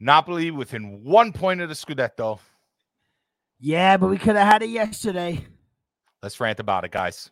Napoli 0.00 0.50
within 0.50 1.04
one 1.04 1.32
point 1.32 1.60
of 1.60 1.68
the 1.68 1.74
Scudetto. 1.74 2.40
Yeah, 3.58 3.98
but 3.98 4.08
we 4.08 4.16
could 4.16 4.36
have 4.36 4.50
had 4.50 4.62
it 4.62 4.70
yesterday. 4.70 5.44
Let's 6.22 6.40
rant 6.40 6.58
about 6.58 6.84
it, 6.84 6.90
guys. 6.90 7.30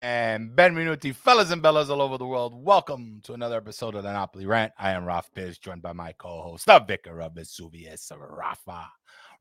And 0.00 0.50
benvenuti, 0.50 1.12
fellas 1.12 1.50
and 1.50 1.60
bellas 1.60 1.90
all 1.90 2.00
over 2.00 2.18
the 2.18 2.26
world. 2.26 2.54
Welcome 2.54 3.20
to 3.24 3.32
another 3.32 3.56
episode 3.56 3.96
of 3.96 4.04
the 4.04 4.12
Napoli 4.12 4.46
Rant. 4.46 4.72
I 4.78 4.92
am 4.92 5.04
Raf 5.04 5.28
Biz, 5.34 5.58
joined 5.58 5.82
by 5.82 5.92
my 5.92 6.12
co-host, 6.12 6.66
the 6.66 6.78
vicar 6.78 7.20
of 7.20 7.34
Vesuvius, 7.34 8.12
Rafa 8.16 8.88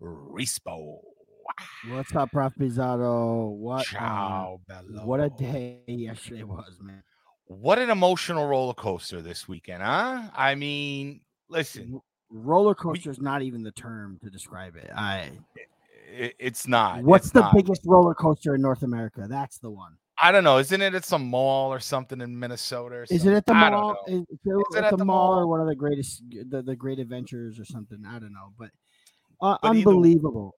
Rispo. 0.01 0.97
What's 1.89 2.15
up, 2.15 2.31
Prof. 2.31 2.53
Pizarro? 2.57 3.49
What? 3.49 3.81
uh, 3.81 3.83
Ciao, 3.83 4.61
bello. 4.67 5.05
what 5.05 5.19
a 5.19 5.29
day 5.29 5.77
yesterday 5.85 6.41
was, 6.41 6.79
man. 6.81 7.03
What 7.45 7.77
an 7.77 7.91
emotional 7.91 8.47
roller 8.47 8.73
coaster 8.73 9.21
this 9.21 9.47
weekend, 9.47 9.83
huh? 9.83 10.23
I 10.35 10.55
mean, 10.55 11.21
listen, 11.49 12.01
roller 12.31 12.73
coaster 12.73 13.11
is 13.11 13.21
not 13.21 13.43
even 13.43 13.61
the 13.61 13.71
term 13.73 14.17
to 14.23 14.31
describe 14.31 14.75
it. 14.75 14.89
I. 14.95 15.29
it, 16.11 16.33
it's 16.39 16.67
not. 16.67 17.03
What's 17.03 17.27
it's 17.27 17.33
the 17.33 17.41
not. 17.41 17.53
biggest 17.53 17.83
roller 17.85 18.15
coaster 18.15 18.55
in 18.55 18.61
North 18.61 18.81
America? 18.81 19.27
That's 19.29 19.59
the 19.59 19.69
one. 19.69 19.97
I 20.19 20.31
don't 20.31 20.43
know. 20.43 20.57
Isn't 20.57 20.81
it 20.81 20.95
at 20.95 21.05
some 21.05 21.29
mall 21.29 21.71
or 21.71 21.79
something 21.79 22.21
in 22.21 22.37
Minnesota? 22.39 23.05
Is 23.09 23.25
it 23.25 23.33
at 23.33 23.45
the 23.45 23.53
mall? 23.53 23.97
Is, 24.07 24.13
is 24.13 24.21
it 24.21 24.49
Is 24.49 24.75
it 24.75 24.83
at, 24.83 24.91
the, 24.91 24.97
the 24.97 25.05
mall, 25.05 25.39
or 25.39 25.47
one 25.47 25.61
of 25.61 25.67
the 25.67 25.75
greatest, 25.75 26.23
the, 26.49 26.61
the 26.63 26.75
great 26.75 26.99
adventures 26.99 27.59
or 27.59 27.65
something? 27.65 28.03
I 28.07 28.19
don't 28.19 28.33
know, 28.33 28.53
but, 28.57 28.71
uh, 29.41 29.57
But 29.61 29.69
unbelievable. 29.69 30.55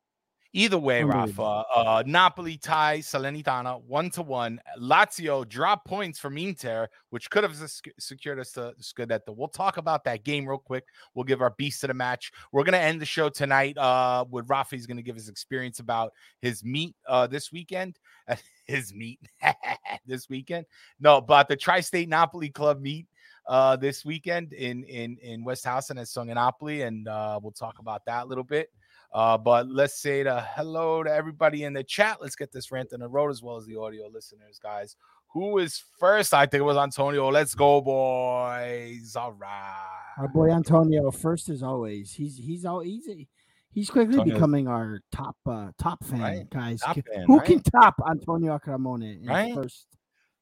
Either 0.54 0.80
way, 0.80 1.04
Rafa, 1.04 1.42
uh, 1.42 2.04
Napoli 2.08 2.58
tie 2.58 3.00
Salernitana 3.00 3.84
one 3.84 4.10
to 4.10 4.24
one. 4.24 4.60
Lazio 4.80 5.48
drop 5.48 5.86
points 5.86 6.18
from 6.18 6.40
Inter, 6.40 6.88
which 7.12 7.30
could 7.30 7.44
have 7.44 7.56
secured 8.00 8.40
us 8.40 8.52
the 8.54 8.74
Scudetto. 8.82 9.36
We'll 9.36 9.48
talk 9.48 9.78
about 9.78 10.04
that 10.06 10.24
game 10.24 10.48
real 10.48 10.58
quick. 10.58 10.86
We'll 11.14 11.26
give 11.26 11.42
our 11.42 11.52
beast 11.52 11.84
of 11.84 11.90
the 11.90 11.94
match. 11.94 12.32
We're 12.52 12.64
gonna 12.64 12.78
end 12.78 13.00
the 13.00 13.06
show 13.06 13.30
tonight 13.30 13.78
uh, 13.78 14.26
with 14.28 14.50
Rafa. 14.50 14.76
He's 14.76 14.88
gonna 14.88 15.04
give 15.04 15.16
his 15.16 15.30
experience 15.30 15.80
about 15.80 16.14
his 16.42 16.64
meet 16.64 16.96
uh, 17.08 17.28
this 17.28 17.52
weekend. 17.52 18.00
his 18.66 18.92
meet 18.92 19.20
this 20.08 20.30
weekend. 20.30 20.66
No, 21.00 21.22
but 21.22 21.48
the 21.48 21.56
Tri-State 21.56 22.10
Napoli 22.10 22.50
Club 22.50 22.82
meet 22.82 23.06
uh, 23.48 23.76
this 23.76 24.04
weekend 24.04 24.54
in 24.54 24.84
in 24.86 25.18
in 25.22 25.44
West 25.44 25.64
Housen 25.66 26.00
at 26.00 26.08
Songanapoli, 26.08 26.88
and 26.88 27.08
uh, 27.08 27.40
we'll 27.42 27.52
talk 27.52 27.78
about 27.80 28.04
that 28.06 28.24
a 28.24 28.28
little 28.28 28.44
bit. 28.44 28.70
Uh, 29.12 29.38
but 29.38 29.68
let's 29.70 30.00
say 30.00 30.22
the 30.24 30.40
hello 30.56 31.02
to 31.04 31.12
everybody 31.12 31.64
in 31.64 31.74
the 31.74 31.84
chat. 31.84 32.18
Let's 32.22 32.36
get 32.36 32.52
this 32.52 32.72
rant 32.72 32.94
on 32.94 33.00
the 33.00 33.08
road 33.08 33.30
as 33.32 33.42
well 33.42 33.58
as 33.58 33.66
the 33.66 33.76
audio 33.76 34.08
listeners, 34.14 34.60
guys. 34.62 34.96
Who 35.34 35.58
is 35.60 35.84
first? 36.00 36.34
I 36.34 36.46
think 36.46 36.62
it 36.62 36.66
was 36.66 36.78
Antonio. 36.78 37.30
Let's 37.30 37.54
go, 37.56 37.82
boys. 37.82 39.16
All 39.16 39.34
right. 39.34 39.86
Our 40.18 40.28
boy 40.28 40.50
Antonio, 40.52 41.12
first 41.12 41.50
as 41.50 41.64
always. 41.64 42.12
He's 42.12 42.38
he's 42.38 42.66
all 42.66 42.84
easy. 42.84 43.28
He's 43.72 43.90
quickly 43.90 44.14
Antonio's- 44.16 44.36
becoming 44.36 44.68
our 44.68 45.02
top 45.12 45.36
uh 45.46 45.68
top 45.78 46.04
fan, 46.04 46.20
Right, 46.22 46.50
guys. 46.50 46.82
top 46.82 46.96
fan, 46.96 47.26
Who 47.28 47.38
right? 47.38 47.46
can 47.46 47.62
top 47.62 47.96
Antonio 48.10 48.58
Acramone 48.58 49.22
in 49.22 49.28
Right? 49.28 49.54
first 49.54 49.86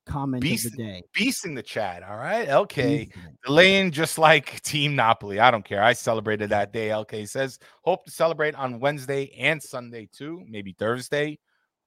comment 0.08 0.42
Beast- 0.42 0.66
of 0.66 0.72
the 0.74 0.78
day? 0.78 1.04
Beasting 1.16 1.56
the 1.56 1.64
chat. 1.64 2.04
All 2.04 2.18
right. 2.18 2.48
Beasting. 2.48 3.12
Delaying 3.46 3.92
just 3.92 4.18
like 4.18 4.62
Team 4.64 4.96
Napoli. 4.96 5.40
I 5.40 5.52
don't 5.52 5.66
care. 5.66 5.84
I 5.84 5.94
celebrated 5.94 6.50
that 6.50 6.74
day. 6.74 6.90
LK 6.90 7.28
says, 7.28 7.60
hope 7.84 8.06
to 8.06 8.12
celebrate 8.12 8.56
on 8.56 8.80
Wednesday 8.80 9.32
and 9.38 9.62
Sunday 9.62 10.10
too. 10.12 10.44
Maybe 10.48 10.76
Thursday. 10.78 11.40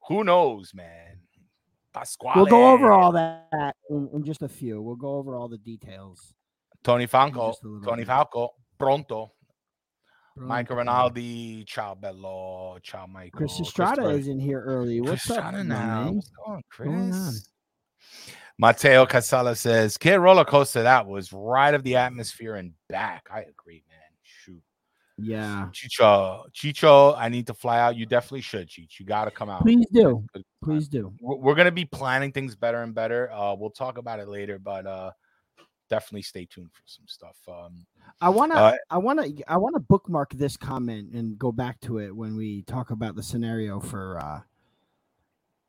Who 0.08 0.24
knows, 0.24 0.72
man? 0.74 1.18
Pasquale. 1.92 2.36
We'll 2.36 2.46
go 2.46 2.70
over 2.70 2.92
all 2.92 3.12
that 3.12 3.74
in, 3.90 4.08
in 4.12 4.24
just 4.24 4.42
a 4.42 4.48
few. 4.48 4.80
We'll 4.80 4.96
go 4.96 5.16
over 5.16 5.34
all 5.34 5.48
the 5.48 5.58
details. 5.58 6.34
Tony 6.82 7.06
Falco. 7.06 7.50
just 7.50 7.64
a 7.64 7.68
little 7.68 7.84
Tony. 7.84 8.04
Falco. 8.04 8.50
Pronto. 8.78 9.32
Michael. 10.36 10.76
Rinaldi. 10.76 11.64
Ciao, 11.64 11.94
bello. 11.94 12.78
Ciao, 12.82 13.06
Michael. 13.06 13.36
Chris 13.36 13.60
Estrada 13.60 14.08
is 14.10 14.28
in 14.28 14.38
here 14.38 14.62
early. 14.62 15.00
What's 15.00 15.26
Chris 15.26 15.38
up, 15.38 15.54
now. 15.66 16.12
What's 16.12 16.30
going 16.30 16.56
on, 16.56 16.62
going 16.78 17.02
on? 17.02 17.10
Chris? 17.12 17.48
Mateo 18.58 19.06
Casala 19.06 19.56
says, 19.56 19.96
"Kid 19.96 20.16
roller 20.16 20.44
coaster 20.44 20.82
that 20.82 21.06
was 21.06 21.32
right 21.32 21.72
of 21.72 21.82
the 21.82 21.96
atmosphere 21.96 22.56
and 22.56 22.72
back." 22.88 23.26
I 23.32 23.40
agree, 23.40 23.82
man. 23.88 23.98
Shoot, 24.22 24.62
Yeah, 25.16 25.68
Chicho, 25.72 26.44
Chicho, 26.52 27.14
I 27.16 27.28
need 27.30 27.46
to 27.46 27.54
fly 27.54 27.80
out. 27.80 27.96
You 27.96 28.04
definitely 28.06 28.42
should, 28.42 28.68
Cheech. 28.68 28.98
You 29.00 29.06
got 29.06 29.24
to 29.24 29.30
come 29.30 29.48
out. 29.48 29.62
please 29.62 29.86
do. 29.92 30.24
Please 30.62 30.88
do. 30.88 31.12
We're, 31.20 31.36
we're 31.36 31.54
gonna 31.54 31.70
be 31.70 31.86
planning 31.86 32.32
things 32.32 32.54
better 32.54 32.82
and 32.82 32.94
better. 32.94 33.30
Uh, 33.32 33.54
we'll 33.54 33.70
talk 33.70 33.96
about 33.96 34.20
it 34.20 34.28
later, 34.28 34.58
but 34.58 34.86
uh, 34.86 35.10
definitely 35.88 36.22
stay 36.22 36.44
tuned 36.44 36.70
for 36.72 36.82
some 36.84 37.06
stuff. 37.08 37.36
Um, 37.48 37.86
I 38.20 38.28
wanna, 38.28 38.54
Uh, 38.54 38.76
I 38.90 38.98
wanna, 38.98 39.26
I 39.48 39.56
wanna 39.56 39.80
bookmark 39.80 40.32
this 40.34 40.56
comment 40.58 41.12
and 41.14 41.38
go 41.38 41.50
back 41.50 41.80
to 41.80 41.98
it 41.98 42.14
when 42.14 42.36
we 42.36 42.62
talk 42.62 42.90
about 42.90 43.16
the 43.16 43.22
scenario 43.22 43.80
for, 43.80 44.18
uh 44.20 44.40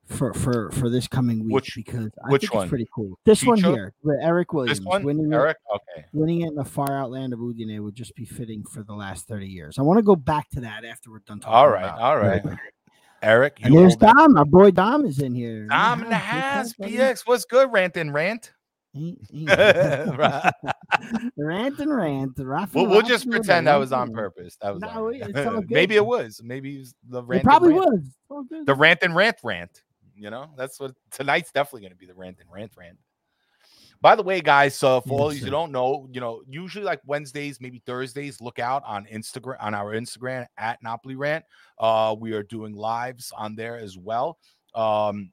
for 0.07 0.33
for 0.33 0.71
for 0.71 0.89
this 0.89 1.07
coming 1.07 1.43
week 1.45 1.53
Which- 1.53 1.73
because 1.75 2.09
I 2.25 2.29
which 2.31 2.41
think 2.41 2.53
one? 2.53 2.63
it's 2.63 2.69
pretty 2.69 2.87
cool. 2.93 3.17
This 3.25 3.43
one 3.45 3.57
here, 3.57 3.93
with 4.03 4.17
Eric 4.21 4.51
Williams, 4.53 4.79
this 4.79 4.85
one, 4.85 5.03
winning 5.03 5.31
Eric. 5.33 5.57
Okay, 5.73 6.01
it, 6.01 6.05
winning 6.11 6.41
it 6.41 6.47
in 6.49 6.55
the 6.55 6.65
far 6.65 6.97
out 6.97 7.11
land 7.11 7.33
of 7.33 7.39
Udine 7.39 7.79
would 7.81 7.95
just 7.95 8.13
be 8.15 8.25
fitting 8.25 8.63
for 8.65 8.83
the 8.83 8.93
last 8.93 9.27
thirty 9.27 9.47
years. 9.47 9.79
I 9.79 9.83
want 9.83 9.97
to 9.99 10.03
go 10.03 10.15
back 10.15 10.49
to 10.51 10.61
that 10.61 10.83
after 10.85 11.11
we're 11.11 11.19
done 11.19 11.39
talking. 11.39 11.53
all 11.53 11.69
right, 11.69 11.91
all 11.91 12.17
right. 12.17 12.43
Eric. 13.23 13.59
And 13.61 13.73
there's 13.75 13.93
hold 13.93 13.99
that. 14.01 14.15
Dom, 14.17 14.37
our 14.37 14.45
boy 14.45 14.71
Dom 14.71 15.05
is 15.05 15.19
in 15.19 15.35
here. 15.35 15.67
Dom 15.67 16.03
in 16.03 16.09
the 16.09 16.15
house. 16.15 16.73
BX, 16.73 17.21
what's 17.27 17.45
good? 17.45 17.71
Rant 17.71 17.95
and 17.97 18.13
rant. 18.13 18.51
Ain't- 18.95 19.19
ain't- 19.33 19.47
Right. 20.17 20.51
rant 21.37 21.79
and 21.79 21.95
rant. 21.95 22.33
Rafa 22.37 22.77
We'll, 22.77 22.87
we'll 22.89 23.01
just 23.03 23.29
pretend 23.29 23.67
that 23.67 23.77
was 23.77 23.93
on 23.93 24.11
purpose. 24.11 24.57
That 24.61 24.73
was 24.73 24.81
No, 24.81 25.07
on- 25.07 25.15
it's 25.15 25.39
all 25.47 25.61
maybe 25.69 25.95
it 25.95 26.05
was. 26.05 26.41
Maybe 26.43 26.75
it 26.75 26.79
was 26.79 26.95
the 27.07 27.23
rant. 27.23 27.41
It 27.41 27.45
probably 27.45 27.73
was. 27.73 27.99
It's 28.03 28.15
all 28.29 28.43
good. 28.43 28.65
The 28.65 28.75
rant 28.75 28.99
and 29.03 29.15
rant 29.15 29.37
rant. 29.43 29.81
You 30.21 30.29
know, 30.29 30.51
that's 30.55 30.79
what 30.79 30.93
tonight's 31.09 31.51
definitely 31.51 31.81
going 31.81 31.93
to 31.93 31.97
be 31.97 32.05
the 32.05 32.13
rant 32.13 32.37
and 32.39 32.49
rant 32.51 32.73
rant. 32.77 32.97
By 34.01 34.15
the 34.15 34.23
way, 34.23 34.41
guys, 34.41 34.75
so 34.75 35.01
for 35.01 35.19
all 35.19 35.33
you 35.33 35.51
don't 35.51 35.71
know, 35.71 36.07
you 36.11 36.19
know, 36.19 36.41
usually 36.47 36.83
like 36.83 37.01
Wednesdays, 37.05 37.61
maybe 37.61 37.83
Thursdays, 37.85 38.41
look 38.41 38.57
out 38.57 38.83
on 38.85 39.05
Instagram 39.05 39.57
on 39.59 39.75
our 39.75 39.93
Instagram 39.93 40.47
at 40.57 40.81
Napoli 40.81 41.15
Rant. 41.15 41.45
Uh, 41.77 42.15
we 42.19 42.33
are 42.33 42.41
doing 42.41 42.73
lives 42.73 43.31
on 43.37 43.55
there 43.55 43.77
as 43.77 43.97
well. 43.97 44.39
Um, 44.73 45.31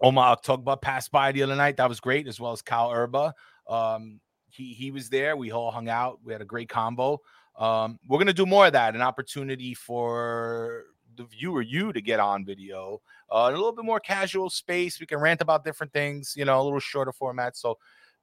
Omar 0.00 0.36
Tugba 0.44 0.80
passed 0.80 1.10
by 1.10 1.32
the 1.32 1.42
other 1.42 1.56
night. 1.56 1.76
That 1.76 1.88
was 1.88 1.98
great, 1.98 2.28
as 2.28 2.38
well 2.38 2.52
as 2.52 2.62
Cal 2.62 2.92
Urba. 2.92 3.34
Um, 3.68 4.20
he 4.48 4.74
he 4.74 4.92
was 4.92 5.08
there. 5.08 5.36
We 5.36 5.50
all 5.50 5.72
hung 5.72 5.88
out. 5.88 6.20
We 6.24 6.32
had 6.32 6.42
a 6.42 6.46
great 6.46 6.68
combo. 6.68 7.20
Um, 7.58 7.98
we're 8.06 8.18
gonna 8.18 8.32
do 8.32 8.46
more 8.46 8.66
of 8.66 8.74
that. 8.74 8.94
An 8.94 9.02
opportunity 9.02 9.74
for 9.74 10.84
the 11.16 11.24
viewer, 11.24 11.62
you, 11.62 11.92
to 11.92 12.00
get 12.00 12.20
on 12.20 12.44
video. 12.44 13.00
Uh, 13.30 13.46
in 13.48 13.54
a 13.54 13.56
little 13.56 13.72
bit 13.72 13.84
more 13.84 14.00
casual 14.00 14.50
space. 14.50 15.00
We 15.00 15.06
can 15.06 15.18
rant 15.18 15.40
about 15.40 15.64
different 15.64 15.92
things. 15.92 16.34
You 16.36 16.44
know, 16.44 16.60
a 16.60 16.62
little 16.62 16.80
shorter 16.80 17.12
format. 17.12 17.56
So 17.56 17.78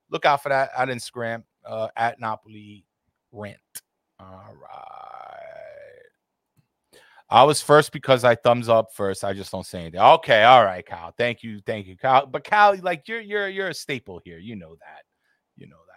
look 0.09 0.25
out 0.25 0.43
for 0.43 0.49
that 0.49 0.71
at 0.77 0.89
Instagram 0.89 1.43
uh, 1.65 1.87
at 1.95 2.19
Napoli 2.19 2.85
Rant. 3.31 3.57
All 4.19 4.53
right. 4.61 5.49
I 7.31 7.43
was 7.43 7.61
first 7.61 7.91
because 7.91 8.23
I 8.23 8.33
thumbs 8.35 8.69
up 8.69 8.91
first. 8.93 9.23
I 9.23 9.33
just 9.33 9.51
don't 9.51 9.65
say 9.65 9.81
anything. 9.81 9.99
Okay, 9.99 10.43
all 10.43 10.65
right, 10.65 10.83
Kyle. 10.83 11.13
Thank 11.15 11.43
you, 11.43 11.61
thank 11.63 11.85
you, 11.85 11.95
Kyle. 11.95 12.25
But 12.25 12.43
Kyle, 12.43 12.75
like 12.81 13.07
you're 13.07 13.21
you're 13.21 13.47
you're 13.47 13.67
a 13.69 13.73
staple 13.73 14.19
here. 14.23 14.39
You 14.39 14.55
know 14.55 14.75
that. 14.79 15.03
You 15.55 15.67
know 15.67 15.77
that. 15.87 15.88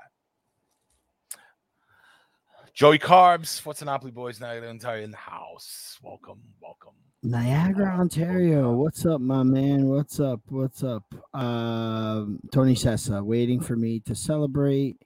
Joey 2.74 2.98
Carbs, 2.98 3.84
Napoli 3.84 4.10
boys? 4.10 4.38
The 4.38 4.66
entire 4.66 5.00
in 5.00 5.10
the 5.10 5.16
house. 5.18 5.98
Welcome, 6.02 6.40
welcome. 6.62 6.94
Niagara, 7.22 7.98
Ontario. 8.00 8.72
What's 8.72 9.04
up, 9.04 9.20
my 9.20 9.42
man? 9.42 9.88
What's 9.88 10.18
up? 10.20 10.40
What's 10.48 10.82
up? 10.82 11.04
Um, 11.34 12.40
Tony 12.50 12.74
Sessa 12.74 13.22
waiting 13.22 13.60
for 13.60 13.76
me 13.76 14.00
to 14.00 14.14
celebrate 14.14 14.96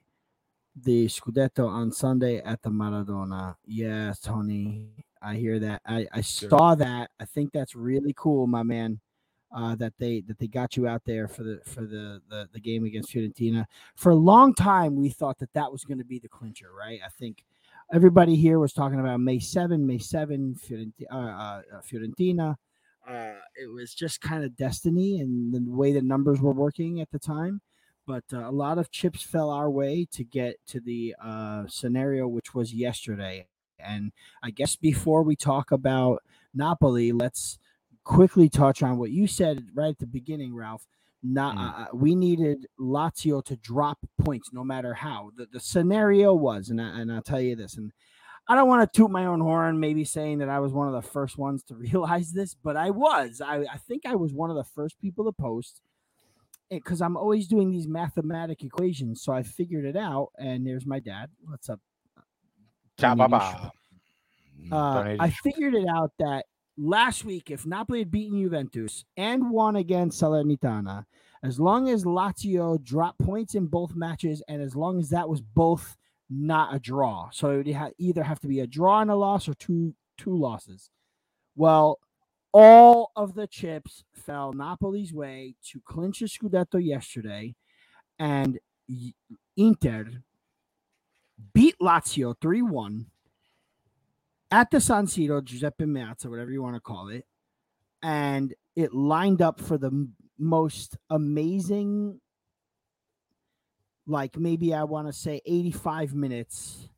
the 0.77 1.07
Scudetto 1.07 1.67
on 1.67 1.91
Sunday 1.91 2.37
at 2.37 2.61
the 2.61 2.69
Maradona. 2.69 3.55
Yes, 3.65 4.21
Tony. 4.21 4.87
I 5.21 5.35
hear 5.35 5.59
that. 5.59 5.81
I, 5.85 6.07
I 6.13 6.21
saw 6.21 6.73
that. 6.75 7.11
I 7.19 7.25
think 7.25 7.51
that's 7.51 7.75
really 7.75 8.13
cool, 8.15 8.47
my 8.47 8.63
man. 8.63 9.01
Uh, 9.53 9.75
that 9.75 9.93
they 9.97 10.21
that 10.27 10.37
they 10.39 10.47
got 10.47 10.75
you 10.75 10.87
out 10.87 11.01
there 11.05 11.27
for 11.27 11.43
the 11.43 11.59
for 11.65 11.81
the 11.81 12.21
the, 12.29 12.47
the 12.53 12.59
game 12.59 12.85
against 12.85 13.13
Fiorentina. 13.13 13.65
For 13.95 14.11
a 14.11 14.15
long 14.15 14.53
time, 14.53 14.95
we 14.95 15.09
thought 15.09 15.39
that 15.39 15.53
that 15.53 15.71
was 15.71 15.83
going 15.85 15.99
to 15.99 16.05
be 16.05 16.19
the 16.19 16.27
clincher, 16.27 16.69
right? 16.77 16.99
I 17.05 17.09
think 17.09 17.43
everybody 17.91 18.35
here 18.35 18.59
was 18.59 18.73
talking 18.73 18.99
about 18.99 19.19
May 19.19 19.39
7, 19.39 19.85
May 19.85 19.97
7, 19.97 20.55
Fiorentina. 20.55 20.91
Uh, 21.11 21.15
uh, 21.15 21.61
uh, 21.73 21.81
Fiorentina. 21.81 22.55
Uh, 23.07 23.39
it 23.55 23.71
was 23.73 23.93
just 23.93 24.19
kind 24.19 24.43
of 24.43 24.55
destiny 24.57 25.21
and 25.21 25.53
the 25.53 25.63
way 25.71 25.93
the 25.93 26.01
numbers 26.01 26.41
were 26.41 26.51
working 26.51 26.99
at 26.99 27.09
the 27.11 27.19
time. 27.19 27.61
But 28.05 28.25
uh, 28.33 28.49
a 28.49 28.51
lot 28.51 28.77
of 28.77 28.91
chips 28.91 29.21
fell 29.21 29.49
our 29.49 29.69
way 29.69 30.07
to 30.11 30.23
get 30.23 30.57
to 30.67 30.79
the 30.79 31.15
uh, 31.23 31.65
scenario, 31.67 32.27
which 32.27 32.53
was 32.53 32.73
yesterday. 32.73 33.47
And 33.79 34.11
I 34.43 34.49
guess 34.51 34.75
before 34.75 35.23
we 35.23 35.35
talk 35.35 35.71
about 35.71 36.23
Napoli, 36.53 37.11
let's 37.11 37.59
quickly 38.03 38.49
touch 38.49 38.81
on 38.81 38.97
what 38.97 39.11
you 39.11 39.27
said 39.27 39.67
right 39.73 39.89
at 39.89 39.99
the 39.99 40.07
beginning, 40.07 40.55
Ralph. 40.55 40.87
Not, 41.29 41.55
Mm. 41.57 41.81
uh, 41.81 41.87
we 41.93 42.15
needed 42.15 42.67
Lazio 42.79 43.43
to 43.45 43.55
drop 43.57 43.97
points 44.21 44.51
no 44.53 44.63
matter 44.63 44.93
how. 44.93 45.31
The, 45.35 45.47
the 45.51 45.59
scenario 45.59 46.33
was, 46.33 46.69
and, 46.69 46.79
I, 46.81 46.99
and 47.01 47.11
I'll 47.11 47.21
tell 47.21 47.41
you 47.41 47.55
this, 47.55 47.75
and 47.77 47.91
I 48.47 48.55
don't 48.55 48.67
want 48.69 48.81
to 48.91 48.97
toot 48.97 49.11
my 49.11 49.25
own 49.25 49.41
horn, 49.41 49.79
maybe 49.79 50.05
saying 50.05 50.37
that 50.37 50.47
I 50.49 50.59
was 50.59 50.71
one 50.71 50.87
of 50.87 50.93
the 50.93 51.09
first 51.09 51.37
ones 51.37 51.63
to 51.63 51.75
realize 51.87 52.31
this, 52.31 52.53
but 52.55 52.77
I 52.77 52.91
was. 52.91 53.41
I, 53.43 53.65
I 53.71 53.77
think 53.77 54.05
I 54.05 54.15
was 54.15 54.31
one 54.33 54.49
of 54.49 54.55
the 54.55 54.63
first 54.63 54.99
people 55.01 55.25
to 55.25 55.31
post 55.33 55.81
because 56.69 57.01
I'm 57.01 57.17
always 57.17 57.47
doing 57.47 57.71
these 57.71 57.87
mathematic 57.87 58.63
equations. 58.63 59.21
So 59.21 59.33
I 59.33 59.43
figured 59.43 59.85
it 59.85 59.97
out, 59.97 60.29
and 60.37 60.65
there's 60.65 60.85
my 60.85 60.99
dad. 60.99 61.29
What's 61.45 61.69
up? 61.69 61.79
Ciao, 62.99 63.15
Tony 63.15 63.27
bye 63.29 63.37
Nishio. 63.39 63.71
Uh, 64.71 65.15
I 65.19 65.29
figured 65.29 65.73
it 65.75 65.87
out 65.87 66.11
that 66.19 66.45
last 66.77 67.25
week, 67.25 67.49
if 67.51 67.65
Napoli 67.65 67.99
had 67.99 68.11
beaten 68.11 68.39
Juventus 68.39 69.03
and 69.15 69.49
won 69.49 69.75
against 69.75 70.21
Salernitana, 70.21 71.05
as 71.43 71.59
long 71.59 71.89
as 71.89 72.03
Lazio 72.03 72.81
dropped 72.83 73.19
points 73.19 73.55
in 73.55 73.67
both 73.67 73.95
matches, 73.95 74.41
and 74.47 74.61
as 74.61 74.75
long 74.75 74.99
as 74.99 75.09
that 75.09 75.29
was 75.29 75.41
both 75.41 75.95
not 76.29 76.75
a 76.75 76.79
draw, 76.79 77.29
so 77.31 77.51
it 77.51 77.57
would 77.57 77.93
either 77.97 78.23
have 78.23 78.39
to 78.41 78.47
be 78.47 78.59
a 78.59 78.67
draw 78.67 79.01
and 79.01 79.11
a 79.11 79.15
loss 79.15 79.47
or 79.47 79.53
two 79.53 79.93
two 80.17 80.35
losses. 80.35 80.89
Well, 81.55 81.99
all 82.51 83.11
of 83.15 83.35
the 83.35 83.47
chips 83.47 84.03
fell 84.13 84.51
Napoli's 84.51 85.13
way 85.13 85.55
to 85.71 85.79
clinch 85.85 86.19
the 86.19 86.25
Scudetto 86.25 86.83
yesterday, 86.83 87.55
and 88.19 88.59
Inter 89.55 90.23
beat 91.53 91.75
Lazio 91.79 92.35
3 92.41 92.61
1 92.63 93.05
at 94.51 94.71
the 94.71 94.79
San 94.79 95.05
Siro, 95.05 95.43
Giuseppe 95.43 95.85
Meazza, 95.85 96.27
whatever 96.29 96.51
you 96.51 96.61
want 96.61 96.75
to 96.75 96.81
call 96.81 97.09
it. 97.09 97.25
And 98.03 98.53
it 98.75 98.93
lined 98.93 99.41
up 99.41 99.59
for 99.59 99.77
the 99.77 99.87
m- 99.87 100.13
most 100.37 100.97
amazing, 101.09 102.21
like 104.05 104.37
maybe 104.37 104.73
I 104.73 104.83
want 104.83 105.07
to 105.07 105.13
say 105.13 105.41
85 105.45 106.13
minutes 106.13 106.89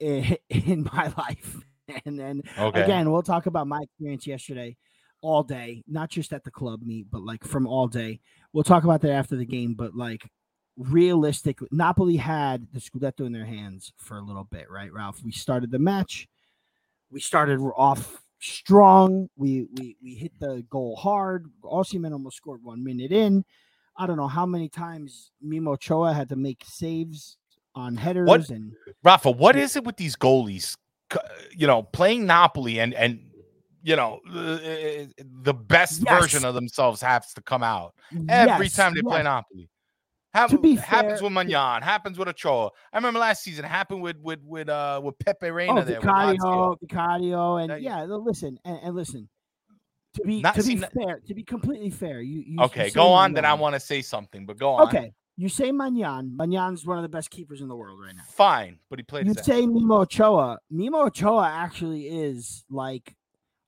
in, 0.00 0.36
in 0.48 0.88
my 0.92 1.12
life. 1.16 1.60
And 2.06 2.18
then 2.18 2.40
Okay. 2.58 2.80
again, 2.82 3.12
we'll 3.12 3.22
talk 3.22 3.44
about 3.44 3.66
my 3.66 3.78
experience 3.82 4.26
yesterday 4.26 4.74
all 5.20 5.42
day, 5.42 5.82
not 5.86 6.08
just 6.08 6.32
at 6.32 6.42
the 6.42 6.50
club 6.50 6.80
meet, 6.82 7.10
but 7.10 7.20
like 7.20 7.44
from 7.44 7.66
all 7.66 7.88
day. 7.88 8.20
We'll 8.54 8.64
talk 8.64 8.84
about 8.84 9.02
that 9.02 9.10
after 9.10 9.36
the 9.36 9.44
game, 9.44 9.74
but 9.74 9.94
like 9.94 10.22
realistically, 10.76 11.68
Napoli 11.70 12.16
had 12.16 12.66
the 12.72 12.80
Scudetto 12.80 13.26
in 13.26 13.32
their 13.32 13.44
hands 13.44 13.92
for 13.96 14.18
a 14.18 14.22
little 14.22 14.44
bit, 14.44 14.70
right, 14.70 14.92
Ralph? 14.92 15.22
We 15.24 15.32
started 15.32 15.70
the 15.70 15.78
match. 15.78 16.28
We 17.10 17.20
started 17.20 17.60
off 17.60 18.22
strong. 18.40 19.28
We 19.36 19.66
we 19.72 19.96
we 20.02 20.14
hit 20.14 20.32
the 20.40 20.64
goal 20.70 20.96
hard. 20.96 21.46
Osimhen 21.62 22.12
almost 22.12 22.36
scored 22.36 22.62
one 22.62 22.82
minute 22.82 23.12
in. 23.12 23.44
I 23.96 24.06
don't 24.06 24.16
know 24.16 24.28
how 24.28 24.44
many 24.44 24.68
times 24.68 25.30
Mimo 25.44 25.74
Ochoa 25.74 26.12
had 26.12 26.28
to 26.30 26.36
make 26.36 26.64
saves 26.66 27.36
on 27.76 27.96
headers 27.96 28.50
and 28.50 28.72
Rafa, 29.02 29.30
what 29.30 29.56
is 29.56 29.76
it 29.76 29.84
with 29.84 29.96
these 29.96 30.16
goalies? 30.16 30.76
You 31.52 31.66
know, 31.66 31.82
playing 31.82 32.26
Napoli 32.26 32.80
and 32.80 32.94
and 32.94 33.20
you 33.82 33.96
know 33.96 34.20
uh, 34.28 35.06
the 35.18 35.54
best 35.54 36.00
Yes. 36.00 36.22
version 36.22 36.44
of 36.44 36.54
themselves 36.54 37.00
has 37.02 37.32
to 37.34 37.42
come 37.42 37.62
out 37.62 37.94
every 38.28 38.66
Yes, 38.66 38.76
time 38.76 38.94
they 38.94 39.02
play. 39.02 39.22
Napoli. 39.22 39.68
Hap- 40.34 40.50
To 40.50 40.58
be 40.58 40.74
happens 40.74 41.20
fair- 41.20 41.28
with 41.30 41.32
Maignan, 41.32 41.82
happens 41.82 42.18
with 42.18 42.26
Ochoa. 42.26 42.70
I 42.92 42.96
remember 42.96 43.20
last 43.20 43.44
season 43.44 43.64
happened 43.64 44.02
with 44.02 44.16
with 44.20 44.40
with 44.44 44.68
uh 44.68 45.00
with 45.02 45.16
Pepe 45.20 45.48
Reina 45.50 45.80
Oh, 45.80 45.84
there. 45.84 46.00
Vicario, 46.00 46.76
Vicario, 46.80 47.56
and 47.62 47.70
That- 47.70 47.82
yeah, 47.82 48.02
listen 48.04 48.58
and, 48.64 48.78
and 48.82 48.96
listen. 48.96 49.28
To 50.14 50.22
be 50.24 50.40
Not- 50.42 50.56
to 50.56 50.62
see, 50.62 50.74
be 50.76 50.80
fair, 50.94 51.20
to 51.26 51.34
be 51.34 51.42
completely 51.44 51.90
fair, 51.90 52.20
you, 52.20 52.42
you 52.46 52.60
Okay, 52.62 52.90
go 52.90 53.08
on. 53.08 53.32
Then 53.32 53.44
I 53.44 53.54
want 53.54 53.74
to 53.74 53.80
say 53.80 54.02
something, 54.02 54.44
but 54.46 54.58
go 54.58 54.72
on. 54.74 54.88
Okay, 54.88 55.12
you 55.36 55.48
say 55.48 55.70
Maignan. 55.70 56.36
Maignan's 56.36 56.84
one 56.84 56.98
of 56.98 57.02
the 57.02 57.08
best 57.08 57.30
keepers 57.30 57.60
in 57.60 57.68
the 57.68 57.76
world 57.76 58.00
right 58.00 58.14
now. 58.14 58.22
fine, 58.28 58.78
but 58.90 58.98
he 58.98 59.04
played. 59.04 59.26
You 59.26 59.34
say 59.34 59.62
Mimo 59.62 60.02
Ochoa. 60.02 60.58
Mimo 60.72 61.06
Ochoa 61.06 61.48
actually 61.48 62.08
is 62.08 62.64
like, 62.68 63.14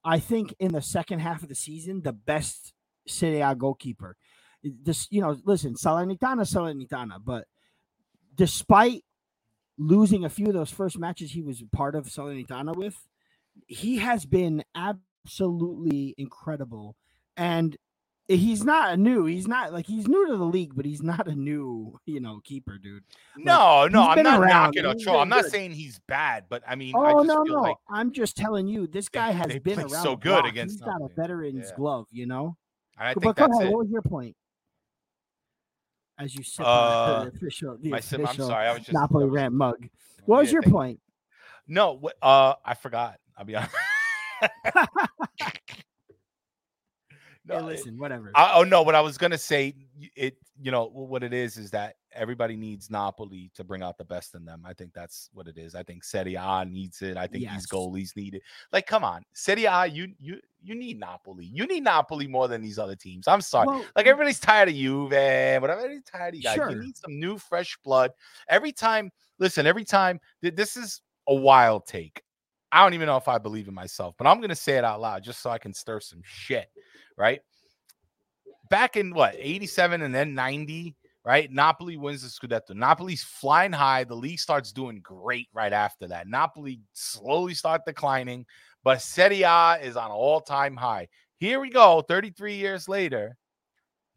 I 0.05 0.19
think 0.19 0.53
in 0.59 0.73
the 0.73 0.83
second 0.83 1.21
half 1.21 1.43
of 1.45 1.49
the 1.49 1.55
season, 1.55 2.03
the 2.03 2.13
best 2.13 2.73
Serie 3.09 3.41
A 3.41 3.55
goalkeeper. 3.55 4.17
This, 4.83 5.07
you 5.11 5.21
know, 5.21 5.37
listen, 5.45 5.75
Salernitana, 5.75 6.43
Salernitana, 6.43 7.19
but 7.25 7.47
despite 8.35 9.05
losing 9.79 10.25
a 10.25 10.29
few 10.29 10.47
of 10.47 10.55
those 10.55 10.71
first 10.71 10.99
matches 10.99 11.31
he 11.33 11.43
was 11.43 11.63
part 11.73 11.95
of 11.95 12.07
Salernitana 12.07 12.75
with, 12.77 12.97
he 13.67 13.99
has 13.99 14.25
been 14.27 14.65
absolutely 14.75 16.15
incredible. 16.19 16.97
And 17.37 17.77
he's 18.29 18.65
not 18.65 18.95
a 18.95 18.97
new. 18.97 19.27
He's 19.27 19.47
not 19.47 19.73
like 19.73 19.87
he's 19.87 20.09
new 20.09 20.27
to 20.27 20.37
the 20.37 20.45
league, 20.45 20.73
but 20.75 20.85
he's 20.87 21.03
not 21.03 21.29
a 21.29 21.35
new, 21.35 21.99
you 22.07 22.21
know, 22.21 22.41
keeper, 22.43 22.79
dude. 22.79 23.05
No, 23.37 23.87
no, 23.87 24.03
I'm 24.03 24.23
not 24.23 24.41
around, 24.41 24.75
knocking 24.75 24.87
Ochoa. 24.87 25.19
I'm 25.19 25.29
not 25.29 25.43
good. 25.43 25.53
saying 25.53 25.73
he's 25.73 26.01
bad, 26.09 26.47
but 26.49 26.63
I 26.67 26.75
mean, 26.75 26.95
I 26.97 27.13
Oh 27.13 27.25
just 27.25 27.29
no, 27.29 27.43
no! 27.43 27.61
like 27.63 27.77
I'm 27.91 28.13
just 28.13 28.37
telling 28.37 28.67
you, 28.67 28.87
this 28.87 29.09
they- 29.11 29.19
guy 29.19 29.31
has 29.33 29.49
they 29.49 29.59
been 29.59 29.79
around. 29.81 29.91
so 29.91 30.17
good 30.17 30.45
against 30.47 30.77
He's 30.77 30.81
got 30.81 31.03
a 31.03 31.09
veteran's 31.15 31.69
Yeah. 31.71 31.77
glove, 31.77 32.07
you 32.11 32.27
know. 32.27 32.57
I 32.99 33.13
but 33.13 33.23
think 33.23 33.37
go 33.37 33.47
that's 33.47 33.59
ahead. 33.59 33.69
it. 33.69 33.73
What 33.75 33.81
was 33.85 33.91
your 33.91 34.03
point? 34.03 34.35
As 36.19 36.35
you 36.35 36.43
sip 36.43 36.65
Uh, 36.67 37.19
on 37.21 37.27
the 37.27 37.37
official, 37.37 37.77
the 37.81 37.91
My 37.91 38.01
sim- 38.01 38.21
I'm 38.21 38.27
official 38.27 38.49
sorry, 38.49 38.67
I 38.67 38.73
was 38.73 38.81
just 38.83 38.93
Napoli 38.93 39.25
was- 39.27 39.35
rant 39.35 39.55
mug. 39.55 39.89
What 40.25 40.41
was 40.41 40.49
yeah, 40.49 40.55
your 40.55 40.63
point? 40.63 41.01
No, 41.69 42.01
uh, 42.23 42.55
I 42.65 42.75
forgot. 42.75 43.19
I'll 43.37 43.45
be 43.45 43.55
honest. 43.57 43.75
Hey, 47.49 47.55
no, 47.57 47.69
it- 47.69 47.73
listen, 47.73 47.99
whatever. 47.99 48.31
I, 48.35 48.53
oh 48.55 48.65
no, 48.65 48.83
what 48.83 48.95
I 48.95 49.01
was 49.01 49.17
gonna 49.19 49.39
say, 49.39 49.75
it 50.15 50.37
you 50.61 50.71
know 50.71 50.87
what 50.87 51.23
it 51.23 51.33
is 51.35 51.57
is 51.59 51.71
that 51.73 51.97
everybody 52.13 52.57
needs 52.57 52.91
Napoli 52.91 53.51
to 53.55 53.63
bring 53.63 53.83
out 53.83 53.99
the 53.99 54.05
best 54.05 54.35
in 54.35 54.45
them. 54.47 54.63
I 54.65 54.73
think 54.73 54.95
that's 54.95 55.29
what 55.35 55.47
it 55.49 55.59
is. 55.59 55.75
I 55.75 55.83
think 55.83 56.03
Serie 56.03 56.35
A 56.35 56.65
needs 56.65 57.03
it. 57.03 57.17
I 57.19 57.27
think 57.27 57.45
Yes. 57.45 57.55
these 57.55 57.67
goalies 57.67 58.17
need 58.17 58.35
it. 58.35 58.43
Like, 58.73 58.87
come 58.87 59.05
on, 59.05 59.23
Serie 59.35 59.67
A, 59.67 59.87
you 59.87 60.13
you 60.19 60.41
you 60.63 60.75
need 60.75 60.99
Napoli. 60.99 61.45
You 61.45 61.67
need 61.67 61.85
Napoli 61.85 62.27
more 62.27 62.49
than 62.49 62.63
these 62.63 62.79
other 62.79 62.97
teams. 62.97 63.29
I'm 63.29 63.41
sorry. 63.41 63.67
Well, 63.69 63.85
Like 63.95 64.07
everybody's 64.07 64.41
tired 64.41 64.69
of 64.69 64.75
Juve, 64.75 65.11
but 65.11 65.71
everybody's 65.71 66.03
tired 66.05 66.35
of 66.35 66.39
you 66.39 66.43
guys. 66.43 66.55
Sure. 66.57 66.71
You 66.71 66.81
need 66.83 66.97
some 66.97 67.21
new, 67.21 67.39
fresh 67.39 67.77
blood. 67.85 68.11
Every 68.49 68.73
time, 68.73 69.11
listen, 69.39 69.67
every 69.67 69.85
time 69.85 70.19
th- 70.43 70.57
this 70.57 70.77
is 70.77 71.03
a 71.29 71.35
wild 71.35 71.87
take. 71.87 72.23
I 72.77 72.83
don't 72.83 72.93
even 72.93 73.07
know 73.07 73.17
if 73.17 73.27
I 73.27 73.39
believe 73.39 73.69
in 73.69 73.75
myself, 73.75 74.17
but 74.19 74.27
I'm 74.27 74.39
gonna 74.39 74.55
say 74.55 74.77
it 74.77 74.85
out 74.85 75.01
loud 75.01 75.23
just 75.23 75.41
so 75.41 75.49
I 75.49 75.57
can 75.57 75.73
stir 75.73 75.99
some 75.99 76.21
shit, 76.23 76.69
right? 77.17 77.41
Back 78.69 78.99
in 78.99 79.15
what 79.15 79.35
87 79.39 80.03
and 80.03 80.15
then 80.15 80.35
90, 80.35 80.95
right? 81.25 81.51
Napoli 81.51 81.97
wins 81.97 82.21
the 82.21 82.29
Scudetto. 82.29 82.75
Napoli's 82.75 83.23
flying 83.23 83.73
high. 83.73 84.05
The 84.05 84.15
league 84.15 84.41
starts 84.41 84.73
doing 84.73 85.01
great 85.03 85.49
right 85.55 85.73
after 85.73 86.07
that. 86.09 86.29
Napoli 86.29 86.83
slowly 86.93 87.55
start 87.55 87.87
declining, 87.87 88.45
but 88.85 89.01
Serie 89.01 89.41
A 89.41 89.79
is 89.83 89.97
on 89.97 90.11
all-time 90.11 90.77
high. 90.77 91.09
Here 91.39 91.61
we 91.61 91.71
go, 91.71 92.03
33 92.03 92.57
years 92.57 92.91
later. 92.91 93.39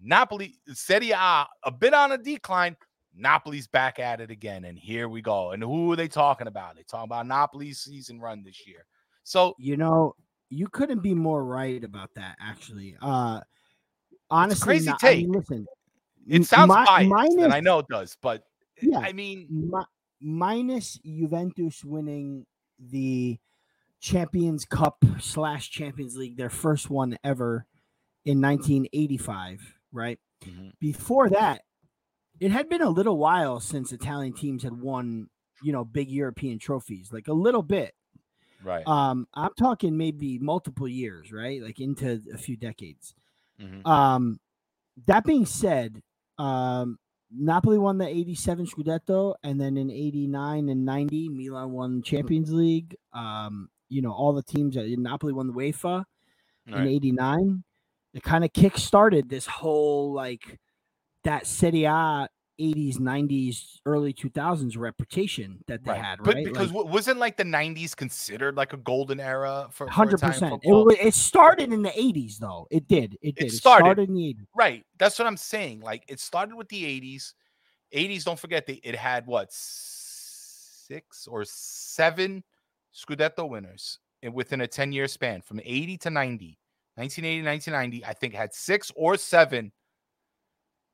Napoli, 0.01 0.55
Serie 0.73 1.11
A, 1.11 1.47
a 1.63 1.71
bit 1.71 1.93
on 1.93 2.11
a 2.11 2.17
decline. 2.17 2.75
Napoli's 3.17 3.67
back 3.67 3.99
at 3.99 4.21
it 4.21 4.31
again. 4.31 4.65
And 4.65 4.77
here 4.77 5.09
we 5.09 5.21
go. 5.21 5.51
And 5.51 5.61
who 5.63 5.91
are 5.91 5.95
they 5.95 6.07
talking 6.07 6.47
about? 6.47 6.75
They 6.75 6.83
talking 6.83 7.05
about 7.05 7.25
Napoli's 7.27 7.79
season 7.79 8.19
run 8.19 8.43
this 8.43 8.67
year. 8.67 8.85
So 9.23 9.55
you 9.59 9.77
know, 9.77 10.15
you 10.49 10.67
couldn't 10.67 10.99
be 11.01 11.13
more 11.13 11.43
right 11.43 11.83
about 11.83 12.13
that. 12.15 12.37
Actually, 12.41 12.95
uh, 13.01 13.41
honestly, 14.29 14.63
crazy 14.65 14.85
no- 14.89 14.97
I 15.01 15.15
mean, 15.15 15.25
take. 15.33 15.35
listen, 15.35 15.65
it 16.27 16.45
sounds 16.45 16.69
mi- 16.69 16.85
biased, 16.85 17.09
minus- 17.09 17.43
and 17.43 17.53
I 17.53 17.59
know 17.59 17.79
it 17.79 17.87
does, 17.89 18.17
but 18.21 18.43
Yeah. 18.81 18.99
I 18.99 19.11
mean, 19.13 19.47
mi- 19.49 19.83
minus 20.21 20.97
Juventus 21.03 21.83
winning 21.83 22.45
the 22.79 23.37
Champions 23.99 24.63
Cup 24.65 25.03
slash 25.19 25.69
Champions 25.69 26.15
League, 26.15 26.37
their 26.37 26.49
first 26.49 26.89
one 26.89 27.17
ever 27.23 27.65
in 28.25 28.39
1985, 28.39 29.59
right? 29.91 30.19
Mhm. 30.41 30.71
Before 30.79 31.29
that, 31.29 31.63
it 32.39 32.51
had 32.51 32.69
been 32.69 32.81
a 32.81 32.89
little 32.89 33.17
while 33.17 33.60
since 33.60 33.91
Italian 33.91 34.34
teams 34.34 34.63
had 34.63 34.74
won, 34.74 35.29
you 35.63 35.72
know, 35.72 35.84
big 35.86 36.10
European 36.10 36.60
trophies, 36.60 37.12
like 37.12 37.27
a 37.27 37.34
little 37.34 37.63
bit. 37.63 37.93
right. 38.63 38.86
Um, 38.88 39.27
I'm 39.34 39.53
talking 39.58 39.98
maybe 39.98 40.39
multiple 40.39 40.88
years, 40.88 41.31
right? 41.31 41.62
Like 41.62 41.79
into 41.79 42.22
a 42.34 42.38
few 42.38 42.58
decades. 42.58 43.15
Mhm. 43.62 43.86
Um, 43.88 44.39
that 45.08 45.24
being 45.25 45.46
said, 45.46 46.01
um, 46.38 46.98
Napoli 47.31 47.77
won 47.77 47.98
the 48.00 48.08
87 48.08 48.65
Scudetto, 48.65 49.36
and 49.43 49.62
then 49.62 49.77
in 49.77 49.91
89 49.91 50.69
and 50.69 50.86
90, 50.86 51.29
Milan 51.29 51.72
won 51.72 52.01
Champions 52.01 52.51
League. 52.51 52.96
Um, 53.13 53.69
you 53.89 54.01
know, 54.01 54.12
all 54.12 54.34
the 54.34 54.43
teams 54.43 54.75
that 54.75 54.88
Napoli 55.00 55.34
won 55.34 55.48
the 55.48 55.53
UEFA 55.53 56.05
in 56.67 56.74
Right. 56.74 56.88
89. 56.88 57.63
It 58.13 58.24
kind 58.24 58.43
of 58.43 58.53
kick 58.53 58.77
started 58.77 59.29
this 59.29 59.46
whole 59.46 60.13
like 60.13 60.60
that 61.23 61.47
Serie 61.47 61.85
A 61.85 62.29
80s, 62.59 62.97
90s, 62.97 63.79
early 63.85 64.13
2000s 64.13 64.77
reputation 64.77 65.63
that 65.67 65.83
they 65.83 65.95
had, 65.95 66.25
right? 66.25 66.35
But 66.35 66.43
because 66.43 66.71
Like, 66.71 66.88
wasn't 66.88 67.19
like 67.19 67.38
the 67.38 67.43
'90s 67.43 67.95
considered 67.95 68.55
like 68.57 68.73
a 68.73 68.77
golden 68.77 69.19
era 69.19 69.67
for 69.71 69.88
for 69.88 69.91
Hundred 69.91 70.15
Italian 70.15 70.59
percent. 70.59 70.61
It, 70.63 71.07
it 71.07 71.13
started 71.13 71.71
in 71.71 71.81
the 71.81 71.97
eighties, 71.97 72.38
though. 72.38 72.67
It 72.69 72.88
did. 72.88 73.17
It 73.21 73.35
did. 73.35 73.47
It 73.47 73.51
started. 73.51 73.97
in 73.99 74.13
the 74.13 74.29
eighties. 74.29 74.45
Right. 74.55 74.85
That's 74.97 75.17
what 75.17 75.27
I'm 75.27 75.38
saying. 75.38 75.79
Like 75.79 76.03
it 76.07 76.19
started 76.19 76.55
with 76.55 76.67
the 76.69 76.83
80s. 76.83 77.33
80s, 77.95 78.23
don't 78.23 78.38
forget 78.38 78.67
they 78.67 78.79
it 78.83 78.95
had 78.95 79.25
what 79.25 79.47
six 79.51 81.27
or 81.27 81.43
seven 81.45 82.43
Scudetto 82.93 83.49
winners 83.49 83.99
in, 84.21 84.33
within 84.33 84.61
a 84.61 84.67
10 84.67 84.91
year 84.91 85.07
span 85.07 85.41
from 85.41 85.59
80 85.63 85.97
to 85.97 86.09
90. 86.09 86.59
1980, 86.95 87.47
1990, 87.47 88.05
I 88.05 88.13
think 88.13 88.33
had 88.33 88.53
six 88.53 88.91
or 88.95 89.15
seven 89.15 89.71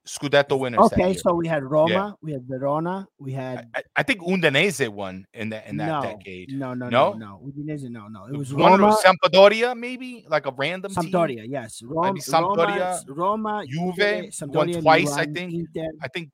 Scudetto 0.05 0.59
winners. 0.59 0.79
Okay, 0.81 1.15
so 1.15 1.33
we 1.33 1.47
had 1.47 1.63
Roma, 1.63 2.15
we 2.21 2.31
had 2.31 2.43
Verona, 2.47 3.07
we 3.17 3.31
had 3.33 3.67
I- 3.75 3.83
I 3.95 4.03
think 4.03 4.21
Udinese 4.21 4.87
won 4.89 5.25
in 5.33 5.49
that 5.49 5.65
in 5.67 5.77
that 5.77 5.87
no, 5.87 6.01
decade. 6.03 6.51
No, 6.53 6.73
no, 6.75 6.89
No? 6.89 7.13
no, 7.13 7.17
no. 7.17 7.41
Udinese, 7.51 7.89
no, 7.89 8.07
no. 8.07 8.25
It 8.25 8.37
was 8.37 8.53
One 8.53 8.73
of 8.73 8.79
Roma, 8.79 8.97
Sampdoria, 9.03 9.75
maybe 9.75 10.23
like 10.29 10.45
a 10.45 10.51
random 10.51 10.93
team. 10.93 11.11
Sampdoria. 11.11 11.45
Yes, 11.49 11.81
Roma, 11.83 12.09
Maybe 12.13 12.19
Sampdoria, 12.21 13.03
Roma, 13.07 13.61
Roma, 13.61 13.63
Juve 13.67 13.95
Juve, 13.95 14.15
won 14.21 14.31
Sampdoria, 14.31 14.81
twice, 14.81 15.11
I 15.13 15.25
think. 15.25 15.53
Inter. 15.53 15.89
I 16.03 16.07
think, 16.09 16.29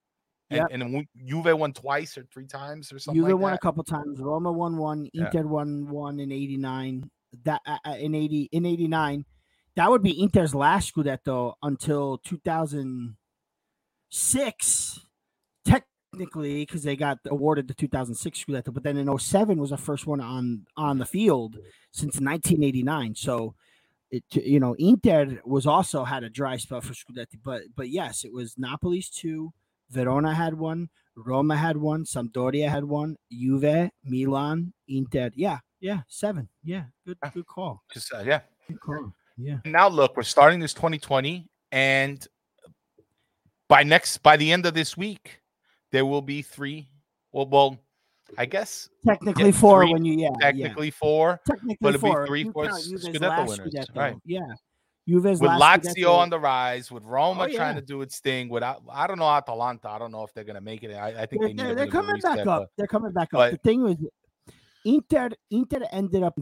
and, 0.49 0.57
Yep. 0.57 0.67
and 0.71 0.81
then 0.81 1.07
Juve 1.25 1.57
won 1.57 1.71
twice 1.71 2.17
or 2.17 2.25
three 2.33 2.47
times 2.47 2.91
or 2.91 2.99
something 2.99 3.21
Juve 3.21 3.31
like 3.31 3.39
won 3.41 3.51
that. 3.51 3.55
a 3.55 3.59
couple 3.59 3.83
times. 3.85 4.19
Roma 4.19 4.51
won 4.51 4.75
one. 4.77 5.07
Yeah. 5.13 5.27
Inter 5.27 5.43
won 5.47 5.89
one 5.89 6.19
in 6.19 6.31
'89. 6.33 7.09
That 7.45 7.61
uh, 7.65 7.77
uh, 7.85 7.91
in 7.97 8.13
'80 8.15 8.49
in 8.51 8.65
'89, 8.65 9.23
that 9.77 9.89
would 9.89 10.03
be 10.03 10.11
Inter's 10.11 10.53
last 10.53 10.93
Scudetto 10.93 11.53
until 11.63 12.17
2006, 14.11 15.05
technically, 15.65 16.65
because 16.65 16.83
they 16.83 16.95
got 16.95 17.19
awarded 17.27 17.67
the 17.67 17.73
2006 17.73 18.43
Scudetto. 18.43 18.73
But 18.73 18.83
then 18.83 18.97
in 18.97 19.17
07 19.17 19.59
was 19.59 19.71
the 19.71 19.77
first 19.77 20.05
one 20.05 20.21
on 20.21 20.65
on 20.77 20.97
the 20.97 21.05
field 21.05 21.57
since 21.91 22.19
1989. 22.19 23.15
So. 23.15 23.55
It, 24.13 24.25
you 24.33 24.59
know, 24.59 24.75
Inter 24.77 25.39
was 25.45 25.65
also 25.65 26.03
had 26.03 26.25
a 26.25 26.29
dry 26.29 26.57
spell 26.57 26.81
for 26.81 26.91
Scudetti, 26.91 27.39
but 27.41 27.61
but 27.77 27.87
yes, 27.87 28.25
it 28.25 28.33
was 28.33 28.55
Napoli's 28.55 29.09
two, 29.09 29.53
Verona 29.89 30.33
had 30.33 30.55
one, 30.55 30.89
Roma 31.15 31.55
had 31.55 31.77
one, 31.77 32.03
Sampdoria 32.03 32.69
had 32.69 32.83
one, 32.83 33.15
Juve, 33.31 33.89
Milan, 34.03 34.73
Inter. 34.87 35.31
Yeah, 35.35 35.59
yeah, 35.79 36.01
seven. 36.07 36.49
Yeah, 36.63 36.83
good, 37.05 37.17
good 37.33 37.47
call. 37.47 37.83
Just 37.93 38.13
uh, 38.13 38.23
yeah. 38.25 38.41
Good 38.67 38.79
call. 38.79 39.13
Yeah. 39.37 39.57
Now 39.65 39.87
look, 39.87 40.15
we're 40.15 40.23
starting 40.23 40.59
this 40.59 40.73
2020, 40.73 41.47
and 41.71 42.27
by 43.71 43.83
next 43.83 44.17
by 44.21 44.35
the 44.37 44.51
end 44.51 44.65
of 44.65 44.73
this 44.73 44.97
week, 44.97 45.41
there 45.93 46.05
will 46.05 46.21
be 46.21 46.41
three. 46.41 46.89
Well, 47.31 47.47
well, 47.47 47.77
I 48.37 48.45
guess 48.45 48.89
Technically 49.07 49.45
Yeah, 49.45 49.51
four 49.51 49.83
three, 49.83 49.93
when 49.93 50.03
you 50.05 50.19
yeah 50.19 50.29
technically 50.41 50.91
four 50.91 51.39
technically 51.47 51.77
but 51.79 51.93
be 51.93 51.97
four. 51.99 52.27
three 52.27 52.43
You 52.43 52.51
for 52.51 52.65
count 52.65 52.77
S- 52.79 52.87
Juve's 52.87 53.07
Scudetto 53.07 53.47
winners, 53.47 53.73
Scudetto. 53.73 53.95
right. 53.95 54.15
Yeah. 54.25 54.39
Juve's 55.07 55.39
with 55.41 55.49
Lazio 55.51 55.95
Scudetto. 55.95 56.13
on 56.17 56.29
the 56.29 56.39
rise, 56.39 56.91
with 56.91 57.03
Roma 57.03 57.43
Oh, 57.49 57.55
trying 57.55 57.75
to 57.75 57.81
do 57.81 58.01
its 58.01 58.19
thing. 58.19 58.49
Without, 58.49 58.83
I 58.91 59.07
don't 59.07 59.17
know 59.17 59.25
Atalanta. 59.29 59.89
I 59.89 59.97
don't 59.99 60.11
know 60.11 60.23
if 60.23 60.33
they're 60.33 60.43
gonna 60.43 60.61
make 60.61 60.83
it. 60.83 60.93
I, 60.93 61.21
I 61.23 61.25
think 61.25 61.41
They're, 61.41 61.47
they 61.49 61.53
need 61.53 61.59
they're, 61.59 61.71
a 61.71 61.75
they're 61.75 61.85
bit 61.87 61.95
of 61.95 62.03
a 62.03 62.07
coming 62.07 62.21
back 62.21 62.37
but- 62.45 62.47
up. 62.47 62.69
They're 62.77 62.87
coming 62.87 63.11
back 63.13 63.29
up. 63.33 63.39
but- 63.39 63.51
the 63.51 63.57
thing 63.57 63.81
was, 63.83 63.95
Inter 64.85 65.29
Inter 65.49 65.79
ended 65.91 66.23
up 66.23 66.37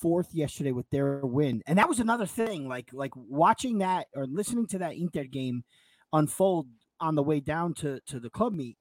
fourth 0.00 0.34
yesterday 0.34 0.72
with 0.72 0.88
their 0.90 1.20
win, 1.20 1.62
and 1.66 1.78
that 1.78 1.88
was 1.88 2.00
another 2.00 2.26
thing. 2.26 2.68
Like 2.68 2.90
like 2.92 3.12
watching 3.14 3.78
that 3.78 4.06
or 4.14 4.26
listening 4.26 4.66
to 4.68 4.78
that 4.78 4.94
Inter 4.94 5.24
game 5.24 5.64
unfold 6.14 6.68
on 7.00 7.14
the 7.14 7.22
way 7.22 7.40
down 7.40 7.74
to 7.74 8.00
to 8.06 8.18
the 8.18 8.30
club 8.30 8.54
meet. 8.54 8.78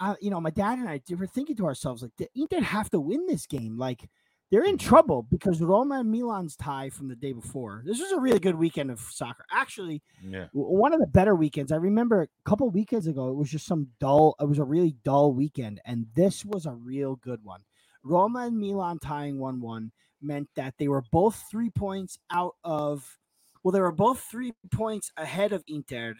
Uh, 0.00 0.14
you 0.20 0.30
know, 0.30 0.40
my 0.40 0.50
dad 0.50 0.78
and 0.78 0.88
I 0.88 1.00
were 1.16 1.26
thinking 1.26 1.56
to 1.56 1.66
ourselves 1.66 2.02
like, 2.02 2.30
Inter 2.34 2.60
have 2.60 2.90
to 2.90 3.00
win 3.00 3.26
this 3.26 3.46
game. 3.46 3.78
Like 3.78 4.08
they're 4.50 4.64
in 4.64 4.78
trouble 4.78 5.26
because 5.30 5.60
Roma 5.60 6.00
and 6.00 6.10
Milan's 6.10 6.56
tie 6.56 6.90
from 6.90 7.08
the 7.08 7.16
day 7.16 7.32
before. 7.32 7.82
This 7.84 8.00
was 8.00 8.12
a 8.12 8.20
really 8.20 8.38
good 8.38 8.56
weekend 8.56 8.90
of 8.90 9.00
soccer. 9.00 9.44
Actually, 9.52 10.02
yeah, 10.22 10.46
one 10.52 10.92
of 10.92 11.00
the 11.00 11.06
better 11.06 11.34
weekends. 11.34 11.72
I 11.72 11.76
remember 11.76 12.22
a 12.22 12.28
couple 12.48 12.68
weekends 12.70 13.06
ago, 13.06 13.28
it 13.28 13.36
was 13.36 13.50
just 13.50 13.66
some 13.66 13.88
dull. 14.00 14.34
It 14.40 14.48
was 14.48 14.58
a 14.58 14.64
really 14.64 14.96
dull 15.04 15.32
weekend, 15.32 15.80
and 15.84 16.06
this 16.14 16.44
was 16.44 16.66
a 16.66 16.72
real 16.72 17.16
good 17.16 17.42
one. 17.42 17.62
Roma 18.04 18.46
and 18.46 18.58
Milan 18.58 18.98
tying 19.00 19.40
one-one 19.40 19.90
meant 20.22 20.48
that 20.54 20.74
they 20.78 20.86
were 20.86 21.02
both 21.10 21.42
three 21.50 21.70
points 21.70 22.18
out 22.30 22.54
of. 22.64 23.18
Well, 23.64 23.72
they 23.72 23.80
were 23.80 23.90
both 23.90 24.20
three 24.20 24.52
points 24.72 25.10
ahead 25.16 25.52
of 25.52 25.64
Inter 25.66 26.14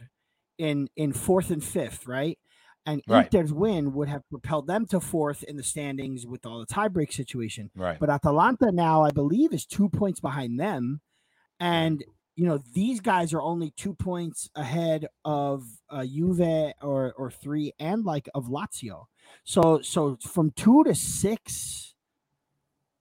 in 0.59 0.89
in 0.97 1.13
fourth 1.13 1.51
and 1.51 1.63
fifth, 1.63 2.07
right? 2.07 2.39
And 2.85 3.03
Right. 3.09 3.25
Inter's 3.33 3.53
win 3.53 3.95
would 3.95 4.09
have 4.09 4.23
propelled 4.31 4.69
them 4.69 4.87
to 4.87 5.01
fourth 5.01 5.43
in 5.43 5.57
the 5.57 5.65
standings 5.65 6.25
with 6.25 6.47
all 6.47 6.61
the 6.61 6.67
tiebreak 6.67 7.13
situation. 7.13 7.71
right. 7.75 7.99
But 7.99 8.11
Atalanta 8.11 8.71
now, 8.71 9.03
I 9.03 9.11
believe, 9.11 9.53
is 9.53 9.67
two 9.67 9.89
points 9.89 10.21
behind 10.21 10.61
them, 10.61 11.01
and 11.59 12.05
you 12.37 12.47
know 12.47 12.59
these 12.75 13.01
guys 13.01 13.33
are 13.33 13.43
only 13.43 13.71
two 13.73 13.95
points 13.95 14.51
ahead 14.55 15.09
of 15.25 15.65
uh, 15.91 16.05
Juve 16.05 16.75
or 16.81 17.13
or 17.15 17.31
three, 17.31 17.73
and 17.81 18.05
like 18.05 18.29
of 18.35 18.47
Lazio. 18.47 19.07
So 19.43 19.81
so 19.83 20.17
from 20.23 20.53
two 20.53 20.85
to 20.85 20.95
six, 20.95 21.95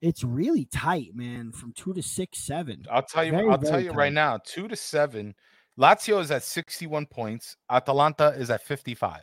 it's 0.02 0.24
really 0.24 0.66
tight, 0.66 1.16
man. 1.16 1.52
From 1.52 1.74
two 1.74 1.94
to 1.94 2.02
six, 2.02 2.40
seven. 2.40 2.86
I'll 2.90 3.04
tell 3.04 3.24
you. 3.24 3.32
Very, 3.32 3.50
I'll 3.50 3.58
tell 3.58 3.80
you 3.80 3.92
right 3.92 4.14
now. 4.14 4.40
Two 4.44 4.68
to 4.68 4.76
seven. 4.76 5.36
Lazio 5.80 6.22
is 6.22 6.32
at 6.32 6.44
61 6.44 7.06
points. 7.08 7.58
Atalanta 7.70 8.30
is 8.30 8.50
at 8.50 8.64
55. 8.64 9.22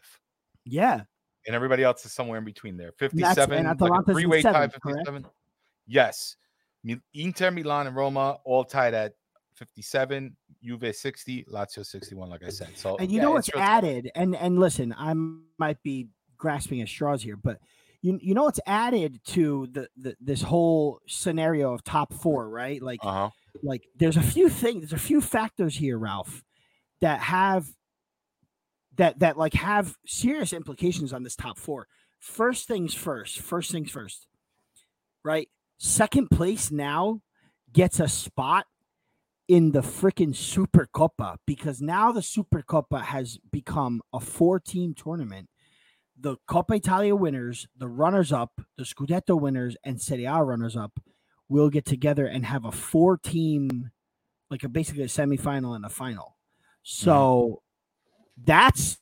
Yeah, 0.65 1.03
and 1.47 1.57
everybody 1.57 1.83
else 1.83 2.05
is 2.05 2.13
somewhere 2.13 2.39
in 2.39 2.45
between 2.45 2.77
there. 2.77 2.93
57, 2.93 3.59
and 3.59 3.67
like 3.67 3.81
a 3.81 3.85
Atalanta's 3.85 4.09
in 4.09 4.15
three-way 4.15 4.43
tie, 4.43 4.53
seventh, 4.53 4.81
correct? 4.81 4.99
57. 4.99 5.27
Yes. 5.87 6.37
Inter, 7.15 7.51
Milan, 7.51 7.87
and 7.87 7.97
Roma 7.97 8.39
all 8.45 8.65
tied 8.65 8.95
at 8.95 9.15
57. 9.55 10.37
Juve 10.63 10.95
60, 10.95 11.45
Lazio 11.45 11.85
61, 11.85 12.31
like 12.31 12.45
I 12.45 12.49
said. 12.49 12.71
So 12.77 12.97
and 12.97 13.11
you 13.11 13.17
yeah, 13.17 13.25
know 13.25 13.33
what's 13.33 13.51
added 13.57 14.11
and 14.15 14.37
and 14.37 14.59
listen 14.59 14.95
i 14.97 15.13
might 15.59 15.83
be 15.83 16.09
grasping 16.39 16.81
at 16.81 16.89
straws 16.89 17.23
here 17.23 17.37
but 17.37 17.59
you, 18.01 18.19
you 18.23 18.35
know 18.35 18.45
what's 18.45 18.61
added 18.67 19.21
to 19.27 19.69
the, 19.73 19.89
the 19.97 20.17
this 20.21 20.43
whole 20.43 21.01
scenario 21.07 21.73
of 21.73 21.85
top 21.85 22.13
four 22.13 22.49
right 22.49 22.83
like 22.83 23.01
Uh-huh. 23.03 23.31
Like 23.63 23.85
there's 23.97 24.17
a 24.17 24.23
few 24.23 24.49
things 24.49 24.81
there's 24.81 24.93
a 24.93 25.05
few 25.05 25.21
factors 25.21 25.77
here 25.77 25.99
ralph 25.99 26.43
that 27.01 27.21
have 27.21 27.67
that 28.97 29.19
that 29.19 29.37
like 29.37 29.55
have 29.55 29.97
serious 30.07 30.53
implications 30.53 31.13
on 31.13 31.23
this 31.23 31.37
top 31.37 31.59
four 31.59 31.87
first 32.19 32.67
things 32.67 32.95
first 32.95 33.39
first 33.39 33.71
things 33.71 33.91
first 33.91 34.27
right 35.25 35.49
second 35.79 36.31
place 36.31 36.71
now 36.71 37.21
gets 37.73 38.01
a 38.01 38.09
spot 38.09 38.67
in 39.49 39.73
the 39.73 39.81
freaking 39.81 40.35
Super 40.35 40.89
Copa 40.93 41.37
because 41.47 41.81
now 41.81 42.13
the 42.13 42.23
Super 42.23 42.63
Copa 42.63 43.01
has 43.01 43.39
become 43.51 44.01
a 44.13 44.21
four 44.21 44.61
team 44.61 44.95
tournament. 44.95 45.49
The 46.19 46.37
Coppa 46.49 46.77
Italia 46.77 47.17
winners, 47.17 47.67
the 47.77 47.89
runners 47.89 48.33
up, 48.33 48.61
the 48.77 48.85
Scudetto 48.85 49.39
winners, 49.39 49.77
and 49.85 50.01
Serie 50.01 50.25
A 50.25 50.43
runners 50.43 50.77
up 50.77 50.93
will 51.53 51.71
get 51.71 51.85
together 51.85 52.27
and 52.27 52.45
have 52.47 52.65
a 52.65 52.73
four 52.73 53.17
team, 53.19 53.91
like 54.51 54.65
a 54.65 54.69
basically 54.69 55.03
a 55.05 55.07
semifinal 55.07 55.77
and 55.77 55.85
a 55.85 55.89
final. 55.89 56.37
So 56.83 57.63
that's 58.37 58.99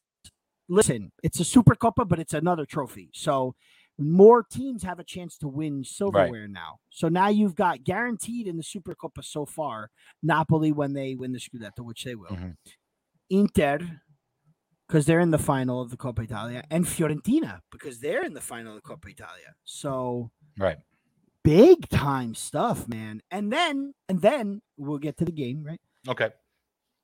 listen, 0.69 1.11
it's 1.23 1.41
a 1.41 1.45
Super 1.45 1.75
Copa, 1.75 2.05
but 2.05 2.19
it's 2.19 2.35
another 2.35 2.65
trophy. 2.67 3.11
So 3.13 3.55
more 3.99 4.43
teams 4.43 4.83
have 4.83 4.99
a 4.99 5.05
chance 5.05 5.37
to 5.39 5.49
win 5.49 5.85
silverware 5.85 6.49
now. 6.49 6.79
So 6.91 7.09
now 7.09 7.29
you've 7.29 7.55
got 7.55 7.85
guaranteed 7.85 8.47
in 8.47 8.57
the 8.57 8.63
Super 8.63 8.95
Copa 8.95 9.23
so 9.23 9.45
far 9.45 9.91
Napoli 10.23 10.73
when 10.73 10.93
they 10.93 11.15
win 11.15 11.33
the 11.33 11.39
Scudetto, 11.39 11.81
which 11.85 12.05
they 12.05 12.15
will. 12.15 12.29
Mhm. 12.31 12.57
Inter, 13.29 14.01
because 14.87 15.07
they're 15.07 15.21
in 15.21 15.31
the 15.31 15.39
final 15.39 15.81
of 15.81 15.91
the 15.91 15.97
Coppa 15.97 16.25
Italia, 16.25 16.65
and 16.71 16.85
Fiorentina 16.85 17.61
because 17.71 18.01
they're 18.01 18.25
in 18.25 18.35
the 18.35 18.41
final 18.41 18.77
of 18.77 18.83
the 18.83 18.89
Coppa 18.89 19.11
Italia. 19.11 19.55
So 19.65 20.31
Right. 20.59 20.79
Big 21.45 21.89
time 21.89 22.35
stuff, 22.35 22.89
man. 22.89 23.21
And 23.31 23.53
then 23.53 23.95
and 24.09 24.21
then 24.23 24.63
we'll 24.77 24.99
get 24.99 25.17
to 25.19 25.25
the 25.25 25.33
game, 25.33 25.65
right? 25.65 25.81
Okay. 26.09 26.31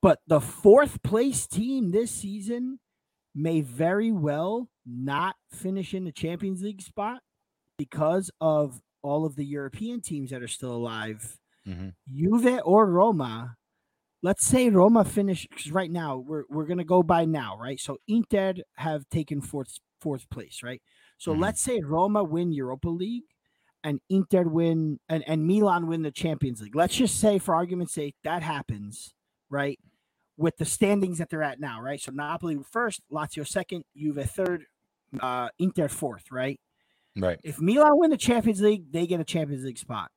But 0.02 0.20
the 0.26 0.40
fourth 0.40 1.02
place 1.02 1.46
team 1.46 1.90
this 1.90 2.10
season 2.10 2.78
may 3.34 3.60
very 3.60 4.12
well 4.12 4.68
not 4.86 5.36
finish 5.52 5.94
in 5.94 6.04
the 6.04 6.12
Champions 6.12 6.62
League 6.62 6.82
spot 6.82 7.22
because 7.78 8.30
of 8.40 8.80
all 9.02 9.26
of 9.26 9.36
the 9.36 9.44
European 9.46 10.00
teams 10.02 10.30
that 10.30 10.42
are 10.42 10.48
still 10.48 10.72
alive. 10.74 11.38
Mhm. 11.66 11.94
Juve 12.12 12.60
or 12.64 12.86
Roma. 12.90 13.56
Let's 14.22 14.44
say 14.46 14.70
Roma 14.70 15.04
finish 15.04 15.46
right 15.70 15.90
now. 15.90 16.18
We're 16.18 16.44
we're 16.50 16.66
gonna 16.66 16.84
go 16.84 17.02
by 17.02 17.24
now, 17.26 17.58
right? 17.58 17.80
So 17.80 17.98
Inter 18.08 18.54
have 18.76 19.08
taken 19.10 19.40
fourth 19.40 19.78
fourth 20.00 20.28
place, 20.30 20.62
right? 20.62 20.82
So 21.18 21.34
Mhm. 21.34 21.40
let's 21.40 21.60
say 21.62 21.80
Roma 21.80 22.24
win 22.24 22.52
Europa 22.52 22.88
League 22.88 23.24
and 23.86 24.00
Inter 24.10 24.42
win 24.42 24.98
and, 25.08 25.24
and 25.28 25.46
Milan 25.46 25.86
win 25.86 26.02
the 26.02 26.10
Champions 26.10 26.60
League. 26.60 26.74
Let's 26.74 26.96
just 26.96 27.20
say, 27.20 27.38
for 27.38 27.54
argument's 27.54 27.94
sake, 27.94 28.16
that 28.24 28.42
happens, 28.42 29.14
right? 29.48 29.78
with 30.36 30.56
the 30.58 30.64
standings 30.64 31.18
that 31.18 31.30
they're 31.30 31.42
at 31.42 31.60
now, 31.60 31.80
right? 31.80 32.00
So 32.00 32.12
Napoli 32.12 32.58
first, 32.70 33.00
Lazio 33.10 33.46
second, 33.46 33.84
Juve 33.96 34.30
third, 34.30 34.64
uh, 35.20 35.48
Inter 35.58 35.88
fourth, 35.88 36.30
right? 36.30 36.60
Right. 37.16 37.40
If 37.42 37.60
Milan 37.60 37.98
win 37.98 38.10
the 38.10 38.18
Champions 38.18 38.60
League, 38.60 38.92
they 38.92 39.06
get 39.06 39.20
a 39.20 39.24
Champions 39.24 39.64
League 39.64 39.78
spot, 39.78 40.10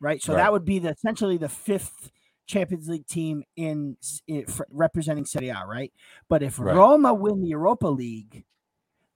right? 0.00 0.22
So 0.22 0.34
Right. 0.34 0.42
that 0.42 0.52
would 0.52 0.64
be 0.64 0.78
the 0.78 0.90
essentially 0.90 1.38
the 1.38 1.48
fifth 1.48 2.10
Champions 2.46 2.88
League 2.88 3.06
team 3.06 3.42
in, 3.56 3.96
in 4.26 4.44
representing 4.68 5.24
Serie 5.24 5.48
A, 5.48 5.64
right? 5.66 5.92
But 6.28 6.42
if 6.42 6.58
Right. 6.58 6.76
Roma 6.76 7.14
win 7.14 7.40
the 7.40 7.48
Europa 7.48 7.86
League, 7.86 8.44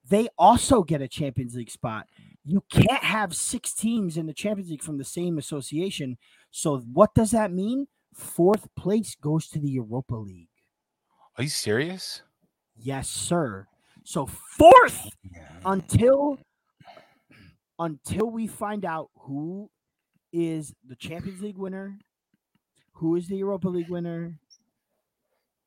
they 0.09 0.29
also 0.39 0.83
get 0.83 1.03
a 1.03 1.09
Champions 1.09 1.55
League 1.55 1.71
spot. 1.71 2.07
You 2.49 2.63
can't 2.71 3.05
have 3.05 3.37
six 3.37 3.75
teams 3.75 4.17
in 4.17 4.25
the 4.25 4.33
Champions 4.33 4.71
League 4.71 4.83
from 4.83 4.97
the 4.97 5.05
same 5.05 5.37
association. 5.37 6.17
So 6.51 6.79
what 6.81 7.15
does 7.15 7.31
that 7.33 7.53
mean? 7.53 7.89
Fourth 8.15 8.75
place 8.75 9.15
goes 9.15 9.49
to 9.49 9.59
the 9.59 9.69
Europa 9.69 10.15
League. 10.15 10.49
Are 11.37 11.43
you 11.43 11.51
serious? 11.51 12.23
Yes, 12.77 13.11
sir. 13.11 13.67
So 14.03 14.25
fourth 14.27 15.11
until 15.67 16.39
until 17.79 18.31
we 18.31 18.47
find 18.47 18.85
out 18.85 19.11
who 19.15 19.71
is 20.33 20.75
the 20.87 20.97
Champions 20.97 21.43
League 21.43 21.59
winner, 21.59 21.99
who 22.95 23.17
is 23.17 23.29
the 23.29 23.37
Europa 23.37 23.69
League 23.69 23.91
winner. 23.91 24.39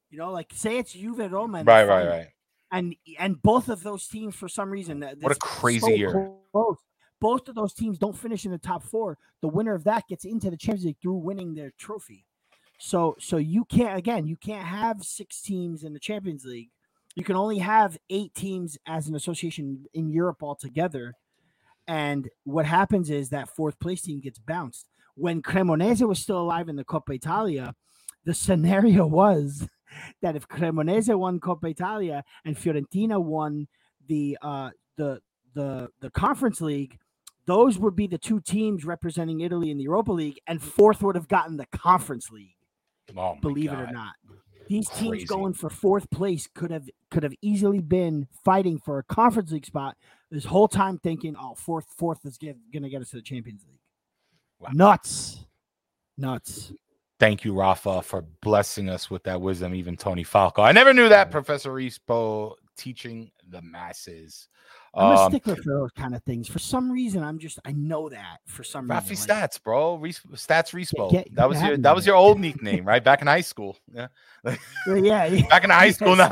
You 0.10 0.18
know, 0.18 0.32
like 0.32 0.52
say 0.54 0.78
it's 0.78 0.94
Juve 0.94 1.32
Roma, 1.32 1.64
Right, 1.64 1.86
right, 1.88 2.08
right. 2.08 2.28
And 2.72 2.96
and 3.20 3.42
both 3.42 3.70
of 3.70 3.84
those 3.84 4.08
teams 4.08 4.36
for 4.36 4.48
some 4.48 4.70
reason 4.70 5.06
What 5.20 5.32
a 5.32 5.36
crazy 5.36 5.80
so 5.80 5.90
year. 5.90 6.32
close. 6.52 6.78
Both 7.20 7.50
of 7.50 7.56
those 7.56 7.74
teams 7.74 8.00
don't 8.00 8.18
finish 8.18 8.46
in 8.46 8.52
the 8.52 8.58
top 8.58 8.84
four. 8.84 9.18
The 9.42 9.48
winner 9.48 9.76
of 9.76 9.84
that 9.84 10.08
gets 10.08 10.26
into 10.26 10.50
the 10.50 10.58
Champions 10.58 10.86
League 10.86 10.98
through 11.02 11.18
winning 11.18 11.54
their 11.54 11.72
trophy. 11.78 12.26
So 12.80 13.16
so 13.20 13.38
you 13.38 13.66
can't 13.66 13.98
again 13.98 14.26
you 14.26 14.38
can't 14.38 14.66
have 14.66 15.04
six 15.04 15.42
teams 15.42 15.84
in 15.84 15.94
the 15.94 16.00
Champions 16.00 16.46
League. 16.46 16.70
You 17.16 17.24
can 17.24 17.36
only 17.36 17.60
have 17.60 17.98
eight 18.10 18.34
teams 18.34 18.78
as 18.88 19.08
an 19.08 19.16
association 19.16 19.86
in 19.94 20.10
Europe 20.10 20.42
altogether. 20.42 21.14
And 21.88 22.30
what 22.46 22.66
happens 22.66 23.10
is 23.10 23.30
that 23.30 23.50
fourth 23.50 23.80
place 23.80 24.02
team 24.02 24.22
gets 24.22 24.40
bounced. 24.40 24.88
When 25.16 25.42
Cremonese 25.42 26.08
was 26.08 26.20
still 26.20 26.40
alive 26.40 26.70
in 26.70 26.78
the 26.78 26.86
Coppa 26.86 27.14
Italia, 27.14 27.76
the 28.24 28.34
scenario 28.34 29.06
was 29.06 29.68
that 30.22 30.36
if 30.36 30.48
Cremonese 30.48 31.18
won 31.18 31.40
Coppa 31.40 31.70
Italia 31.70 32.24
and 32.46 32.56
Fiorentina 32.56 33.22
won 33.22 33.68
the 34.08 34.38
uh, 34.42 34.70
the 34.98 35.22
the 35.54 35.90
the 36.00 36.10
Conference 36.12 36.62
League, 36.62 36.98
those 37.46 37.78
would 37.78 37.96
be 37.96 38.08
the 38.08 38.18
two 38.18 38.40
teams 38.40 38.86
representing 38.86 39.42
Italy 39.42 39.72
in 39.72 39.78
the 39.78 39.84
Europa 39.84 40.12
League, 40.12 40.40
and 40.48 40.62
fourth 40.62 41.02
would 41.02 41.16
have 41.16 41.28
gotten 41.28 41.58
the 41.58 41.66
Conference 41.68 42.30
League. 42.32 42.56
Oh, 43.18 43.38
Believe 43.42 43.72
it 43.72 43.80
or 43.80 43.92
not, 43.92 44.14
these 44.68 44.88
teams 44.88 45.10
Crazy. 45.10 45.26
going 45.26 45.54
for 45.54 45.70
fourth 45.70 46.10
place 46.12 46.48
could 46.54 46.72
have 46.72 46.90
could 47.10 47.24
have 47.24 47.34
easily 47.42 47.80
been 47.80 48.28
fighting 48.46 48.80
for 48.80 49.00
a 49.00 49.04
Conference 49.04 49.52
League 49.52 49.66
spot 49.66 49.98
this 50.30 50.46
whole 50.46 50.70
time, 50.70 50.98
thinking, 50.98 51.36
"Oh, 51.38 51.56
fourth 51.56 51.88
fourth 51.98 52.26
is 52.26 52.38
get, 52.38 52.56
gonna 52.74 52.90
get 52.90 53.02
us 53.02 53.10
to 53.10 53.18
the 53.18 53.22
Champions 53.22 53.66
League." 53.68 53.82
Wow. 54.60 54.70
Nuts, 54.74 55.46
nuts. 56.18 56.72
Thank 57.22 57.46
you, 57.46 57.54
Rafa, 57.54 58.02
for 58.02 58.24
blessing 58.42 58.90
us 58.90 59.12
with 59.12 59.22
that 59.26 59.42
wisdom. 59.42 59.76
Even 59.76 59.96
Tony 59.96 60.24
Falco. 60.24 60.64
I 60.64 60.72
never 60.72 60.92
knew 60.92 61.08
that, 61.08 61.30
Professor 61.30 61.70
Rispo 61.72 62.56
teaching 62.82 63.32
the 63.50 63.62
masses. 63.62 64.48
I'm 64.94 65.12
a 65.12 65.20
Um, 65.22 65.32
stickler 65.32 65.56
for 65.64 65.70
those 65.80 65.92
kind 65.92 66.16
of 66.16 66.24
things. 66.24 66.48
For 66.48 66.60
some 66.60 66.92
reason, 66.92 67.24
I'm 67.24 67.38
just 67.40 67.60
I 67.66 67.72
know 67.74 68.10
that 68.10 68.38
for 68.48 68.64
some 68.64 68.88
Rafi 68.90 69.12
reason. 69.12 69.28
like- 69.30 69.52
Stats, 69.52 69.64
bro. 69.64 69.96
Res- 69.96 70.20
Stats 70.34 70.74
Respo. 70.74 71.12
get- 71.12 71.34
that 71.36 71.48
was 71.48 71.62
your 71.62 71.78
that 71.78 71.96
was 71.96 72.06
your 72.06 72.16
old 72.16 72.40
nickname, 72.48 72.84
right? 72.86 73.04
Back 73.04 73.22
in 73.22 73.28
high 73.28 73.42
school. 73.42 73.78
Yeah. 73.94 74.08
Yeah, 74.46 74.56
yeah, 74.96 75.26
yeah. 75.26 75.48
Back 75.48 75.64
in 75.64 75.70
high 75.70 75.92
school 75.92 76.16
now. 76.16 76.30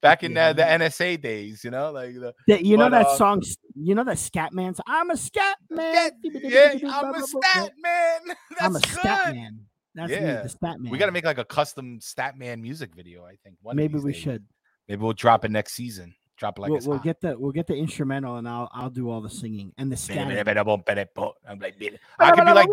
Back 0.00 0.22
in 0.22 0.32
Yeah. 0.32 0.52
the, 0.52 0.62
the 0.62 0.68
NSA 0.84 1.20
days, 1.20 1.62
you 1.64 1.70
know, 1.70 1.92
like 1.92 2.14
the 2.14 2.34
That- 2.48 2.64
you 2.64 2.76
know 2.76 2.88
that 2.90 3.06
uh, 3.06 3.16
song? 3.16 3.42
You 3.74 3.94
know 3.94 4.04
that 4.04 4.18
scat 4.18 4.52
man? 4.52 4.74
I'm 4.86 5.10
a 5.10 5.16
scat 5.16 5.58
man. 5.70 6.10
yeah, 6.22 6.74
I'm 6.88 7.14
a 7.14 7.22
stat 7.26 7.72
man. 7.82 8.20
That's 8.26 8.62
I'm 8.62 8.76
a 8.76 8.80
good. 8.80 8.88
stat 8.90 9.34
man. 9.34 9.60
That's 9.94 10.10
me, 10.10 10.16
the 10.18 10.48
stat 10.48 10.80
man. 10.80 10.90
We 10.92 10.98
got 10.98 11.06
to 11.06 11.12
make 11.12 11.24
like 11.24 11.38
a 11.38 11.44
custom 11.44 12.00
Statman 12.00 12.60
music 12.60 12.94
video. 12.94 13.24
I 13.24 13.36
think. 13.42 13.56
one 13.62 13.76
Maybe 13.76 13.98
we 13.98 14.12
days. 14.12 14.20
should. 14.20 14.44
Maybe 14.88 15.02
we'll 15.02 15.12
drop 15.12 15.44
it 15.44 15.50
next 15.50 15.72
season. 15.74 16.14
Drop 16.36 16.58
it 16.58 16.62
like 16.62 16.70
we'll, 16.70 16.80
we'll 16.86 16.98
get 16.98 17.20
the 17.20 17.38
we'll 17.38 17.52
get 17.52 17.66
the 17.66 17.74
instrumental 17.74 18.36
and 18.36 18.46
I'll 18.48 18.68
I'll 18.72 18.90
do 18.90 19.08
all 19.10 19.20
the 19.22 19.30
singing 19.30 19.72
and 19.78 19.90
the 19.90 19.96
scat. 19.96 20.18
I'm 20.18 21.58
like, 21.58 21.78
I 22.20 22.30
could 22.32 22.44
be 22.46 22.52
like. 22.52 22.68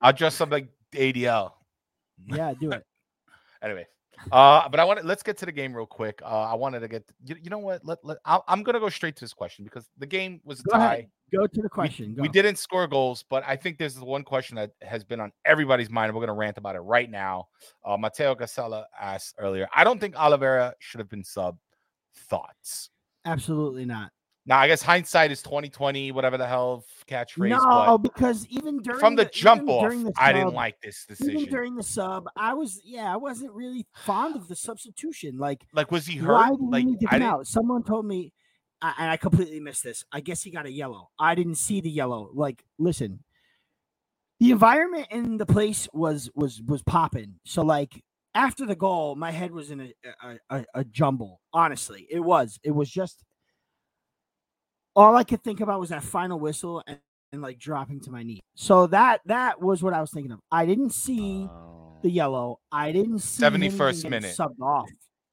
I'll 0.00 0.12
dress 0.12 0.40
up 0.40 0.50
like 0.50 0.68
ADL. 0.92 1.52
Yeah, 2.26 2.54
do 2.60 2.72
it. 2.72 2.84
Anyway, 3.62 3.86
uh, 4.30 4.68
but 4.68 4.78
I 4.78 4.84
want 4.84 5.00
to 5.00 5.06
let's 5.06 5.22
get 5.22 5.36
to 5.38 5.46
the 5.46 5.52
game 5.52 5.74
real 5.74 5.86
quick. 5.86 6.20
Uh, 6.22 6.42
I 6.42 6.54
wanted 6.54 6.80
to 6.80 6.88
get 6.88 7.04
you, 7.24 7.36
you 7.42 7.50
know 7.50 7.58
what? 7.58 7.84
Let, 7.84 7.98
let 8.04 8.18
I'll, 8.24 8.44
I'm 8.46 8.62
gonna 8.62 8.80
go 8.80 8.88
straight 8.88 9.16
to 9.16 9.20
this 9.24 9.32
question 9.32 9.64
because 9.64 9.88
the 9.98 10.06
game 10.06 10.40
was 10.44 10.60
a 10.60 10.62
Go 10.64 10.72
tie. 10.72 10.84
ahead. 10.94 11.06
Go 11.34 11.46
to 11.46 11.62
the 11.62 11.68
question. 11.68 12.14
We, 12.18 12.28
Go. 12.28 12.32
didn't 12.32 12.56
score 12.58 12.86
goals, 12.86 13.24
but 13.28 13.42
I 13.46 13.56
think 13.56 13.78
there's 13.78 13.98
one 13.98 14.22
question 14.22 14.56
that 14.56 14.72
has 14.82 15.02
been 15.02 15.18
on 15.18 15.32
everybody's 15.46 15.88
mind. 15.88 16.10
and 16.10 16.14
We're 16.14 16.20
to 16.26 16.32
rant 16.34 16.58
about 16.58 16.76
it 16.76 16.80
right 16.80 17.10
now. 17.10 17.48
Uh, 17.84 17.96
Mateo 17.96 18.34
Gasella 18.34 18.84
asked 19.00 19.36
earlier. 19.38 19.66
I 19.74 19.82
don't 19.82 19.98
think 19.98 20.14
Olivera 20.14 20.74
should 20.78 21.00
have 21.00 21.08
been 21.08 21.24
sub. 21.24 21.56
Thoughts? 22.14 22.90
Absolutely 23.24 23.86
not. 23.86 24.10
Now, 24.44 24.58
I 24.58 24.66
guess 24.66 24.82
hindsight 24.82 25.30
is 25.30 25.40
2020, 25.42 26.10
whatever 26.10 26.36
the 26.36 26.46
hell 26.46 26.84
catchphrase. 27.08 27.50
No, 27.50 27.96
because 27.96 28.44
even 28.48 28.78
during 28.78 28.98
from 28.98 29.14
the 29.14 29.22
even 29.22 29.32
jump 29.32 29.68
off, 29.68 29.88
the 29.90 30.12
I 30.16 30.32
didn't 30.32 30.48
sub- 30.48 30.54
like 30.54 30.80
this 30.82 31.06
even 31.20 31.34
decision. 31.34 31.50
during 31.52 31.74
the 31.76 31.82
sub, 31.84 32.26
I 32.36 32.52
was 32.54 32.80
yeah, 32.84 33.12
I 33.12 33.16
wasn't 33.16 33.52
really 33.52 33.86
fond 33.94 34.34
of 34.34 34.48
the 34.48 34.56
substitution. 34.56 35.38
Like 35.38 35.64
like, 35.72 35.92
was 35.92 36.06
he 36.06 36.16
hurt? 36.16 36.32
Why 36.34 36.50
did 36.50 36.58
Like, 36.60 36.84
he 36.84 36.90
need 36.90 37.00
to 37.00 37.06
I 37.06 37.10
come 37.10 37.18
didn't. 37.20 37.32
out? 37.32 37.46
Someone 37.46 37.84
told 37.84 38.04
me, 38.04 38.32
I- 38.80 38.94
and 38.98 39.10
I 39.10 39.16
completely 39.16 39.60
missed 39.60 39.84
this. 39.84 40.04
I 40.10 40.18
guess 40.20 40.42
he 40.42 40.50
got 40.50 40.66
a 40.66 40.72
yellow. 40.72 41.10
I 41.20 41.36
didn't 41.36 41.54
see 41.54 41.80
the 41.80 41.90
yellow. 41.90 42.28
Like, 42.34 42.64
listen, 42.80 43.22
the 44.40 44.50
environment 44.50 45.06
in 45.12 45.36
the 45.36 45.46
place 45.46 45.88
was 45.92 46.28
was 46.34 46.60
was 46.66 46.82
popping. 46.82 47.34
So 47.44 47.62
like 47.62 48.02
after 48.34 48.66
the 48.66 48.74
goal, 48.74 49.14
my 49.14 49.30
head 49.30 49.52
was 49.52 49.70
in 49.70 49.80
a 49.82 49.92
a, 50.24 50.38
a, 50.50 50.64
a 50.74 50.84
jumble. 50.84 51.40
Honestly, 51.52 52.08
it 52.10 52.18
was. 52.20 52.58
It 52.64 52.72
was 52.72 52.90
just 52.90 53.22
all 54.94 55.16
I 55.16 55.24
could 55.24 55.42
think 55.42 55.60
about 55.60 55.80
was 55.80 55.90
that 55.90 56.02
final 56.02 56.38
whistle 56.38 56.82
and, 56.86 56.98
and 57.32 57.42
like 57.42 57.58
dropping 57.58 58.00
to 58.00 58.10
my 58.10 58.22
knee. 58.22 58.40
So 58.54 58.86
that 58.88 59.20
that 59.26 59.60
was 59.60 59.82
what 59.82 59.94
I 59.94 60.00
was 60.00 60.10
thinking 60.10 60.32
of. 60.32 60.40
I 60.50 60.66
didn't 60.66 60.90
see 60.92 61.48
Oh. 61.50 61.98
the 62.02 62.10
yellow. 62.10 62.58
I 62.70 62.92
didn't 62.92 63.20
see 63.20 63.42
71st 63.42 64.10
minute. 64.10 64.36
subbed 64.36 64.60
off. 64.60 64.88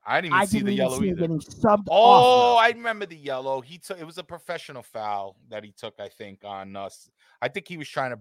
I 0.06 0.22
didn't 0.22 0.34
even 0.34 0.40
I 0.42 0.46
see 0.46 0.58
didn't 0.60 0.68
the 0.68 0.74
yellow 0.76 1.00
see 1.00 1.10
either. 1.10 1.22
getting 1.22 1.40
subbed 1.40 1.88
Oh, 1.90 2.56
off. 2.56 2.60
I 2.64 2.70
remember 2.70 3.06
the 3.06 3.18
yellow. 3.18 3.62
He 3.62 3.78
took 3.78 4.00
it 4.00 4.06
was 4.06 4.18
a 4.18 4.24
professional 4.24 4.82
foul 4.82 5.36
that 5.50 5.64
he 5.64 5.72
took, 5.78 5.96
I 6.00 6.08
think, 6.10 6.40
on 6.44 6.76
us. 6.76 7.10
I 7.42 7.48
think 7.50 7.68
he 7.68 7.78
was 7.78 7.88
trying 7.90 8.12
to 8.12 8.20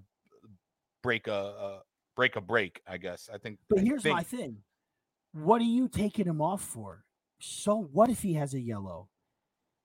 break 1.02 1.28
a, 1.28 1.32
a 1.32 1.82
break 2.16 2.36
a 2.36 2.40
break, 2.40 2.80
I 2.86 2.96
guess. 2.98 3.30
I 3.32 3.38
think 3.38 3.58
But 3.70 3.78
I 3.78 3.82
here's 3.82 4.04
my 4.04 4.22
thing. 4.22 4.56
What 5.32 5.60
are 5.60 5.64
you 5.66 5.88
taking 5.88 6.26
him 6.26 6.40
off 6.42 6.62
for? 6.62 7.04
So 7.40 7.88
what 7.92 8.10
if 8.10 8.22
he 8.22 8.34
has 8.34 8.54
a 8.54 8.60
yellow? 8.60 9.08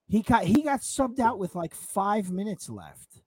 He 0.08 0.22
got 0.22 0.44
he 0.44 0.62
got 0.62 0.80
subbed 0.80 1.18
out 1.20 1.38
with 1.38 1.54
like 1.54 1.74
five 1.74 2.30
minutes 2.30 2.68
left. 2.68 3.20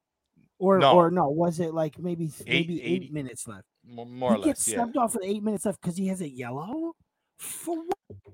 Or 0.60 0.80
No. 0.80 0.96
or 0.96 1.12
no, 1.12 1.30
was 1.30 1.60
it 1.60 1.74
like 1.74 2.00
maybe 2.00 2.26
Eight- 2.26 2.48
maybe 2.48 2.82
eight- 2.82 3.04
eight 3.04 3.14
minutes 3.14 3.48
left? 3.48 3.66
mo- 3.84 4.06
more 4.06 4.34
or 4.34 4.38
he 4.38 4.44
gets 4.44 4.68
less. 4.68 4.78
Subbed 4.78 4.96
off 4.98 5.14
with 5.14 5.24
eight 5.24 5.44
minutes 5.44 5.66
left 5.66 5.80
because 5.82 5.98
he 5.98 6.08
has 6.08 6.22
a 6.22 6.30
yellow? 6.30 6.94
For 7.38 7.84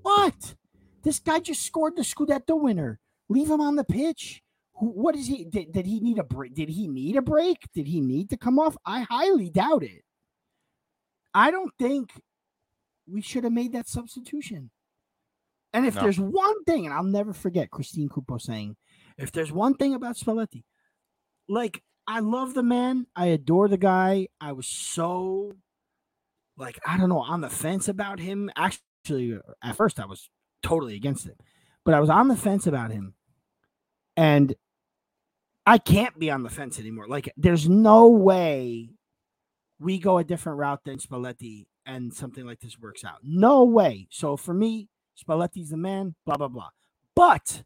what? 0.01 0.55
This 1.03 1.19
guy 1.19 1.39
just 1.41 1.63
scored 1.63 1.95
the 1.97 2.01
Scudetto 2.03 2.59
winner. 2.61 2.99
Leave 3.29 3.49
him 3.49 3.59
on 3.61 3.75
the 3.75 3.83
pitch. 3.83 4.41
Who- 4.75 4.91
What 4.91 5.15
is 5.15 5.27
he? 5.27 5.43
Did, 5.45 5.71
did 5.73 5.85
he 5.85 5.99
need 5.99 6.17
a 6.17 6.23
break? 6.23 6.53
Did 6.53 6.69
he 6.69 6.87
need 6.87 7.15
a 7.17 7.21
break? 7.21 7.57
Did 7.73 7.87
he 7.87 7.99
need 7.99 8.29
to 8.29 8.37
come 8.37 8.57
off? 8.57 8.77
I 8.85 9.01
highly 9.01 9.49
doubt 9.49 9.83
it. 9.83 10.03
I 11.33 11.51
don't 11.51 11.71
think 11.77 12.11
we 13.07 13.21
should 13.21 13.43
have 13.43 13.53
made 13.53 13.73
that 13.73 13.87
substitution. 13.89 14.71
And 15.73 15.85
if 15.85 15.95
No. 15.95 16.01
there's 16.01 16.19
one 16.19 16.63
thing, 16.65 16.85
and 16.85 16.93
I'll 16.93 17.03
never 17.03 17.33
forget 17.33 17.71
Christine 17.71 18.09
Cupo 18.09 18.37
saying, 18.37 18.75
if 19.17 19.31
there's 19.31 19.51
one 19.51 19.73
thing 19.75 19.95
about 19.95 20.15
Spalletti, 20.15 20.63
like 21.47 21.83
I 22.07 22.19
love 22.19 22.53
the 22.53 22.63
man, 22.63 23.07
I 23.15 23.27
adore 23.27 23.67
the 23.67 23.77
guy. 23.77 24.27
I 24.39 24.51
was 24.51 24.67
so 24.67 25.53
like 26.57 26.79
I 26.85 26.97
don't 26.97 27.09
know 27.09 27.19
on 27.19 27.41
the 27.41 27.49
fence 27.49 27.87
about 27.87 28.19
him. 28.19 28.51
Actually, 28.55 29.39
at 29.63 29.75
first 29.75 29.99
I 29.99 30.05
was 30.05 30.29
totally 30.61 30.95
against 30.95 31.25
it, 31.25 31.39
but 31.83 31.93
I 31.93 31.99
was 31.99 32.09
on 32.09 32.27
the 32.27 32.37
fence 32.37 32.67
about 32.67 32.91
him, 32.91 33.15
and 34.15 34.55
I 35.65 35.77
can't 35.77 36.17
be 36.19 36.29
on 36.29 36.43
the 36.43 36.49
fence 36.49 36.79
anymore. 36.79 37.07
Like, 37.07 37.31
there's 37.37 37.69
no 37.69 38.09
way 38.09 38.89
we 39.79 39.97
go 39.97 40.17
a 40.17 40.23
different 40.23 40.59
route 40.59 40.83
than 40.83 40.97
Spalletti 40.97 41.65
and 41.85 42.13
something 42.13 42.45
like 42.45 42.59
this 42.59 42.79
works 42.79 43.03
out. 43.03 43.19
No 43.23 43.63
way. 43.63 44.07
So 44.09 44.37
for 44.37 44.53
me, 44.53 44.89
Spalletti's 45.17 45.69
the 45.69 45.77
man. 45.77 46.15
Blah 46.25 46.37
blah 46.37 46.47
blah. 46.47 46.69
But, 47.15 47.63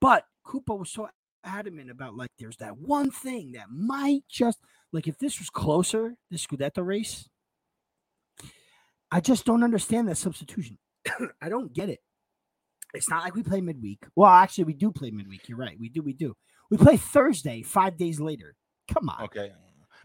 but 0.00 0.24
Koopa 0.46 0.78
was 0.78 0.90
so 0.90 1.08
adamant 1.44 1.90
about 1.90 2.16
like 2.16 2.30
there's 2.38 2.56
that 2.58 2.78
one 2.78 3.10
thing 3.10 3.52
that 3.52 3.70
might 3.70 4.22
just 4.28 4.58
like 4.92 5.08
if 5.08 5.18
this 5.18 5.38
was 5.38 5.50
closer, 5.50 6.16
the 6.30 6.36
Scudetto 6.36 6.84
race. 6.84 7.28
I 9.10 9.20
just 9.20 9.44
don't 9.44 9.62
understand 9.62 10.08
that 10.08 10.16
substitution. 10.16 10.78
I 11.42 11.48
don't 11.48 11.72
get 11.72 11.90
it. 11.90 12.00
It's 12.94 13.08
not 13.08 13.24
like 13.24 13.34
we 13.34 13.42
play 13.42 13.60
midweek. 13.60 14.06
Well, 14.16 14.30
actually, 14.30 14.64
we 14.64 14.74
do 14.74 14.90
play 14.90 15.10
midweek. 15.10 15.48
You're 15.48 15.58
right. 15.58 15.78
We 15.78 15.88
do. 15.88 16.02
We 16.02 16.12
do. 16.12 16.34
We 16.70 16.76
play 16.76 16.96
Thursday, 16.96 17.62
five 17.62 17.96
days 17.98 18.20
later. 18.20 18.54
Come 18.92 19.08
on. 19.08 19.24
Okay. 19.24 19.52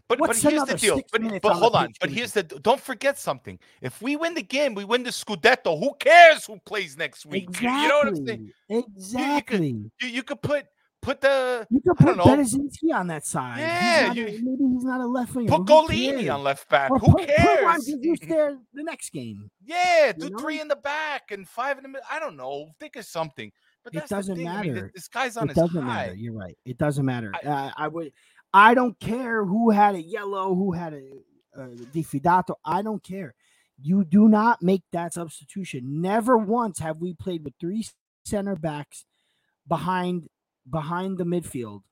But, 0.08 0.20
What's 0.20 0.42
but 0.42 0.52
here's 0.52 0.64
the 0.64 0.74
deal. 0.76 1.02
But, 1.12 1.42
but 1.42 1.52
hold 1.54 1.74
on. 1.74 1.92
But 2.00 2.08
here's 2.10 2.32
the 2.32 2.42
don't 2.42 2.80
forget 2.80 3.18
something. 3.18 3.58
If 3.82 4.00
we 4.00 4.16
win 4.16 4.32
the 4.34 4.42
game, 4.42 4.74
we 4.74 4.84
win 4.84 5.02
the 5.02 5.10
Scudetto. 5.10 5.78
Who 5.78 5.94
cares 6.00 6.46
who 6.46 6.58
plays 6.64 6.96
next 6.96 7.26
week? 7.26 7.42
You- 7.44 7.48
Exactly. 7.68 7.82
You 7.82 7.88
know 7.88 7.98
what 7.98 8.06
I'm 8.08 8.26
saying? 8.26 8.52
Exactly. 8.70 9.90
You, 10.00 10.08
you 10.08 10.22
could 10.22 10.40
put 10.42 10.66
put 11.00 11.20
the 11.20 11.66
You 11.70 11.80
could 11.80 11.96
put 11.98 12.16
know. 12.16 12.24
Bereszyński 12.24 12.92
on 12.94 13.06
that 13.08 13.24
side. 13.26 13.60
Yeah, 13.60 14.12
he's 14.14 14.16
not 14.16 14.18
a- 14.18 14.42
maybe 14.42 14.74
he's 14.74 14.84
not 14.84 15.00
a 15.00 15.06
left 15.06 15.34
winger. 15.34 15.48
put 15.50 15.66
Gollini 15.66 16.32
on 16.34 16.42
left 16.42 16.68
back. 16.68 16.90
Or 16.90 16.98
Who 16.98 17.06
put, 17.12 17.18
Put 17.28 17.36
cares? 17.36 17.84
Jesus 17.86 18.28
there 18.28 18.56
the 18.74 18.82
next 18.82 19.10
game. 19.10 19.50
Yeah, 19.64 20.12
do 20.12 20.24
You 20.26 20.30
know? 20.30 20.38
three 20.38 20.60
in 20.60 20.68
the 20.68 20.76
back 20.76 21.30
and 21.30 21.46
five 21.48 21.76
in 21.78 21.82
the 21.82 21.88
middle. 21.88 22.06
I 22.10 22.18
don't 22.18 22.36
know. 22.36 22.70
Think 22.80 22.96
of 22.96 23.04
something. 23.04 23.52
But 23.84 23.94
It 23.94 24.08
doesn't 24.08 24.36
thing. 24.36 24.48
I 24.48 24.62
mean, 24.62 24.74
matter. 24.74 24.90
this 24.94 25.08
guy's 25.08 25.36
on 25.36 25.44
It 25.44 25.54
his 25.56 25.64
doesn't 25.64 25.82
high. 25.82 26.06
matter. 26.08 26.14
You're 26.14 26.34
right. 26.34 26.58
It 26.66 26.76
doesn't 26.78 27.06
matter. 27.06 27.32
I- 27.42 27.46
uh, 27.48 27.70
I 27.76 27.88
would. 27.88 28.12
I 28.52 28.74
don't 28.74 28.98
care 28.98 29.44
who 29.44 29.70
had 29.70 29.94
a 29.94 30.02
yellow, 30.02 30.54
who 30.54 30.72
had 30.72 30.94
a, 30.94 31.02
a 31.54 31.68
diffidato. 31.92 32.54
I 32.64 32.82
don't 32.82 33.02
care. 33.02 33.34
You 33.80 34.04
do 34.04 34.28
not 34.28 34.62
make 34.62 34.82
that 34.92 35.14
substitution. 35.14 36.00
Never 36.00 36.36
once 36.36 36.78
have 36.80 36.98
we 36.98 37.14
played 37.14 37.44
with 37.44 37.54
three 37.60 37.86
center 38.24 38.56
backs 38.56 39.04
behind 39.66 40.28
behind 40.68 41.18
the 41.18 41.24
midfield. 41.24 41.82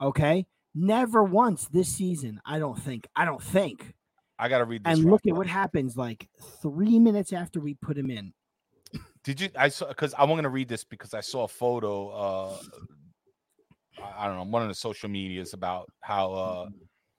Okay, 0.00 0.46
never 0.74 1.22
once 1.22 1.68
this 1.68 1.88
season. 1.88 2.40
I 2.44 2.58
don't 2.58 2.78
think. 2.78 3.08
I 3.14 3.24
don't 3.24 3.42
think. 3.42 3.94
I 4.38 4.48
gotta 4.48 4.64
read 4.64 4.84
this. 4.84 4.98
And 4.98 5.10
look 5.10 5.22
at 5.26 5.34
what 5.34 5.46
happens 5.46 5.96
like 5.96 6.28
three 6.62 6.98
minutes 6.98 7.32
after 7.32 7.60
we 7.60 7.74
put 7.74 7.96
him 7.96 8.10
in. 8.10 8.32
Did 9.24 9.40
you? 9.40 9.48
I 9.58 9.68
saw 9.68 9.88
because 9.88 10.14
I'm 10.18 10.28
gonna 10.28 10.48
read 10.48 10.68
this 10.68 10.84
because 10.84 11.14
I 11.14 11.20
saw 11.20 11.44
a 11.44 11.48
photo. 11.48 12.08
Uh, 12.10 12.56
I- 14.02 14.26
don't 14.26 14.36
know, 14.36 14.44
one 14.44 14.62
of 14.62 14.68
the 14.68 14.74
social 14.74 15.08
medias 15.08 15.52
about 15.52 15.90
how 16.00 16.32
uh, 16.32 16.66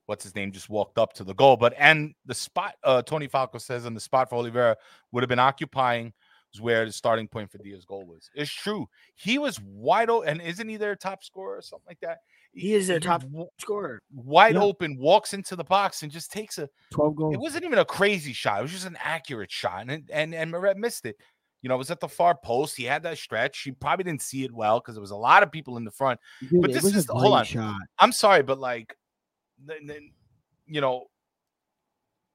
what's 0.05 0.23
his 0.23 0.35
name 0.35 0.51
just 0.51 0.69
walked 0.69 0.97
up 0.97 1.13
to 1.13 1.23
the 1.23 1.33
goal, 1.33 1.57
but 1.57 1.73
and 1.77 2.13
the 2.25 2.33
spot 2.35 2.75
uh, 2.83 3.01
Tony 3.01 3.27
Falco 3.27 3.57
says 3.57 3.85
on 3.85 3.93
the 3.93 3.99
spot 3.99 4.29
for 4.29 4.41
Olivera 4.43 4.75
would 5.11 5.21
have 5.23 5.29
been 5.29 5.39
occupying 5.39 6.13
is 6.53 6.61
where 6.61 6.85
the 6.85 6.91
starting 6.93 7.27
point 7.27 7.51
for 7.51 7.57
Dia's 7.57 7.83
goal 7.83 8.05
was. 8.05 8.29
It's 8.33 8.51
true. 8.51 8.87
He 9.15 9.37
was 9.37 9.59
wide 9.61 10.09
open, 10.09 10.29
and 10.29 10.41
isn't 10.41 10.67
he 10.69 10.77
their 10.77 10.95
top 10.95 11.23
scorer 11.23 11.57
or 11.57 11.61
something 11.61 11.85
like 11.89 11.99
that? 11.99 12.19
He 12.53 12.73
is 12.73 12.87
their 12.87 13.01
top 13.01 13.21
w- 13.23 13.47
scorer. 13.59 13.99
wide 14.13 14.55
Yeah. 14.55 14.61
open, 14.61 14.97
walks 14.97 15.33
into 15.33 15.55
the 15.57 15.65
box 15.65 16.03
and 16.03 16.11
just 16.11 16.31
takes 16.31 16.57
a 16.57 16.69
Twelve 16.91 17.15
goal. 17.17 17.33
it 17.33 17.37
wasn't 17.39 17.65
even 17.65 17.79
a 17.79 17.85
crazy 17.85 18.31
shot. 18.33 18.59
It 18.59 18.63
was 18.63 18.71
just 18.71 18.87
an 18.87 18.97
accurate 19.03 19.51
shot, 19.51 19.87
and 19.89 20.09
and 20.11 20.33
and 20.33 20.51
Meret 20.51 20.77
missed 20.77 21.05
it. 21.05 21.17
You 21.62 21.70
know, 21.70 21.76
it 21.76 21.80
was 21.80 21.91
at 21.91 22.00
the 22.00 22.08
far 22.08 22.36
post. 22.36 22.76
He 22.78 22.84
had 22.84 23.04
that 23.04 23.17
stretch. 23.17 23.60
He 23.62 23.72
probably 23.72 24.04
didn't 24.04 24.22
see 24.22 24.43
it 24.43 24.54
well 24.54 24.80
because 24.80 24.96
there 24.96 25.02
was 25.02 25.12
a 25.12 25.15
lot 25.15 25.43
of 25.43 25.52
people 25.52 25.78
in 25.78 25.84
the 25.84 25.91
front. 25.91 26.20
Dude, 26.50 26.62
but 26.62 26.72
this 26.72 26.86
is 26.86 27.06
the- 27.06 27.13
hold 27.13 27.34
on. 27.34 27.46
shot. 27.46 27.76
I'm 28.00 28.12
sorry, 28.12 28.43
but 28.43 28.60
like, 28.60 28.96
you 30.67 30.82
know, 30.82 31.08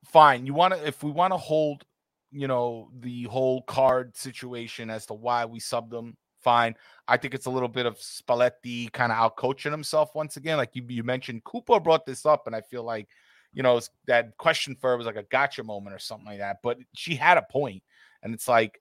fine. 0.05 0.47
You 0.47 0.55
want 0.55 0.75
to 0.75 0.87
if 0.87 1.03
we 1.03 1.11
want 1.11 1.33
to 1.33 1.39
hold, 1.39 1.85
you 2.31 2.49
know, 2.49 2.91
the 3.01 3.25
whole 3.25 3.63
card 3.63 4.17
situation 4.17 4.91
as 4.91 5.07
to 5.07 5.15
why 5.15 5.45
we 5.45 5.61
subbed 5.61 5.91
them. 5.91 6.17
Fine. 6.41 6.75
I 7.07 7.17
think 7.17 7.35
it's 7.35 7.47
a 7.47 7.51
little 7.51 7.69
bit 7.69 7.87
of 7.87 7.97
Spalletti 7.99 8.91
kind 8.91 9.13
of 9.13 9.19
out 9.19 9.37
coaching 9.37 9.71
himself 9.71 10.13
once 10.17 10.37
again. 10.37 10.57
Like 10.57 10.75
you, 10.75 10.85
you 10.89 11.05
mentioned, 11.05 11.45
Cooper 11.45 11.79
brought 11.79 12.05
this 12.05 12.27
up, 12.27 12.49
and 12.49 12.57
I 12.57 12.63
feel 12.63 12.83
like, 12.83 13.09
you 13.55 13.63
know, 13.63 13.81
that 14.09 14.37
question 14.39 14.75
for 14.75 14.91
her 14.91 14.97
was 14.97 15.07
like 15.07 15.15
a 15.15 15.23
gotcha 15.23 15.63
moment 15.63 15.95
or 15.95 16.01
something 16.01 16.27
like 16.27 16.39
that. 16.39 16.57
But 16.61 16.79
she 16.97 17.15
had 17.15 17.39
a 17.39 17.43
point, 17.43 17.85
and 18.23 18.35
it's 18.35 18.49
like 18.49 18.81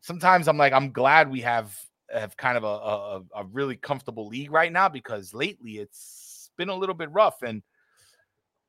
sometimes 0.00 0.48
I'm 0.48 0.58
like, 0.58 0.72
I'm 0.72 0.92
glad 0.92 1.30
we 1.30 1.40
have 1.40 1.76
have 2.12 2.36
kind 2.36 2.56
of 2.56 2.64
a, 2.64 2.66
a, 2.66 3.42
a 3.42 3.44
really 3.52 3.76
comfortable 3.76 4.28
league 4.28 4.52
right 4.52 4.72
now 4.72 4.88
because 4.88 5.34
lately 5.34 5.78
it's 5.78 6.50
been 6.56 6.68
a 6.68 6.74
little 6.74 6.94
bit 6.94 7.10
rough. 7.10 7.42
And 7.42 7.62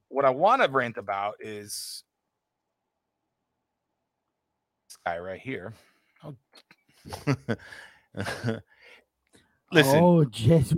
what 0.10 0.26
I 0.26 0.30
want 0.30 0.64
to 0.64 0.70
rant 0.70 0.98
about 0.98 1.36
is 1.40 2.04
this 4.88 4.98
guy 5.06 5.20
right 5.20 5.40
here. 5.40 5.74
Oh. 6.24 6.36
Listen. 9.72 10.04
Oh, 10.04 10.26
Jesus. 10.26 10.78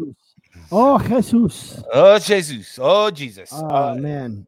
Oh, 0.71 0.99
Jesus. 0.99 1.83
Oh 1.93 2.19
Jesus! 2.19 2.79
Oh 2.81 3.11
Jesus! 3.11 3.49
Oh, 3.53 3.91
Uh, 3.91 3.95
man. 3.95 4.47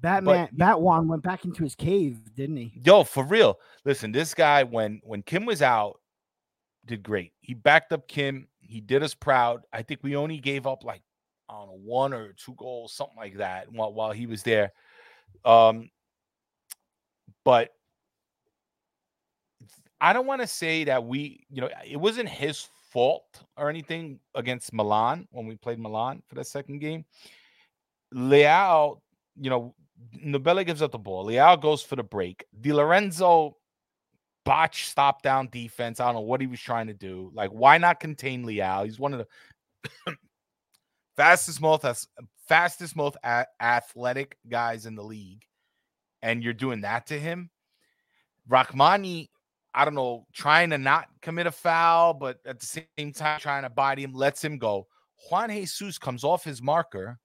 Batman, 0.00 0.48
he- 0.50 0.56
Batwan 0.56 1.06
went 1.06 1.22
back 1.22 1.44
into 1.44 1.62
his 1.64 1.74
cave, 1.74 2.18
didn't 2.34 2.56
he? 2.56 2.80
yo, 2.84 3.04
for 3.04 3.24
real. 3.24 3.58
Listen, 3.84 4.12
this 4.12 4.34
guy 4.34 4.62
when 4.64 5.00
when 5.04 5.22
Kim 5.22 5.44
was 5.44 5.62
out, 5.62 6.00
did 6.84 7.02
great. 7.02 7.32
He 7.40 7.54
backed 7.54 7.92
up 7.92 8.06
Kim. 8.08 8.48
He 8.60 8.80
did 8.80 9.02
us 9.02 9.14
proud. 9.14 9.62
I 9.72 9.82
think 9.82 10.02
we 10.02 10.16
only 10.16 10.38
gave 10.38 10.66
up 10.66 10.84
like 10.84 11.02
on 11.48 11.68
don't 11.68 11.72
one 11.84 12.12
or 12.12 12.32
two 12.32 12.54
goals, 12.56 12.92
something 12.92 13.16
like 13.16 13.36
that, 13.38 13.70
while 13.72 13.92
while 13.92 14.12
he 14.12 14.26
was 14.26 14.42
there. 14.42 14.72
Um, 15.44 15.90
but 17.44 17.70
I 20.00 20.12
don't 20.12 20.26
want 20.26 20.42
to 20.42 20.46
say 20.46 20.84
that 20.84 21.04
we, 21.04 21.46
you 21.50 21.60
know, 21.60 21.70
it 21.84 21.96
wasn't 21.96 22.28
his 22.28 22.68
fault 22.90 23.42
or 23.56 23.70
anything 23.70 24.20
against 24.34 24.72
Milan 24.72 25.26
when 25.30 25.46
we 25.46 25.56
played 25.56 25.78
Milan 25.78 26.22
for 26.26 26.34
that 26.36 26.46
second 26.46 26.80
game. 26.80 27.04
Leao, 28.14 28.98
you 29.40 29.50
know, 29.50 29.74
Ndombele 30.14 30.66
gives 30.66 30.82
up 30.82 30.92
the 30.92 30.98
ball. 30.98 31.26
Leao 31.26 31.60
goes 31.60 31.82
for 31.82 31.96
the 31.96 32.02
break. 32.02 32.44
Di 32.60 32.72
Lorenzo 32.72 33.56
botch 34.44 34.86
stop 34.86 35.22
down 35.22 35.48
defense. 35.50 36.00
I 36.00 36.06
don't 36.06 36.14
know 36.14 36.20
what 36.20 36.40
he 36.40 36.46
was 36.46 36.60
trying 36.60 36.86
to 36.86 36.94
do. 36.94 37.30
Like, 37.34 37.50
why 37.50 37.78
not 37.78 38.00
contain 38.00 38.44
Leao? 38.44 38.84
He's 38.84 38.98
one 38.98 39.12
of 39.12 39.26
the 40.06 40.16
fastest, 41.16 41.60
most 41.60 42.08
fastest, 42.46 42.96
most 42.96 43.16
a- 43.24 43.46
athletic 43.60 44.38
guys 44.48 44.86
in 44.86 44.94
the 44.94 45.04
league, 45.04 45.42
and 46.22 46.42
you're 46.42 46.52
doing 46.52 46.82
that 46.82 47.06
to 47.08 47.18
him. 47.18 47.50
Rahmani, 48.48 49.28
I 49.74 49.84
don't 49.84 49.94
know, 49.94 50.26
trying 50.32 50.70
to 50.70 50.78
not 50.78 51.08
commit 51.20 51.46
a 51.46 51.52
foul, 51.52 52.14
but 52.14 52.38
at 52.46 52.60
the 52.60 52.66
same 52.66 53.12
time 53.12 53.40
trying 53.40 53.64
to 53.64 53.70
body 53.70 54.04
him, 54.04 54.14
lets 54.14 54.42
him 54.42 54.58
go. 54.58 54.86
Juan 55.28 55.50
Jesus 55.50 55.98
comes 55.98 56.24
off 56.24 56.44
his 56.44 56.62
marker 56.62 57.18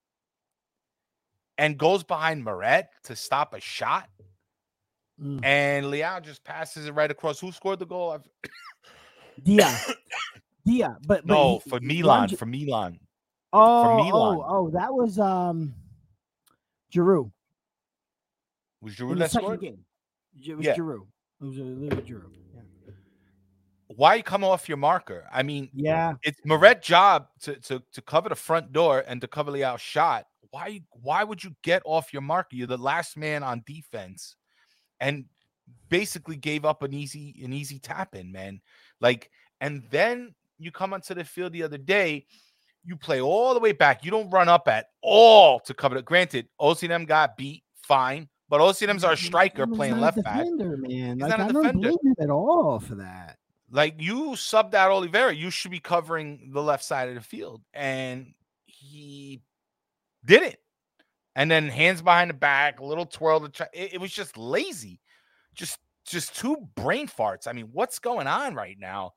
and 1.58 1.78
goes 1.78 2.04
behind 2.04 2.44
Meret 2.44 2.86
to 3.04 3.16
stop 3.16 3.54
a 3.54 3.60
shot. 3.60 4.10
Mm. 5.22 5.44
And 5.46 5.86
Leao 5.88 6.22
just 6.24 6.44
passes 6.44 6.88
it 6.88 6.94
right 6.94 7.12
across. 7.12 7.40
Who 7.40 7.52
scored 7.52 7.80
the 7.80 7.86
goal? 7.86 8.12
I've, 8.12 8.28
Dia. 9.44 9.72
Dia. 10.66 10.98
But, 11.08 11.08
but 11.08 11.26
no, 11.26 11.60
he- 11.64 11.70
for 11.70 11.80
Milan. 11.80 12.30
For 12.30 12.46
Milan. 12.46 13.00
Oh, 13.54 13.98
Milan. 14.04 14.38
oh, 14.38 14.46
oh, 14.48 14.70
that 14.72 14.94
was 14.94 15.20
um 15.20 15.74
Giroud. 16.94 17.32
Was 18.82 18.96
Giroud 18.96 19.20
that 19.20 19.32
scored? 19.32 19.62
game. 19.62 19.80
It 20.42 20.56
was 20.58 20.66
Yeah. 20.66 20.76
Giroud. 20.76 21.06
It 21.42 21.46
was 21.46 21.58
a 21.58 21.64
little 21.64 22.02
Giroud. 22.02 22.34
Yeah. 22.56 22.62
Why 23.90 24.22
come 24.22 24.44
off 24.44 24.70
your 24.70 24.78
marker? 24.78 25.28
I 25.32 25.44
mean, 25.44 25.70
yeah. 25.74 26.14
it's 26.24 26.40
Meret's 26.46 26.88
job 26.88 27.28
to, 27.42 27.56
to 27.58 27.84
to 27.92 28.02
cover 28.02 28.30
the 28.30 28.36
front 28.36 28.72
door 28.72 29.04
and 29.06 29.20
to 29.22 29.28
cover 29.28 29.52
Leao's 29.52 29.82
shot. 29.82 30.26
Why 30.52 30.82
why 30.92 31.24
would 31.24 31.44
you 31.44 31.56
get 31.64 31.82
off 31.86 32.14
your 32.14 32.22
marker? 32.22 32.56
You're 32.56 32.68
the 32.68 32.78
last 32.78 33.18
man 33.18 33.44
on 33.44 33.64
defense, 33.66 34.36
and 35.00 35.26
basically 35.90 36.36
gave 36.36 36.66
up 36.66 36.84
an 36.84 36.94
easy 36.94 37.36
an 37.44 37.54
easy 37.54 37.80
tap 37.80 38.16
in, 38.16 38.32
man. 38.32 38.62
Like, 39.00 39.30
and 39.60 39.84
then 39.90 40.36
you 40.60 40.72
come 40.72 40.94
onto 40.94 41.14
the 41.14 41.24
field 41.24 41.54
the 41.54 41.64
other 41.64 41.78
day, 41.78 42.26
you 42.84 42.96
play 42.96 43.22
all 43.22 43.54
the 43.54 43.60
way 43.60 43.72
back. 43.72 44.04
You 44.06 44.12
don't 44.12 44.30
run 44.30 44.50
up 44.50 44.68
at 44.68 44.88
all 45.02 45.60
to 45.62 45.74
cover 45.74 45.98
it. 45.98 46.06
Granted, 46.06 46.48
OCM 46.60 47.08
got 47.08 47.38
beat, 47.38 47.64
fine, 47.76 48.28
but 48.50 48.60
OCM's 48.60 49.04
our 49.04 49.16
striker 49.16 49.66
playing 49.68 50.00
left 50.00 50.22
back. 50.24 50.40
defender, 50.40 50.78
man. 50.78 51.20
He's 51.20 51.28
like 51.28 51.30
not 51.30 51.40
a 51.40 51.44
I 51.44 51.52
don't 51.52 51.64
defender. 51.64 51.90
blame 51.90 51.98
him 52.04 52.16
at 52.20 52.30
all 52.30 52.80
for 52.80 52.96
that. 52.96 53.38
Like 53.72 53.96
you 54.00 54.32
subbed 54.32 54.74
out 54.74 54.92
Olivera, 54.92 55.36
you 55.36 55.50
should 55.50 55.72
be 55.72 55.80
covering 55.80 56.52
the 56.54 56.62
left 56.62 56.84
side 56.84 57.08
of 57.08 57.16
the 57.16 57.22
field, 57.22 57.62
and 57.74 58.34
he 58.66 59.42
did 60.26 60.44
it. 60.44 60.60
And 61.36 61.50
then 61.50 61.70
hands 61.70 62.02
behind 62.02 62.30
the 62.30 62.34
back, 62.36 62.80
a 62.80 62.86
little 62.86 63.06
twirl 63.06 63.40
to 63.42 63.50
try. 63.50 63.68
It, 63.74 63.94
it 63.96 64.02
was 64.02 64.12
just 64.12 64.38
lazy, 64.38 65.00
just 65.56 65.80
just 66.06 66.36
two 66.36 66.58
brain 66.76 67.08
farts. 67.08 67.48
I 67.48 67.54
mean, 67.54 67.70
what's 67.72 68.00
going 68.00 68.28
on 68.28 68.54
right 68.56 68.78
now 68.80 69.14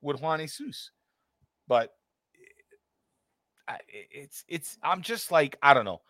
with 0.00 0.20
Juan 0.22 0.40
Jesus? 0.40 0.90
But 1.68 1.92
it- 3.88 4.08
it's 4.10 4.44
it's. 4.48 4.78
I'm 4.82 5.02
just 5.02 5.30
like 5.30 5.56
I 5.62 5.74
don't 5.74 5.84
know. 5.84 6.00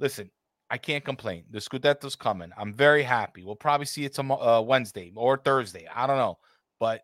Listen, 0.00 0.30
I 0.70 0.78
can't 0.78 1.04
complain. 1.04 1.44
The 1.50 1.58
Scudetto's 1.58 2.16
coming. 2.16 2.50
I'm 2.56 2.72
very 2.74 3.02
happy. 3.02 3.44
We'll 3.44 3.56
probably 3.56 3.86
see 3.86 4.04
it 4.04 4.14
tomorrow, 4.14 4.58
uh, 4.58 4.60
Wednesday 4.62 5.12
or 5.14 5.36
Thursday. 5.36 5.86
I 5.94 6.06
don't 6.06 6.16
know, 6.16 6.38
but 6.80 7.02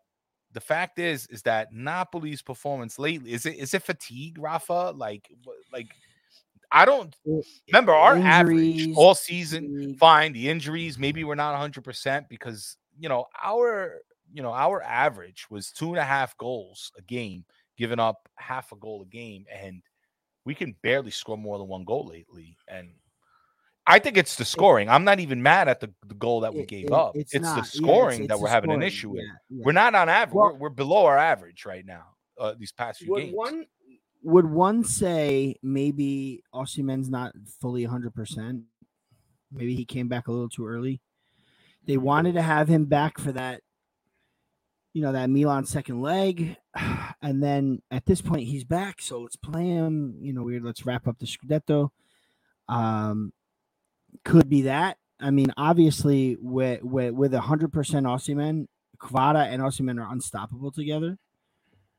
the 0.53 0.59
fact 0.61 0.99
is, 0.99 1.27
is 1.27 1.41
that 1.43 1.73
Napoli's 1.73 2.41
performance 2.41 2.99
lately 2.99 3.31
is 3.31 3.45
it 3.45 3.55
is 3.55 3.73
it 3.73 3.83
fatigue, 3.83 4.37
Rafa? 4.39 4.93
Like, 4.95 5.29
like 5.71 5.87
I 6.71 6.85
don't 6.85 7.15
remember 7.71 7.93
our 7.93 8.15
average 8.17 8.89
all 8.95 9.15
season. 9.15 9.95
Fine, 9.99 10.33
the 10.33 10.49
injuries. 10.49 10.97
Maybe 10.97 11.23
we're 11.23 11.35
not 11.35 11.51
100 11.51 11.83
percent 11.83 12.29
because 12.29 12.77
you 12.99 13.09
know 13.09 13.25
our 13.41 13.99
you 14.33 14.41
know 14.41 14.51
our 14.53 14.81
average 14.81 15.47
was 15.49 15.71
two 15.71 15.89
and 15.89 15.97
a 15.97 16.03
half 16.03 16.37
goals 16.37 16.91
a 16.97 17.01
game, 17.01 17.43
giving 17.77 17.99
up 17.99 18.29
half 18.35 18.71
a 18.71 18.75
goal 18.77 19.01
a 19.01 19.05
game, 19.05 19.45
and 19.53 19.81
we 20.45 20.55
can 20.55 20.75
barely 20.81 21.11
score 21.11 21.37
more 21.37 21.57
than 21.57 21.67
one 21.67 21.83
goal 21.83 22.07
lately. 22.07 22.57
And 22.67 22.89
I 23.85 23.99
think 23.99 24.15
it's 24.17 24.35
the 24.35 24.45
scoring. 24.45 24.89
I'm 24.89 25.03
not 25.03 25.19
even 25.19 25.41
mad 25.43 25.67
at 25.67 25.79
the, 25.79 25.91
the 26.07 26.13
goal 26.15 26.39
that 26.41 26.53
we 26.53 26.65
gave 26.65 26.85
it- 26.85 26.91
up. 26.93 27.15
it's 27.15 27.33
It's, 27.33 27.43
the 27.43 27.47
Yeah, 27.47 27.57
it's- 27.57 27.73
scoring 27.73 28.27
that 28.27 28.33
it's 28.35 28.41
we're 28.41 28.47
having 28.49 28.71
an 28.71 28.81
issue 28.83 29.09
with. 29.09 29.21
Yeah, 29.23 29.33
yeah. 29.49 29.63
We're 29.65 29.71
not 29.73 29.93
on 29.95 30.07
average. 30.07 30.33
Well- 30.35 30.53
we're, 30.53 30.59
we're 30.59 30.69
below 30.69 31.05
our 31.05 31.17
average 31.17 31.65
right 31.65 31.85
now. 31.85 32.05
Uh, 32.39 32.53
these 32.57 32.71
past 32.71 32.99
few 32.99 33.15
games. 33.15 33.33
one 33.35 33.65
would 34.23 34.45
one 34.45 34.83
say 34.83 35.55
maybe 35.63 36.43
Osimhen's 36.53 37.09
not 37.09 37.33
fully 37.59 37.85
100%? 37.85 38.63
Maybe 39.51 39.75
he 39.75 39.85
came 39.85 40.07
back 40.07 40.27
a 40.27 40.31
little 40.31 40.49
too 40.49 40.65
early. 40.67 41.01
They 41.85 41.97
wanted 41.97 42.33
to 42.35 42.41
have 42.41 42.67
him 42.67 42.85
back 42.85 43.19
for 43.19 43.31
that 43.31 43.61
you 44.93 45.01
know 45.01 45.13
that 45.13 45.29
Milan 45.29 45.65
second 45.65 46.01
leg 46.01 46.57
and 47.21 47.41
then 47.41 47.81
at 47.91 48.05
this 48.05 48.21
point 48.21 48.43
he's 48.43 48.65
back 48.65 49.01
so 49.01 49.21
let's 49.21 49.37
play 49.37 49.65
him, 49.67 50.17
you 50.21 50.33
know, 50.33 50.43
weird 50.43 50.63
let's 50.63 50.85
wrap 50.85 51.07
up 51.07 51.17
the 51.19 51.25
Scudetto. 51.25 51.89
Um 52.67 53.33
could 54.25 54.49
be 54.49 54.63
that. 54.63 54.97
I 55.19 55.31
mean, 55.31 55.53
obviously 55.57 56.37
with 56.39 56.83
with 56.83 57.13
with 57.13 57.31
100% 57.33 57.71
Osimhen, 57.71 58.67
Kvara 58.99 59.45
and 59.47 59.61
Osimhen 59.61 59.99
are 60.03 60.11
unstoppable 60.11 60.71
together 60.71 61.17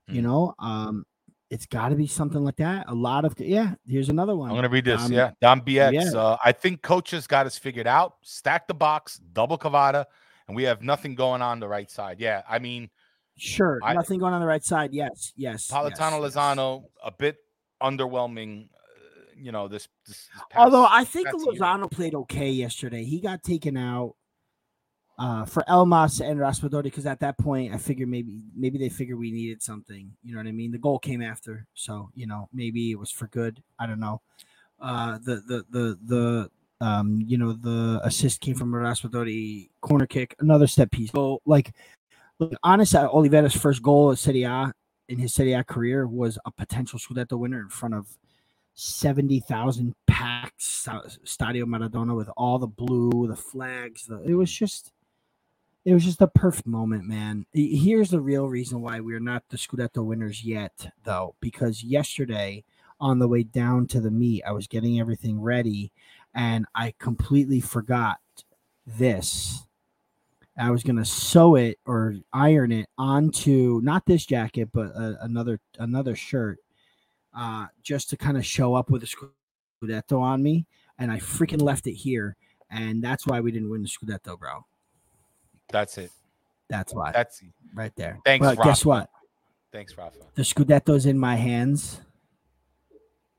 you 0.09 0.21
Mhm. 0.21 0.25
know 0.25 0.55
um 0.59 1.05
it's 1.53 1.67
got 1.67 1.91
to 1.91 1.95
be 1.95 2.07
something 2.07 2.43
like 2.43 2.57
that 2.57 2.87
a 2.89 2.95
lot 2.95 3.27
of 3.27 3.39
yeah 3.39 3.75
here's 3.87 4.09
another 4.09 4.35
one 4.35 4.49
I'm 4.49 4.57
gonna 4.57 4.71
read 4.71 4.87
this. 4.87 5.05
Um, 5.05 5.13
yeah, 5.13 5.33
Dom 5.41 5.61
BX. 5.61 5.93
yeah. 5.93 6.19
Uh, 6.19 6.39
I 6.43 6.51
think 6.53 6.81
coaches 6.81 7.27
got 7.27 7.45
us 7.45 7.59
figured 7.59 7.87
out. 7.87 8.15
Stack 8.23 8.67
the 8.67 8.75
box, 8.75 9.21
double 9.35 9.59
Cavada, 9.59 10.07
and 10.49 10.57
we 10.57 10.63
have 10.63 10.83
nothing 10.83 11.15
going 11.15 11.43
on 11.43 11.61
the 11.61 11.69
right 11.69 11.91
side. 11.91 12.21
Yeah, 12.21 12.41
I 12.49 12.59
mean 12.59 12.89
sure 13.37 13.81
I- 13.83 13.93
nothing 13.93 14.19
going 14.19 14.33
on 14.33 14.41
the 14.41 14.47
right 14.47 14.65
side 14.65 14.91
yes 14.93 15.33
yes 15.37 15.69
Politano 15.71 16.23
yes, 16.23 16.35
yes. 16.35 16.37
Lozano 16.37 16.85
a 17.05 17.11
bit 17.11 17.37
underwhelming. 17.83 18.65
Uh, 18.65 19.33
you 19.37 19.53
know 19.53 19.69
this. 19.69 19.89
this, 20.07 20.17
this 20.17 20.57
although 20.57 20.87
i 20.89 21.05
think 21.05 21.27
past 21.27 21.39
year. 21.39 21.55
lozano 21.55 21.91
played 21.91 22.15
okay 22.15 22.51
yesterday 22.51 23.05
he 23.05 23.21
got 23.21 23.43
taken 23.43 23.77
out 23.77 24.15
uh 25.19 25.45
for 25.45 25.63
elmas 25.69 26.21
and 26.21 26.41
raspadori 26.41 26.85
because 26.85 27.07
at 27.07 27.21
that 27.21 27.37
point 27.39 27.73
i 27.75 27.77
figured 27.77 28.09
maybe 28.09 28.43
maybe 28.57 28.79
they 28.79 28.89
figured 28.89 29.19
we 29.19 29.31
needed 29.31 29.63
something 29.63 30.11
you 30.23 30.33
know 30.33 30.39
what 30.39 30.47
i 30.47 30.53
mean 30.53 30.71
the 30.71 30.79
goal 30.79 30.99
came 30.99 31.23
after 31.23 31.67
so 31.75 32.09
you 32.15 32.27
know 32.27 32.49
maybe 32.53 32.91
it 32.91 32.99
was 32.99 33.11
for 33.11 33.27
good 33.29 33.63
i 33.79 33.87
don't 33.87 34.01
know 34.01 34.21
uh 34.81 35.19
the 35.19 35.37
the 35.47 35.65
the 35.71 35.99
the 36.07 36.51
um 36.85 37.23
you 37.27 37.37
know 37.37 37.53
the 37.53 38.01
assist 38.05 38.41
came 38.41 38.55
from 38.55 38.73
raspadori 38.73 39.69
corner 39.81 40.07
kick 40.07 40.35
another 40.41 40.67
step 40.67 40.91
piece 40.91 41.11
so 41.11 41.41
like 41.45 41.73
look, 42.39 42.55
honestly 42.63 43.01
olivera's 43.01 43.55
first 43.55 43.83
goal 43.83 44.13
at 44.13 44.19
serie 44.19 44.45
a 44.45 44.73
in 45.09 45.19
his 45.19 45.35
serie 45.35 45.53
a 45.53 45.63
career 45.63 46.07
was 46.07 46.39
a 46.47 46.51
potential 46.51 46.99
scudetto 46.99 47.39
winner 47.39 47.61
in 47.61 47.69
front 47.69 47.95
of 47.95 48.07
70,000 48.75 49.95
packed 50.07 50.61
Stadio 50.61 51.65
Maradona 51.65 52.17
with 52.17 52.31
all 52.37 52.59
the 52.59 52.67
blue, 52.67 53.27
the 53.27 53.37
flags. 53.37 54.07
The, 54.07 54.23
it 54.23 54.35
was 54.35 54.51
just, 54.51 54.93
it 55.85 55.93
was 55.93 56.05
just 56.05 56.21
a 56.21 56.29
perfect 56.29 56.67
moment, 56.67 57.05
man. 57.05 57.45
Here's 57.53 58.11
the 58.11 58.21
real 58.21 58.49
reason 58.49 58.81
why 58.81 59.01
we're 59.01 59.21
not 59.21 59.43
the 59.49 59.57
Scudetto 59.57 60.05
winners 60.05 60.45
yet, 60.45 60.93
though, 61.05 61.35
because 61.41 61.83
yesterday 61.83 62.65
on 63.01 63.19
the 63.19 63.27
way 63.27 63.43
down 63.43 63.87
to 63.89 64.01
the 64.01 64.11
meet, 64.11 64.45
I 64.45 64.53
was 64.53 64.69
getting 64.69 65.01
everything 65.01 65.41
ready 65.41 65.91
and 66.35 66.67
I 66.75 66.95
completely 66.99 67.61
forgot 67.61 68.19
this. 68.87 69.67
I 70.57 70.71
was 70.71 70.83
gonna 70.83 71.05
sew 71.05 71.57
it 71.57 71.79
or 71.87 72.15
iron 72.33 72.73
it 72.73 72.89
onto 72.99 73.81
not 73.83 74.07
this 74.07 74.27
jacket, 74.27 74.69
but 74.73 74.93
uh, 74.95 75.15
another 75.23 75.61
another 75.79 76.15
shirt 76.15 76.59
uh, 77.35 77.67
just 77.83 78.11
to 78.11 78.17
kind 78.17 78.37
of 78.37 78.45
show 78.45 78.75
up 78.75 78.91
with 78.91 79.03
a 79.03 79.07
Scudetto 79.83 80.21
on 80.21 80.43
me, 80.43 80.67
and 80.99 81.11
I 81.11 81.19
freaking 81.19 81.63
left 81.63 81.87
it 81.87 81.95
here, 81.95 82.37
and 82.71 83.03
that's 83.03 83.27
why 83.27 83.41
we 83.41 83.51
didn't 83.51 83.71
win 83.71 83.83
the 83.83 83.89
Scudetto, 83.89 84.39
bro. 84.39 84.65
That's 85.73 85.99
it. 85.99 86.11
That's 86.69 86.95
why, 86.95 87.13
That's 87.13 87.43
right 87.75 87.93
there. 87.97 88.19
Thanks, 88.25 88.47
But 88.47 88.63
guess 88.63 88.85
what? 88.85 89.11
thanks, 89.73 89.97
Rafa. 89.97 90.17
The 90.35 90.43
Scudetto's 90.43 91.07
in 91.07 91.19
my 91.19 91.37
hands. 91.37 92.01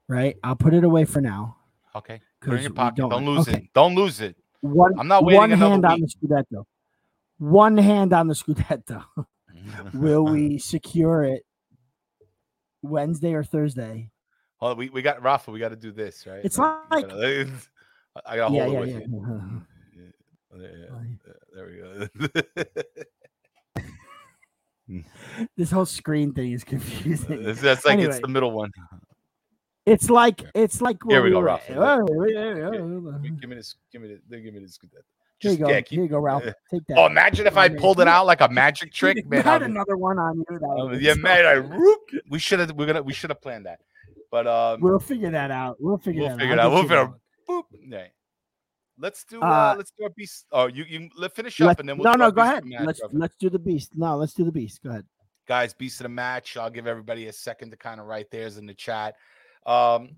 Right, 0.07 0.37
I'll 0.43 0.55
put 0.55 0.73
it 0.73 0.83
away 0.83 1.05
for 1.05 1.21
now. 1.21 1.57
Okay, 1.95 2.19
put 2.41 2.53
it 2.53 2.57
in 2.57 2.61
your 2.63 2.71
pocket. 2.73 2.97
Don't, 2.97 3.09
don't- 3.09 3.25
lose 3.25 3.47
okay. 3.47 3.57
it. 3.59 3.73
Don't 3.73 3.95
lose 3.95 4.19
it. 4.19 4.35
One, 4.61 4.97
I'm 4.99 5.07
not 5.07 5.23
waiting 5.25 5.39
one 5.39 5.51
hand 5.51 5.85
on 5.85 6.01
the. 6.01 6.07
Scudetto. 6.07 6.65
One 7.37 7.77
hand 7.77 8.13
on 8.13 8.27
the 8.27 8.33
Scudetto. 8.33 9.03
Will 9.93 10.25
we 10.25 10.57
secure 10.57 11.23
it 11.23 11.45
Wednesday 12.81 13.33
or 13.33 13.43
Thursday? 13.43 14.09
On, 14.61 14.77
we, 14.77 14.89
we 14.89 15.01
got 15.01 15.21
Rafa. 15.21 15.51
We 15.51 15.59
got 15.59 15.69
to 15.69 15.75
do 15.75 15.91
this, 15.91 16.25
right? 16.27 16.41
It's 16.43 16.57
we 16.57 16.65
like- 16.91 17.11
I 18.25 18.37
got 18.37 18.51
yeah, 18.51 18.65
hold 18.65 18.87
yeah, 18.87 18.99
yeah. 18.99 18.99
Yeah, 18.99 19.59
yeah, 20.59 20.87
There 21.53 21.67
we 21.67 21.77
go. 23.77 23.83
this 25.57 25.71
whole 25.71 25.85
screen 25.85 26.33
thing 26.33 26.51
is 26.51 26.63
confusing. 26.63 27.43
That's 27.43 27.85
like 27.85 27.99
it's 27.99 28.19
the 28.19 28.27
middle 28.27 28.51
one. 28.51 28.71
It's 29.85 30.09
like 30.09 30.41
it's 30.55 30.81
like 30.81 30.97
Here 31.09 31.21
we 31.23 31.31
go, 31.31 31.41
Ralph. 31.41 31.63
Oh, 31.69 32.25
yeah, 32.25 32.55
yeah, 32.55 32.69
Give 33.39 33.49
me 33.49 33.55
this. 33.55 33.75
Give 33.91 34.01
me 34.01 34.07
this. 34.09 34.19
Give 34.29 34.53
me 34.53 34.59
this. 34.59 34.79
Here 34.81 35.51
you 35.51 35.57
Just 35.57 35.59
go. 35.59 35.69
yeah, 35.69 35.81
Here 35.85 36.03
you 36.03 36.09
go, 36.09 36.19
Ralph. 36.19 36.43
Take 36.71 36.85
that. 36.87 36.97
Oh, 36.97 37.05
imagine 37.05 37.47
if 37.47 37.57
I 37.57 37.67
pulled 37.67 37.99
it 37.99 38.07
out 38.07 38.25
like 38.25 38.39
a 38.41 38.47
magic 38.49 38.93
trick, 38.93 39.25
man. 39.29 39.43
had 39.43 39.61
another 39.63 39.97
one 39.97 40.17
on 40.19 40.37
you. 40.37 40.45
That 40.59 40.65
Oh, 40.65 40.91
yeah, 40.93 41.15
man. 41.15 41.45
I 41.45 41.59
whoop. 41.59 41.99
We 42.29 42.39
should 42.39 42.59
have. 42.59 42.71
We're 42.73 42.85
gonna. 42.85 43.03
We 43.03 43.13
should 43.13 43.29
have 43.29 43.41
planned 43.41 43.65
that. 43.65 43.79
But 44.31 44.47
um, 44.47 44.79
We'll 44.81 44.99
figure 44.99 45.31
that 45.31 45.51
out. 45.51 45.77
We'll 45.79 45.97
figure 45.97 46.21
We'll 46.21 46.29
that 46.29 46.39
figure 46.39 46.53
it 46.53 46.59
out. 46.59 46.65
out. 46.67 46.71
We'll 46.71 46.83
figure- 46.83 47.13
boop. 47.49 47.63
Yeah. 47.87 48.05
Let's 48.97 49.23
do. 49.25 49.41
Uh, 49.41 49.45
Uh, 49.45 49.75
let's 49.77 49.91
do 49.97 50.06
a 50.06 50.10
beast. 50.12 50.45
Oh, 50.51 50.67
you 50.67 50.84
you 50.84 51.10
let 51.15 51.36
finish 51.36 51.60
up 51.62 51.79
and 51.79 51.89
then 51.89 51.97
we'll 51.97 52.12
no, 52.12 52.15
no, 52.15 52.32
go 52.32 52.41
ahead. 52.41 52.63
Let's 52.82 53.01
let's 53.12 53.36
do 53.38 53.49
the 53.49 53.60
beast. 53.60 53.91
No, 53.95 54.15
let's 54.17 54.34
do 54.34 54.43
the 54.43 54.51
beast. 54.51 54.84
Go 54.84 54.91
ahead. 54.91 55.06
guys. 55.47 55.73
Beast 55.73 55.99
of 55.99 56.06
the 56.06 56.10
match. 56.10 56.58
I'll 56.58 56.69
give 56.69 56.88
everybody 56.88 57.27
a 57.27 57.34
second 57.34 57.71
to 57.71 57.77
kind 57.77 57.99
of 57.99 58.06
write 58.08 58.29
theirs 58.32 58.58
in 58.58 58.65
the 58.65 58.73
chat. 58.73 59.15
Um, 59.65 60.15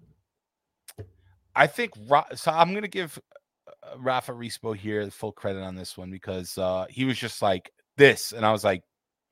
I 1.56 1.68
think 1.68 1.94
so. 2.36 2.52
I'm 2.52 2.74
gonna 2.74 2.88
give 2.88 3.18
uh, 3.68 3.98
Rafa 3.98 4.34
Rispo 4.34 4.76
here 4.76 5.06
the 5.06 5.12
full 5.12 5.32
credit 5.32 5.62
on 5.62 5.76
this 5.76 5.98
one 5.98 6.12
because 6.12 6.58
uh, 6.58 6.86
he 6.90 7.06
was 7.06 7.18
just 7.18 7.42
like 7.42 7.72
this, 7.98 8.34
and 8.34 8.46
I 8.46 8.52
was 8.52 8.64
like, 8.64 8.84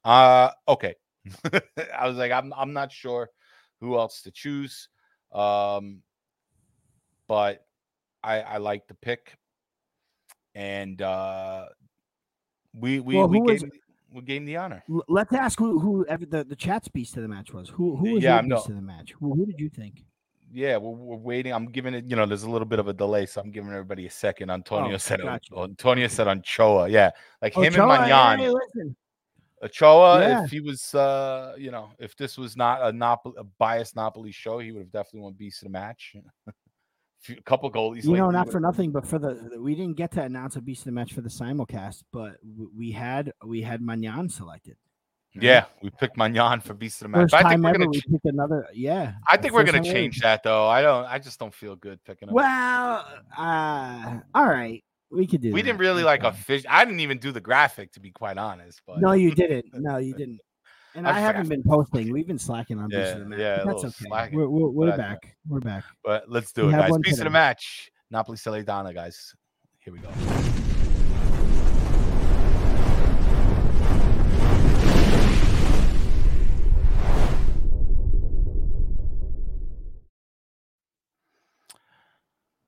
uh, 0.06 0.51
okay. 0.67 0.95
I 1.93 2.08
was 2.08 2.17
like, 2.17 2.32
I'm 2.32 2.53
I'm 2.56 2.73
not 2.73 2.91
sure 2.91 3.29
who 3.82 3.97
else 3.97 4.21
to 4.23 4.32
choose, 4.32 4.88
um, 5.34 6.01
but 7.27 7.65
I 8.23 8.41
I 8.41 8.57
like 8.57 8.88
the 8.88 8.93
pick, 8.95 9.38
and 10.55 11.01
uh, 11.01 11.65
we 12.73 12.99
we 12.99 13.15
Well, 13.15 13.27
we 13.27 13.41
gave 13.41 13.63
we 14.12 14.21
gave 14.21 14.45
the 14.45 14.57
honor. 14.57 14.83
Let's 15.07 15.33
ask 15.33 15.57
who 15.59 15.79
who 15.79 16.05
ever 16.07 16.25
the, 16.25 16.43
the 16.43 16.55
chat's 16.55 16.88
beast 16.88 17.15
of 17.17 17.23
the 17.23 17.29
match 17.29 17.53
was. 17.53 17.69
Who 17.69 17.95
who 17.95 18.13
was 18.13 18.23
Yeah, 18.23 18.36
your 18.36 18.43
no- 18.43 18.55
beast 18.57 18.69
of 18.69 18.75
the 18.75 18.81
match? 18.81 19.13
Who, 19.19 19.33
who 19.36 19.45
did 19.45 19.59
you 19.59 19.69
think? 19.69 20.03
Yeah, 20.55 20.77
we're, 20.77 20.91
we're 20.91 21.15
waiting. 21.17 21.51
I'm 21.51 21.65
giving 21.65 21.95
it. 21.95 22.05
You 22.05 22.15
know, 22.15 22.27
there's 22.27 22.43
a 22.43 22.49
little 22.49 22.67
bit 22.67 22.77
of 22.77 22.88
a 22.88 22.93
delay, 22.93 23.25
so 23.25 23.41
I'm 23.41 23.49
giving 23.49 23.71
everybody 23.71 24.05
a 24.05 24.12
second. 24.12 24.51
Antonio 24.51 24.93
Oh, 24.93 24.97
said 24.97 25.21
gotcha. 25.21 25.55
Antonio 25.57 26.07
said 26.07 26.27
Ochoa. 26.27 26.88
Yeah, 26.89 27.09
like 27.41 27.55
him 27.55 27.63
and 27.63 27.75
Maignan. 27.75 28.38
hey, 28.39 28.49
listen. 28.49 28.95
Ochoa, 29.63 30.19
Yeah. 30.19 30.43
if 30.43 30.51
he 30.51 30.59
was, 30.59 30.93
uh, 30.93 31.55
you 31.57 31.71
know, 31.71 31.89
if 31.97 32.15
this 32.17 32.38
was 32.38 32.55
not 32.57 32.83
a 32.83 32.91
Napoli, 32.91 33.33
a 33.38 33.43
biased 33.45 33.95
Napoli 33.95 34.31
show, 34.31 34.59
he 34.59 34.71
would 34.73 34.81
have 34.81 34.91
definitely 34.91 35.21
won 35.21 35.33
beast 35.33 35.62
of 35.63 35.67
the 35.67 35.71
match. 35.71 36.15
Few- 37.23 37.38
a 37.38 37.41
couple 37.43 37.71
goalies. 37.71 38.03
You 38.03 38.17
know, 38.17 38.29
not 38.29 38.51
for 38.51 38.59
nothing, 38.59 38.91
but 38.91 39.07
for 39.07 39.17
the 39.17 39.57
we 39.59 39.75
didn't 39.75 39.95
get 39.95 40.12
to 40.12 40.21
announce 40.21 40.55
a 40.57 40.62
beast 40.62 40.81
of 40.81 40.86
the 40.86 40.91
match 40.91 41.13
for 41.13 41.21
the 41.21 41.29
simulcast, 41.29 42.03
but 42.12 42.33
we 42.77 42.91
had 42.91 43.31
we 43.45 43.62
had 43.62 43.81
Maignan 43.81 44.29
selected. 44.29 44.75
Yeah, 45.36 45.65
we 45.81 45.89
picked 45.89 46.15
Maignan 46.17 46.62
for 46.62 46.73
beast 46.75 47.01
of 47.01 47.05
the 47.05 47.09
match. 47.09 47.21
First 47.23 47.31
But 47.31 47.45
I 47.45 47.49
think 47.49 47.63
we're 47.63 47.71
gonna. 47.73 47.88
we 47.89 47.99
ch- 47.99 48.05
picked 48.12 48.25
another. 48.25 48.67
Yeah, 48.73 49.13
I 49.27 49.38
think 49.38 49.53
we're 49.53 49.63
gonna 49.63 49.79
time 49.79 49.86
ever. 49.88 49.93
change 49.93 50.19
that 50.19 50.43
though. 50.43 50.67
I 50.67 50.81
don't. 50.81 51.05
I 51.05 51.17
just 51.17 51.39
don't 51.39 51.53
feel 51.53 51.75
good 51.75 52.03
picking 52.03 52.27
him. 52.27 52.36
Well, 52.36 53.07
uh, 53.38 54.19
all 54.36 54.45
right, 54.45 54.83
we 55.09 55.25
could 55.25 55.41
do. 55.41 55.51
we 55.51 55.62
that. 55.62 55.65
didn't 55.65 55.79
really 55.79 56.03
like 56.03 56.23
a 56.23 56.33
fish. 56.33 56.63
I 56.69 56.86
didn't 56.86 56.99
even 56.99 57.17
do 57.19 57.31
the 57.31 57.41
graphic 57.41 57.93
to 57.93 57.99
be 57.99 58.12
quite 58.12 58.38
honest. 58.38 58.81
But 58.86 58.99
No, 58.99 59.13
you 59.13 59.31
didn't. 59.36 59.65
No, 59.73 59.97
you 59.97 60.13
didn't. 60.17 60.39
And 60.95 61.08
I 61.08 61.17
I, 61.17 61.19
haven't 61.21 61.49
been 61.49 61.63
posting. 61.63 62.12
We've 62.13 62.27
been 62.27 62.38
slacking 62.38 62.77
on 62.79 62.89
beast 62.89 62.99
Yeah, 62.99 63.12
of 63.13 63.19
the 63.19 63.25
match. 63.25 63.39
yeah, 63.39 63.63
that's 63.65 63.84
okay. 63.84 64.06
slacking, 64.08 64.38
We're, 64.38 64.47
we're, 64.47 64.69
we're 64.69 64.97
back. 64.97 65.36
We're 65.47 65.60
back. 65.60 65.84
But 66.03 66.29
let's 66.29 66.51
do 66.51 66.67
We 66.67 66.73
it, 66.73 66.77
guys. 66.77 66.91
Piece 67.01 67.17
of 67.17 67.23
the 67.23 67.29
match. 67.32 67.91
Napoli 68.12 68.38
Salernitana, 68.38 68.93
guys. 68.93 69.34
Here 69.79 69.91
we 69.91 69.99
go. 69.99 70.10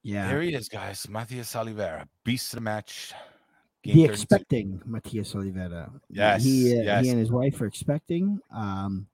Yeah. 0.02 0.28
There 0.28 0.42
he 0.42 0.54
is, 0.54 0.70
guys. 0.70 1.08
Mathias 1.10 1.54
Olivera, 1.54 2.08
beast 2.24 2.54
of 2.54 2.58
the 2.58 2.62
match. 2.62 3.14
Game 3.86 3.96
the 3.96 4.08
32. 4.08 4.12
expecting 4.12 4.82
Mathias 4.84 5.34
Olivera. 5.34 5.92
Yes, 6.10 6.44
he, 6.44 6.80
uh, 6.80 6.84
yes. 6.84 7.06
he 7.06 7.12
and 7.12 7.20
his 7.20 7.32
wife 7.32 7.62
are 7.62 7.68
expecting. 7.68 8.40
Um, 8.52 9.06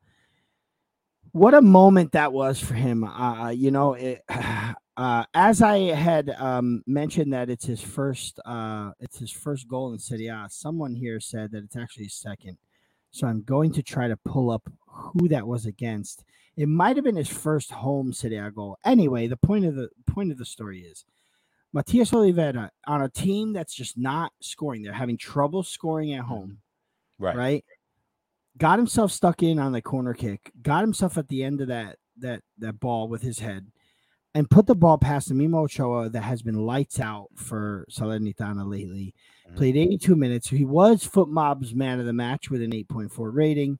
what 1.33 1.53
a 1.53 1.61
moment 1.61 2.13
that 2.13 2.31
was 2.31 2.59
for 2.61 2.73
him. 2.73 3.03
Uh, 3.03 3.49
you 3.49 3.69
know, 3.69 3.95
it, 3.95 4.23
uh, 4.97 5.25
as 5.33 5.61
I 5.61 5.79
had 5.93 6.29
um, 6.37 6.83
mentioned 6.87 7.33
that 7.33 7.49
it's 7.49 7.65
his 7.65 7.81
first, 7.81 8.39
uh, 8.45 8.91
it's 9.01 9.19
his 9.19 9.31
first 9.31 9.67
goal 9.67 9.91
in 9.91 9.99
Serie 9.99 10.27
A. 10.27 10.47
Someone 10.49 10.95
here 10.95 11.19
said 11.19 11.51
that 11.51 11.65
it's 11.65 11.75
actually 11.75 12.05
his 12.05 12.13
second. 12.13 12.57
So 13.11 13.27
I'm 13.27 13.41
going 13.41 13.73
to 13.73 13.83
try 13.83 14.07
to 14.07 14.15
pull 14.15 14.49
up 14.51 14.71
who 14.87 15.27
that 15.27 15.45
was 15.45 15.65
against. 15.65 16.23
It 16.55 16.69
might 16.69 16.95
have 16.95 17.03
been 17.03 17.17
his 17.17 17.27
first 17.27 17.71
home 17.71 18.13
Serie 18.13 18.37
A 18.37 18.51
goal. 18.51 18.77
Anyway, 18.85 19.27
the 19.27 19.35
point 19.35 19.65
of 19.65 19.75
the 19.75 19.89
point 20.05 20.31
of 20.31 20.37
the 20.37 20.45
story 20.45 20.79
is 20.79 21.03
Mathias 21.73 22.11
Olivera 22.11 22.69
on 22.85 23.01
a 23.01 23.09
team 23.09 23.53
that's 23.53 23.73
just 23.73 23.97
not 23.97 24.33
scoring. 24.41 24.81
They're 24.81 24.93
having 24.93 25.17
trouble 25.17 25.63
scoring 25.63 26.13
at 26.13 26.23
home. 26.23 26.57
Right. 27.17 27.35
Right 27.35 27.65
got 28.57 28.79
himself 28.79 29.11
stuck 29.11 29.43
in 29.43 29.59
on 29.59 29.71
the 29.71 29.81
corner 29.81 30.13
kick, 30.13 30.51
got 30.61 30.81
himself 30.81 31.17
at 31.17 31.27
the 31.27 31.43
end 31.43 31.61
of 31.61 31.67
that 31.67 31.97
that 32.19 32.41
that 32.59 32.79
ball 32.79 33.07
with 33.07 33.21
his 33.21 33.39
head, 33.39 33.67
and 34.35 34.49
put 34.49 34.67
the 34.67 34.75
ball 34.75 34.97
past 34.97 35.29
the 35.29 35.33
Memo 35.33 35.63
Ochoa 35.63 36.09
that 36.09 36.21
has 36.21 36.41
been 36.41 36.65
lights 36.65 36.99
out 36.99 37.27
for 37.35 37.85
Salernitana 37.89 38.69
lately. 38.69 39.13
Mm-hmm. 39.47 39.57
Played 39.57 39.77
82 39.77 40.15
minutes. 40.15 40.49
He 40.49 40.65
was 40.65 41.07
FotMob's 41.07 41.73
man 41.73 41.99
of 41.99 42.05
the 42.05 42.13
match 42.13 42.49
with 42.49 42.61
an 42.61 42.71
8.4 42.71 43.09
rating. 43.33 43.79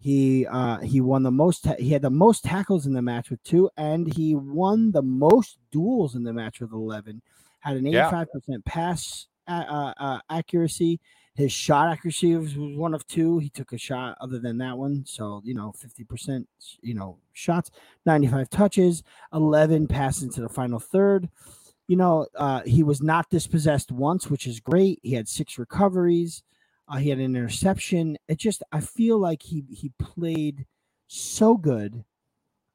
He 0.00 0.46
uh 0.46 0.78
he 0.78 1.00
won 1.00 1.22
the 1.22 1.30
most 1.30 1.64
ta- 1.64 1.76
he 1.78 1.90
had 1.90 2.02
the 2.02 2.10
most 2.10 2.42
tackles 2.42 2.86
in 2.86 2.94
the 2.94 3.02
match 3.02 3.28
with 3.30 3.42
two 3.42 3.68
and 3.76 4.12
he 4.14 4.34
won 4.34 4.92
the 4.92 5.02
most 5.02 5.58
duels 5.70 6.14
in 6.16 6.24
the 6.24 6.32
match 6.32 6.60
with 6.60 6.72
11. 6.72 7.20
Had 7.60 7.76
an 7.76 7.84
85% 7.84 8.26
yeah. 8.46 8.56
pass 8.64 9.26
uh, 9.46 9.92
uh, 9.98 10.20
accuracy 10.30 11.00
his 11.40 11.52
shot 11.52 11.88
accuracy 11.88 12.36
was, 12.36 12.56
was 12.56 12.76
one 12.76 12.94
of 12.94 13.06
two. 13.06 13.38
He 13.38 13.48
took 13.48 13.72
a 13.72 13.78
shot 13.78 14.16
other 14.20 14.38
than 14.38 14.58
that 14.58 14.76
one. 14.76 15.04
So, 15.06 15.40
you 15.44 15.54
know, 15.54 15.72
50%, 15.76 16.46
you 16.82 16.94
know, 16.94 17.18
shots, 17.32 17.70
95 18.04 18.50
touches, 18.50 19.02
11 19.32 19.86
passes 19.86 20.24
into 20.24 20.42
the 20.42 20.48
final 20.48 20.78
third. 20.78 21.28
You 21.86 21.96
know, 21.96 22.26
uh, 22.36 22.60
he 22.62 22.82
was 22.82 23.02
not 23.02 23.30
dispossessed 23.30 23.90
once, 23.90 24.28
which 24.28 24.46
is 24.46 24.60
great. 24.60 25.00
He 25.02 25.14
had 25.14 25.28
six 25.28 25.58
recoveries. 25.58 26.42
Uh, 26.90 26.96
he 26.96 27.08
had 27.10 27.18
an 27.18 27.36
interception. 27.36 28.16
It 28.28 28.38
just, 28.38 28.62
I 28.72 28.80
feel 28.80 29.18
like 29.18 29.42
he 29.42 29.64
he 29.70 29.92
played 29.98 30.66
so 31.06 31.56
good. 31.56 32.04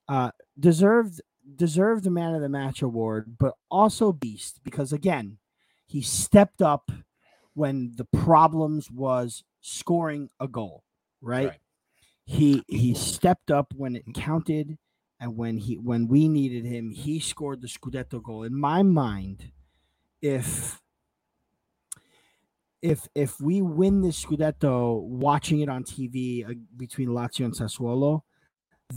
Uh, 0.08 0.32
deserved 0.60 1.22
deserved 1.56 2.04
the 2.04 2.12
man 2.12 2.34
of 2.34 2.42
the 2.42 2.50
match 2.50 2.82
award, 2.82 3.38
but 3.38 3.56
also 3.70 4.14
beast 4.14 4.62
because 4.64 4.94
again, 4.94 5.38
he 5.86 6.02
stepped 6.02 6.62
up 6.62 6.92
when 7.54 7.94
the 7.96 8.06
problems 8.06 8.90
was 8.90 9.44
scoring 9.62 10.30
a 10.40 10.48
goal, 10.48 10.84
right? 11.22 11.50
right? 11.50 11.60
He 12.26 12.64
he 12.68 12.94
stepped 12.94 13.52
up 13.52 13.74
when 13.76 13.96
it 13.96 14.06
counted 14.14 14.78
and 15.20 15.38
when 15.38 15.58
he 15.58 15.78
when 15.78 16.08
we 16.08 16.28
needed 16.28 16.66
him, 16.66 16.92
he 16.92 17.20
scored 17.20 17.62
the 17.62 17.68
Scudetto 17.68 18.22
goal. 18.22 18.44
In 18.44 18.56
my 18.56 18.84
mind, 18.84 19.52
if 20.22 20.82
if 22.86 23.08
if 23.16 23.42
we 23.42 23.62
win 23.64 24.02
this 24.02 24.24
Scudetto 24.24 25.02
watching 25.02 25.62
it 25.62 25.70
on 25.70 25.84
TV 25.84 26.48
uh, 26.48 26.54
between 26.78 27.10
Lazio 27.10 27.46
and 27.46 27.54
Sassuolo, 27.54 28.22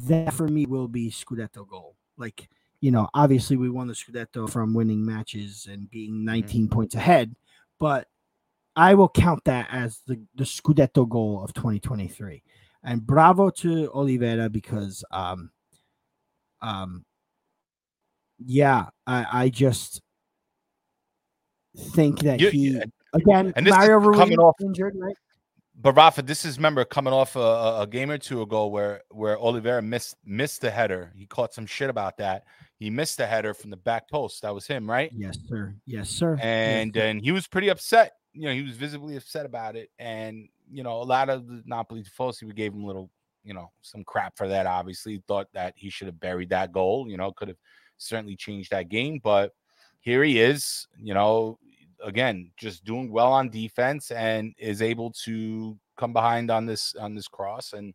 that 0.04 0.34
for 0.34 0.46
me 0.46 0.66
will 0.66 0.88
be 0.88 1.10
Scudetto 1.10 1.66
goal. 1.66 1.96
Like, 2.18 2.48
you 2.80 2.90
know, 2.90 3.08
obviously 3.14 3.56
we 3.56 3.70
won 3.70 3.88
the 3.88 3.94
Scudetto 3.94 4.50
from 4.50 4.74
winning 4.74 5.04
matches 5.04 5.66
and 5.70 5.90
being 5.90 6.24
19 6.24 6.64
mm-hmm. 6.64 6.74
points 6.74 6.94
ahead, 6.94 7.34
but 7.80 8.08
I 8.76 8.94
will 8.94 9.08
count 9.08 9.44
that 9.46 9.68
as 9.72 10.02
the, 10.06 10.20
the 10.34 10.44
Scudetto 10.44 11.08
goal 11.08 11.42
of 11.42 11.54
2023. 11.54 12.42
And 12.84 13.06
bravo 13.06 13.50
to 13.50 13.88
Olivera 13.94 14.52
because 14.52 15.02
um 15.10 15.50
um 16.60 17.04
yeah, 18.38 18.86
I, 19.06 19.44
I 19.44 19.48
just 19.48 20.02
think 21.76 22.20
that 22.20 22.40
you, 22.40 22.50
he 22.50 22.82
again 23.12 23.52
and 23.56 23.66
this 23.66 23.74
Mario 23.74 23.98
Rui 23.98 24.16
coming 24.16 24.38
off 24.38 24.56
injured, 24.60 24.94
right? 24.98 25.16
But 25.80 25.92
Rafa, 25.92 26.22
this 26.22 26.44
is 26.44 26.58
remember 26.58 26.84
coming 26.84 27.12
off 27.12 27.36
a, 27.36 27.78
a, 27.82 27.86
game 27.88 28.10
or 28.10 28.18
two 28.18 28.42
ago 28.42 28.66
where 28.66 29.02
where 29.10 29.36
Olivera 29.36 29.84
missed 29.84 30.16
missed 30.24 30.60
the 30.60 30.70
header. 30.70 31.12
He 31.16 31.26
caught 31.26 31.54
some 31.54 31.66
shit 31.66 31.88
about 31.88 32.16
that. 32.18 32.44
He 32.78 32.90
missed 32.90 33.18
the 33.18 33.26
header 33.26 33.54
from 33.54 33.70
the 33.70 33.76
back 33.76 34.08
post. 34.10 34.42
That 34.42 34.54
was 34.54 34.66
him, 34.66 34.90
right? 34.90 35.10
Yes, 35.14 35.38
sir. 35.48 35.74
Yes, 35.86 36.08
sir. 36.08 36.36
And 36.40 36.94
yes, 36.94 37.02
sir. 37.02 37.08
and 37.08 37.22
he 37.22 37.32
was 37.32 37.46
pretty 37.46 37.68
upset 37.68 38.12
you 38.38 38.46
know, 38.46 38.54
he 38.54 38.62
was 38.62 38.76
visibly 38.76 39.16
upset 39.16 39.44
about 39.44 39.74
it. 39.74 39.90
And, 39.98 40.48
you 40.70 40.84
know, 40.84 41.02
a 41.02 41.02
lot 41.02 41.28
of 41.28 41.48
the 41.48 41.60
Napoli 41.66 42.04
Tifosi, 42.04 42.44
we 42.44 42.52
gave 42.52 42.72
him 42.72 42.84
a 42.84 42.86
little, 42.86 43.10
you 43.42 43.52
know, 43.52 43.72
some 43.82 44.04
crap 44.04 44.36
for 44.36 44.46
that. 44.46 44.64
Obviously, 44.64 45.20
thought 45.26 45.48
that 45.54 45.74
he 45.76 45.90
should 45.90 46.06
have 46.06 46.20
buried 46.20 46.50
that 46.50 46.70
goal, 46.70 47.08
you 47.08 47.16
know, 47.16 47.32
could 47.32 47.48
have 47.48 47.56
certainly 47.96 48.36
changed 48.36 48.70
that 48.70 48.88
game. 48.88 49.20
But 49.22 49.52
here 49.98 50.22
he 50.22 50.40
is, 50.40 50.86
you 51.02 51.14
know, 51.14 51.58
again, 52.02 52.50
just 52.56 52.84
doing 52.84 53.10
well 53.10 53.32
on 53.32 53.50
defense 53.50 54.10
and 54.10 54.54
is 54.58 54.82
able 54.82 55.10
to 55.24 55.78
come 55.96 56.12
behind 56.12 56.50
on 56.50 56.66
this 56.66 56.94
on 56.94 57.14
this 57.14 57.28
cross 57.28 57.72
and 57.72 57.92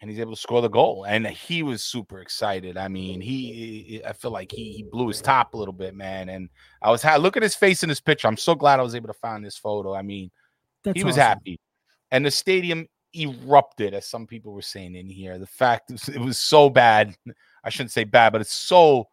and 0.00 0.10
he's 0.10 0.20
able 0.20 0.34
to 0.34 0.40
score 0.40 0.60
the 0.60 0.68
goal. 0.68 1.06
And 1.08 1.26
he 1.26 1.62
was 1.62 1.82
super 1.82 2.20
excited. 2.20 2.76
I 2.76 2.88
mean, 2.88 3.22
he, 3.22 4.02
I 4.06 4.12
feel 4.12 4.32
like 4.32 4.52
he, 4.52 4.72
he 4.72 4.82
blew 4.82 5.08
his 5.08 5.22
top 5.22 5.54
a 5.54 5.56
little 5.56 5.72
bit, 5.72 5.94
man. 5.94 6.28
And 6.28 6.50
I 6.82 6.90
was, 6.90 7.00
ha- 7.00 7.16
look 7.16 7.38
at 7.38 7.42
his 7.42 7.54
face 7.54 7.82
in 7.82 7.88
this 7.88 8.02
picture. 8.02 8.28
I'm 8.28 8.36
so 8.36 8.54
glad 8.54 8.80
I 8.80 8.82
was 8.82 8.94
able 8.94 9.06
to 9.06 9.14
find 9.14 9.42
this 9.42 9.56
photo. 9.56 9.94
I 9.94 10.02
mean, 10.02 10.30
That's 10.82 10.98
he 10.98 11.04
was 11.04 11.14
awesome. 11.14 11.22
happy. 11.22 11.60
And 12.10 12.26
the 12.26 12.30
stadium 12.30 12.86
erupted, 13.16 13.94
as 13.94 14.06
some 14.06 14.26
people 14.26 14.52
were 14.52 14.60
saying 14.60 14.94
in 14.94 15.08
here. 15.08 15.38
The 15.38 15.46
fact 15.46 15.90
it 15.90 16.20
was 16.20 16.38
so 16.38 16.68
bad. 16.68 17.16
I 17.64 17.70
shouldn't 17.70 17.92
say 17.92 18.04
bad, 18.04 18.32
but 18.32 18.42
it's 18.42 18.52
so, 18.52 19.08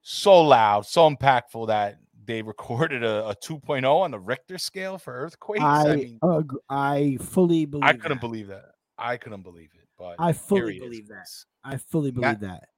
so 0.00 0.40
loud, 0.40 0.86
so 0.86 1.10
impactful 1.10 1.66
that 1.66 1.98
they 2.28 2.42
recorded 2.42 3.02
a, 3.02 3.26
a 3.26 3.34
2.0 3.34 3.84
on 3.84 4.10
the 4.12 4.20
Richter 4.20 4.58
scale 4.58 4.98
for 4.98 5.14
earthquakes. 5.14 5.62
I, 5.62 5.88
I 5.88 5.96
mean, 5.96 6.18
uh, 6.22 6.42
I 6.68 7.16
fully 7.20 7.64
believe. 7.64 7.84
I 7.84 7.94
couldn't 7.94 8.18
that. 8.18 8.20
believe 8.20 8.46
that. 8.48 8.72
I 8.96 9.16
couldn't 9.16 9.42
believe 9.42 9.70
it. 9.74 9.88
But 9.98 10.16
I 10.18 10.32
fully 10.32 10.78
believe 10.78 11.08
that. 11.08 11.26
I 11.64 11.78
fully 11.78 12.12
believe 12.12 12.40
that. 12.40 12.68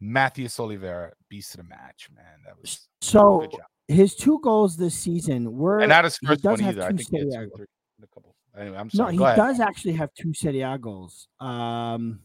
Mathias 0.00 0.58
Olivera 0.58 1.12
beast 1.30 1.54
of 1.54 1.58
the 1.58 1.68
match, 1.68 2.10
man. 2.14 2.24
That 2.44 2.60
was 2.60 2.88
so. 3.00 3.48
His 3.88 4.16
two 4.16 4.40
goals 4.42 4.76
this 4.76 4.98
season 4.98 5.56
were 5.56 5.78
and 5.78 5.88
not 5.88 6.04
his 6.04 6.18
first 6.18 6.42
one 6.42 6.60
either. 6.60 6.82
I 6.82 6.88
think 6.88 7.08
he 7.08 7.18
had 7.18 7.30
two, 7.30 7.50
three, 7.56 7.66
a 8.02 8.06
couple. 8.08 8.34
Anyway, 8.58 8.76
I'm 8.76 8.90
sorry. 8.90 9.16
No, 9.16 9.26
he 9.26 9.36
does 9.36 9.60
actually 9.60 9.92
have 9.92 10.12
two 10.14 10.34
Serie 10.34 10.62
A 10.62 10.76
goals. 10.76 11.28
Um, 11.38 12.18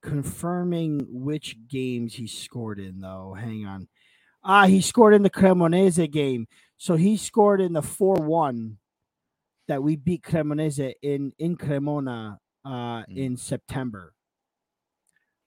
confirming 0.00 1.06
which 1.10 1.56
games 1.68 2.14
he 2.14 2.26
scored 2.26 2.80
in 2.80 3.00
though. 3.00 3.36
Hang 3.38 3.66
on. 3.66 3.88
Ah, 4.48 4.66
he 4.66 4.80
scored 4.80 5.12
in 5.12 5.24
the 5.24 5.30
Cremonese 5.30 6.08
game. 6.10 6.46
So 6.76 6.94
he 6.94 7.16
scored 7.16 7.60
in 7.60 7.72
the 7.72 7.80
4-1 7.80 8.76
that 9.66 9.82
we 9.82 9.96
beat 9.96 10.22
Cremonese 10.22 10.94
in 11.02 11.32
in 11.38 11.56
Cremona 11.56 12.38
uh, 12.64 12.70
mm. 12.70 13.16
in 13.16 13.36
September. 13.36 14.14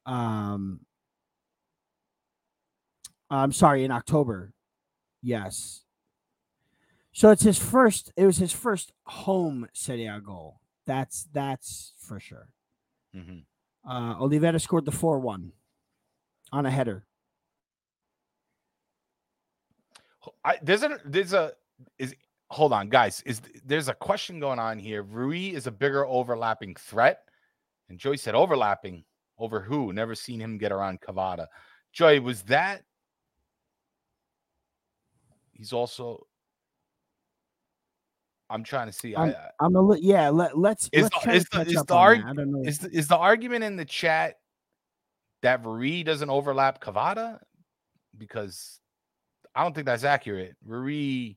Um, 0.05 0.81
I'm 3.29 3.53
sorry, 3.53 3.85
in 3.85 3.91
October. 3.91 4.51
Yes. 5.21 5.85
So 7.13 7.29
it's 7.29 7.43
his 7.43 7.57
first. 7.57 8.12
It 8.17 8.25
was 8.25 8.38
his 8.38 8.51
first 8.51 8.91
home 9.05 9.67
Serie 9.73 10.07
A 10.07 10.19
goal. 10.19 10.59
That's 10.85 11.27
that's 11.31 11.93
for 11.99 12.19
sure. 12.19 12.49
Mm-hmm. 13.15 13.39
Uh, 13.89 14.15
Olivera 14.15 14.59
scored 14.59 14.85
the 14.85 14.91
four 14.91 15.19
one 15.19 15.53
on 16.51 16.65
a 16.65 16.71
header. 16.71 17.05
I, 20.43 20.58
there's 20.62 20.84
a 20.84 20.99
there's 21.05 21.34
a 21.34 21.53
is 21.97 22.15
hold 22.49 22.73
on, 22.73 22.89
guys. 22.89 23.21
Is 23.25 23.41
there's 23.65 23.88
a 23.88 23.93
question 23.93 24.39
going 24.39 24.60
on 24.60 24.79
here? 24.79 25.03
Rui 25.03 25.49
is 25.49 25.67
a 25.67 25.72
bigger 25.72 26.05
overlapping 26.05 26.76
threat, 26.76 27.22
and 27.89 27.97
Joy 27.97 28.15
said 28.15 28.36
overlapping 28.36 29.03
over 29.38 29.61
who? 29.61 29.93
Never 29.93 30.15
seen 30.15 30.39
him 30.39 30.57
get 30.57 30.72
around 30.72 31.01
Kvara. 31.01 31.47
Joy, 31.93 32.22
was 32.22 32.41
that? 32.43 32.84
He's 35.53 35.74
also. 35.74 36.26
I'm 38.51 38.63
trying 38.63 38.88
to 38.88 38.93
see. 38.93 39.15
I'm, 39.15 39.36
I, 39.59 39.65
am 39.65 39.76
a 39.76 39.97
yeah. 39.99 40.30
Let, 40.30 40.57
let's. 40.57 40.89
Is 40.91 41.03
let's 41.03 41.24
the, 41.24 41.32
is 41.34 41.45
the, 41.49 41.61
is 41.61 41.84
the 41.84 41.95
arg- 41.95 42.24
I 42.26 42.34
don't 42.34 42.51
know. 42.51 42.67
Is 42.67 42.80
the, 42.80 42.89
is 42.89 43.07
the 43.07 43.17
argument 43.17 43.63
in 43.63 43.76
the 43.76 43.86
chat 43.86 44.39
that 45.43 45.63
Rui 45.63 46.03
doesn't 46.03 46.30
overlap 46.30 46.82
Kvara? 46.82 47.39
Because 48.17 48.80
I 49.56 49.64
don't 49.64 49.74
think 49.74 49.86
that's 49.86 50.04
accurate. 50.04 50.56
Rui 50.66 51.34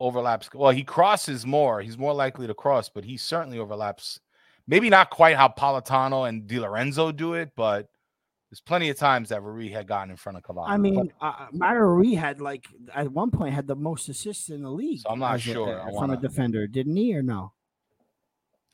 overlaps. 0.00 0.48
Well, 0.54 0.70
he 0.70 0.84
crosses 0.84 1.44
more. 1.44 1.80
He's 1.80 1.98
more 1.98 2.14
likely 2.14 2.46
to 2.46 2.54
cross, 2.54 2.88
but 2.88 3.04
he 3.04 3.16
certainly 3.16 3.58
overlaps. 3.58 4.20
Maybe 4.66 4.88
not 4.90 5.10
quite 5.10 5.36
how 5.36 5.48
Politano 5.48 6.28
and 6.28 6.46
Di 6.46 6.60
Lorenzo 6.60 7.10
do 7.12 7.34
it, 7.34 7.50
but 7.56 7.88
There's 8.50 8.60
plenty 8.62 8.88
of 8.88 8.96
times 8.96 9.28
that 9.28 9.42
Rui 9.42 9.68
had 9.68 9.86
gotten 9.86 10.10
in 10.10 10.16
front 10.16 10.38
of 10.38 10.44
Kvara. 10.44 10.68
I 10.68 10.78
mean, 10.78 11.12
uh, 11.20 11.48
Mario 11.52 12.16
had 12.16 12.40
like 12.40 12.64
at 12.94 13.12
one 13.12 13.30
point 13.30 13.54
had 13.54 13.66
the 13.66 13.76
most 13.76 14.08
assists 14.08 14.48
in 14.48 14.62
the 14.62 14.70
league. 14.70 15.00
So 15.00 15.10
I'm 15.10 15.18
not 15.18 15.34
as 15.34 15.46
a- 15.46 15.52
sure. 15.52 15.80
uh, 15.80 15.98
from 15.98 16.10
a 16.10 16.16
defender, 16.16 16.66
didn't 16.66 16.96
he 16.96 17.14
or 17.14 17.22
no? 17.22 17.52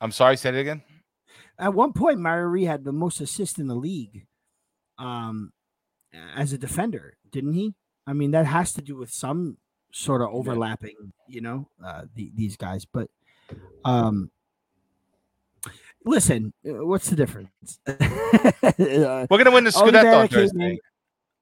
I'm 0.01 0.13
sorry, 0.13 0.37
say 0.37 0.51
it 0.51 0.57
again. 0.57 0.83
At 1.59 1.75
one 1.75 1.93
point, 1.93 2.21
Mario 2.21 2.67
had 2.67 2.85
the 2.85 2.93
most 2.93 3.21
assists 3.21 3.59
in 3.59 3.67
the 3.67 3.75
league, 3.75 4.27
um, 4.99 5.53
as 6.37 6.53
a 6.53 6.59
defender, 6.59 7.17
didn't 7.31 7.55
he? 7.55 7.75
I 8.07 8.13
mean, 8.13 8.33
that 8.33 8.47
has 8.47 8.73
to 8.75 8.83
do 8.83 8.97
with 8.97 9.11
some 9.11 9.57
sort 9.93 10.21
of 10.23 10.29
overlapping, 10.31 11.13
you 11.29 11.41
know, 11.41 11.69
uh, 11.85 12.03
the, 12.15 12.31
these 12.35 12.57
guys. 12.57 12.85
But, 12.85 13.09
um, 13.85 14.31
listen, 16.05 16.53
uh, 16.69 16.85
what's 16.87 17.09
the 17.11 17.17
difference? 17.17 17.79
Uh, 18.77 19.27
We're 19.31 19.39
gonna 19.39 19.51
win 19.53 19.65
the 19.65 19.71
Scudetto 19.71 20.21
on 20.23 20.29
Thursday. 20.29 20.79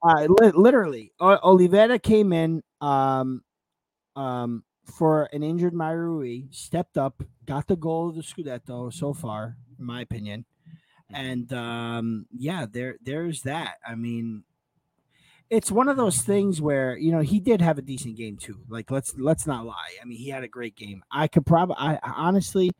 uh, 0.02 0.26
li- 0.28 0.52
literally, 0.54 1.12
O- 1.18 1.38
Olivera 1.56 2.00
came 2.02 2.32
in 2.32 2.62
um, 2.80 3.42
um, 4.16 4.62
for 4.84 5.28
an 5.32 5.42
injured 5.42 5.72
Mario 5.72 6.02
Rui, 6.02 6.42
stepped 6.50 6.98
up, 6.98 7.22
got 7.46 7.66
the 7.68 7.76
goal 7.76 8.10
of 8.10 8.16
the 8.16 8.22
Scudetto 8.22 8.92
so 8.92 9.14
far, 9.14 9.56
in 9.78 9.84
my 9.86 10.02
opinion. 10.02 10.44
And 11.10 11.50
um, 11.52 12.26
yeah, 12.36 12.66
there 12.70 12.96
there's 13.02 13.42
that. 13.42 13.76
I 13.86 13.94
mean, 13.94 14.44
it's 15.52 15.70
one 15.70 15.86
of 15.88 15.98
those 15.98 16.22
things 16.22 16.62
where 16.62 16.96
you 16.96 17.12
know 17.12 17.20
he 17.20 17.38
did 17.38 17.60
have 17.60 17.76
a 17.78 17.82
decent 17.82 18.16
game 18.16 18.38
too. 18.38 18.58
Like 18.68 18.90
let's 18.90 19.14
let's 19.18 19.46
not 19.46 19.66
lie. 19.66 19.92
I 20.00 20.04
mean, 20.06 20.18
he 20.18 20.30
had 20.30 20.42
a 20.44 20.48
great 20.48 20.74
game. 20.76 21.04
I 21.12 21.28
could 21.28 21.44
probably, 21.44 21.76
I 21.78 21.98
honestly, 22.02 22.70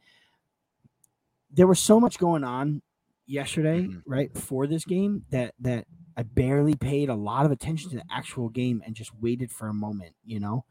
there 1.50 1.66
was 1.66 1.78
so 1.78 2.00
much 2.00 2.18
going 2.18 2.44
on 2.44 2.80
yesterday, 3.26 3.82
Mhm. 3.82 4.02
right, 4.06 4.36
for 4.36 4.66
this 4.66 4.84
game 4.86 5.24
that 5.30 5.54
that 5.60 5.86
I 6.16 6.22
barely 6.22 6.74
paid 6.74 7.10
a 7.10 7.14
lot 7.14 7.44
of 7.46 7.52
attention 7.52 7.90
to 7.90 7.96
the 7.96 8.04
actual 8.10 8.48
game 8.48 8.82
and 8.86 8.94
just 8.96 9.14
waited 9.20 9.50
for 9.52 9.68
a 9.68 9.74
moment. 9.74 10.14
You 10.24 10.40
know, 10.40 10.64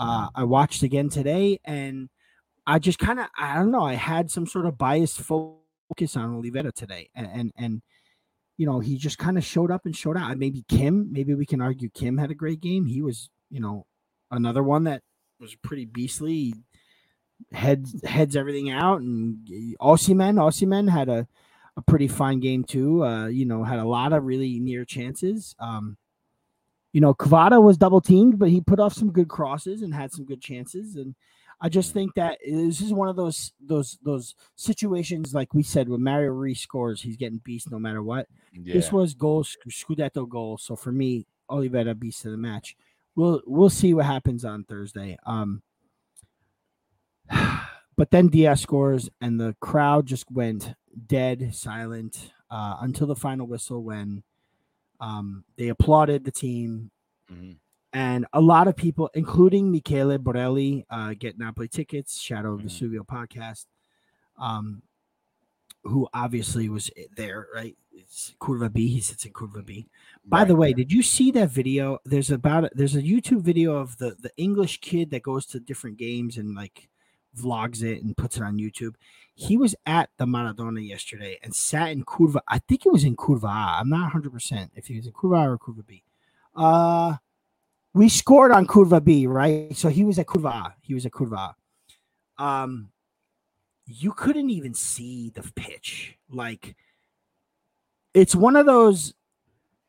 uh, 0.00 0.28
I 0.34 0.44
watched 0.44 0.82
again 0.82 1.08
today 1.10 1.60
and 1.64 2.08
I 2.66 2.78
just 2.80 2.98
kind 2.98 3.20
of 3.20 3.28
I 3.38 3.54
don't 3.54 3.70
know. 3.70 3.84
I 3.84 3.94
had 3.94 4.30
some 4.32 4.46
sort 4.46 4.66
of 4.66 4.76
biased 4.78 5.20
focus 5.20 6.16
on 6.16 6.42
Olivera 6.42 6.72
today, 6.72 7.08
and 7.14 7.26
and, 7.28 7.52
and 7.56 7.82
you 8.56 8.66
know 8.66 8.80
he 8.80 8.96
just 8.96 9.18
kind 9.18 9.38
of 9.38 9.44
showed 9.44 9.70
up 9.70 9.84
and 9.84 9.96
showed 9.96 10.16
out. 10.16 10.36
Maybe 10.38 10.64
Kim, 10.68 11.12
maybe 11.12 11.34
we 11.34 11.46
can 11.46 11.60
argue 11.60 11.88
Kim 11.90 12.18
had 12.18 12.30
a 12.30 12.34
great 12.34 12.60
game. 12.60 12.86
He 12.86 13.02
was, 13.02 13.30
you 13.50 13.60
know, 13.60 13.86
another 14.30 14.62
one 14.62 14.84
that 14.84 15.02
was 15.40 15.54
pretty 15.54 15.84
beastly. 15.84 16.54
Heads 17.52 18.02
heads 18.04 18.34
everything 18.34 18.70
out, 18.70 19.00
and 19.00 19.46
Osimhen 19.80 20.36
Osimhen 20.36 20.90
had 20.90 21.08
a 21.08 21.28
a 21.76 21.82
pretty 21.82 22.08
fine 22.08 22.40
game 22.40 22.64
too. 22.64 23.04
Uh, 23.04 23.26
you 23.26 23.44
know, 23.44 23.62
had 23.62 23.78
a 23.78 23.84
lot 23.84 24.12
of 24.12 24.24
really 24.24 24.58
near 24.58 24.84
chances. 24.84 25.54
Um, 25.58 25.98
you 26.92 27.00
know, 27.02 27.12
Kvara 27.12 27.62
was 27.62 27.76
double 27.76 28.00
teamed, 28.00 28.38
but 28.38 28.48
he 28.48 28.62
put 28.62 28.80
off 28.80 28.94
some 28.94 29.12
good 29.12 29.28
crosses 29.28 29.82
and 29.82 29.94
had 29.94 30.12
some 30.12 30.24
good 30.24 30.40
chances. 30.40 30.96
And 30.96 31.14
I 31.60 31.68
just 31.70 31.92
think 31.94 32.14
that 32.14 32.38
this 32.44 32.80
is 32.82 32.92
one 32.92 33.08
of 33.08 33.16
those 33.16 33.52
those 33.60 33.98
those 34.02 34.34
situations, 34.56 35.32
like 35.34 35.54
we 35.54 35.62
said, 35.62 35.88
when 35.88 36.02
Mario 36.02 36.30
Rui 36.30 36.54
scores, 36.54 37.00
he's 37.00 37.16
getting 37.16 37.38
beast 37.38 37.70
no 37.70 37.78
matter 37.78 38.02
what. 38.02 38.26
Yeah. 38.52 38.74
This 38.74 38.92
was 38.92 39.14
goal 39.14 39.42
Scudetto 39.44 40.28
goal. 40.28 40.58
So 40.58 40.76
for 40.76 40.92
me, 40.92 41.26
Olivera 41.50 41.98
beast 41.98 42.24
of 42.26 42.32
the 42.32 42.36
match. 42.38 42.76
We'll 43.14 43.42
we'll 43.46 43.70
see 43.70 43.94
what 43.94 44.04
happens 44.04 44.44
on 44.44 44.64
Thursday. 44.64 45.16
Um, 45.24 45.62
but 47.96 48.10
then 48.10 48.28
Dia 48.28 48.56
scores, 48.56 49.08
and 49.20 49.40
the 49.40 49.56
crowd 49.60 50.06
just 50.06 50.30
went 50.30 50.74
dead 51.06 51.54
silent 51.54 52.32
uh, 52.50 52.76
until 52.80 53.06
the 53.06 53.16
final 53.16 53.46
whistle 53.46 53.82
when 53.82 54.22
um, 55.00 55.44
they 55.56 55.68
applauded 55.68 56.24
the 56.24 56.32
team 56.32 56.90
Mhm. 57.32 57.56
And 57.96 58.26
a 58.34 58.40
lot 58.42 58.68
of 58.68 58.76
people, 58.76 59.08
including 59.14 59.70
Michele 59.72 60.18
Borelli, 60.18 60.84
uh, 60.90 61.14
get 61.18 61.38
Napoli 61.38 61.68
tickets. 61.68 62.18
Shadow 62.20 62.52
of 62.54 62.60
Mhm. 62.60 62.64
Vesuvio 62.66 63.06
podcast, 63.06 63.64
um, 64.36 64.82
who 65.84 66.06
obviously 66.12 66.68
was 66.68 66.90
there, 67.16 67.48
right? 67.54 67.76
It's 67.92 68.34
Curva 68.38 68.70
B. 68.70 68.88
He 68.88 69.00
sits 69.00 69.24
in 69.24 69.32
Curva 69.32 69.64
B. 69.64 69.88
By 70.26 70.44
the 70.44 70.54
Right. 70.54 70.60
way, 70.60 70.72
did 70.74 70.92
you 70.92 71.02
see 71.02 71.30
that 71.32 71.50
video? 71.50 71.98
There's 72.04 72.30
about 72.30 72.70
there's 72.74 72.96
a 72.96 73.02
YouTube 73.02 73.40
video 73.40 73.76
of 73.76 73.96
the 73.96 74.10
the 74.20 74.32
English 74.36 74.80
kid 74.80 75.10
that 75.10 75.22
goes 75.22 75.46
to 75.46 75.60
different 75.60 75.96
games 75.96 76.36
and 76.36 76.54
like 76.54 76.90
vlogs 77.34 77.82
it 77.82 78.02
and 78.02 78.16
puts 78.16 78.36
it 78.36 78.42
on 78.42 78.58
YouTube. 78.58 78.94
He 79.34 79.56
was 79.56 79.74
at 79.86 80.10
the 80.18 80.26
Maradona 80.26 80.86
yesterday 80.86 81.38
and 81.42 81.54
sat 81.54 81.90
in 81.92 82.04
Curva. 82.04 82.40
I 82.48 82.58
think 82.58 82.84
it 82.84 82.92
was 82.92 83.04
in 83.04 83.16
Curva 83.16 83.44
A. 83.48 83.80
I'm 83.80 83.88
not 83.88 84.02
100 84.04 84.32
percent 84.32 84.72
if 84.74 84.86
he 84.88 84.96
was 84.96 85.06
in 85.06 85.12
Curva 85.14 85.46
or 85.46 85.58
Curva 85.58 85.86
B. 85.86 86.02
Uh 86.54 87.16
we 87.96 88.10
scored 88.10 88.52
on 88.52 88.66
Curva 88.66 89.02
B, 89.02 89.26
right? 89.26 89.74
So 89.74 89.88
he 89.88 90.04
was 90.04 90.18
at 90.18 90.26
Curva. 90.26 90.74
He 90.82 90.92
was 90.92 91.06
at 91.06 91.12
Curva 91.12 91.54
A. 92.38 92.42
Um, 92.42 92.90
you 93.86 94.12
couldn't 94.12 94.50
even 94.50 94.74
see 94.74 95.30
the 95.30 95.42
pitch. 95.54 96.18
Like, 96.28 96.76
it's 98.12 98.34
one 98.34 98.54
of 98.54 98.66
those 98.66 99.14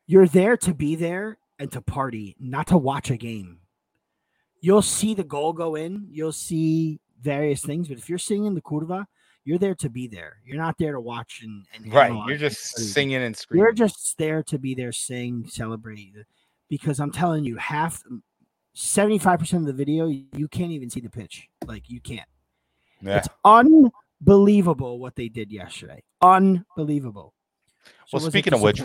you're 0.06 0.28
there 0.28 0.56
to 0.56 0.74
be 0.74 0.96
there 0.96 1.38
and 1.60 1.70
to 1.74 1.82
party, 1.82 2.38
not 2.40 2.68
to 2.68 2.78
watch 2.78 3.12
a 3.12 3.18
game. 3.18 3.60
You'll 4.62 4.82
see 4.82 5.14
the 5.14 5.26
goal 5.26 5.52
go 5.52 5.76
in, 5.76 6.08
you'll 6.10 6.32
see 6.32 7.02
various 7.22 7.62
things, 7.62 7.90
but 7.90 7.98
if 7.98 8.08
you're 8.08 8.18
singing 8.18 8.56
the 8.56 8.62
Curva, 8.62 9.06
you're 9.44 9.58
there 9.58 9.76
to 9.76 9.90
be 9.90 10.08
there. 10.08 10.38
You're 10.46 10.58
not 10.58 10.78
there 10.78 10.94
to 10.94 11.02
watch 11.02 11.42
and, 11.44 11.66
and 11.74 11.94
Right. 11.94 12.14
You're 12.28 12.38
just 12.38 12.78
singing 12.78 13.22
and 13.22 13.36
screaming. 13.36 13.66
You're 13.66 13.74
just 13.74 14.18
there 14.18 14.44
to 14.44 14.58
be 14.58 14.76
there, 14.76 14.94
sing, 14.94 15.46
celebrate. 15.50 16.14
Because 16.70 17.00
I'm 17.00 17.12
telling 17.12 17.46
you, 17.46 17.56
half, 17.58 18.04
seventy-five 18.74 19.40
percent 19.40 19.62
of 19.62 19.68
the 19.68 19.74
video, 19.74 20.08
you 20.08 20.48
can't 20.50 20.72
even 20.72 20.90
see 20.90 21.00
the 21.00 21.10
pitch. 21.10 21.48
Like 21.66 21.90
you 21.90 22.02
can't. 22.02 22.28
yeah. 23.02 23.18
It's 23.18 23.30
unbelievable 23.46 25.00
what 25.00 25.16
they 25.16 25.30
did 25.30 25.52
yesterday. 25.52 26.04
Unbelievable. 26.22 27.34
Well, 28.12 28.22
speaking 28.22 28.54
of 28.54 28.62
which? 28.62 28.82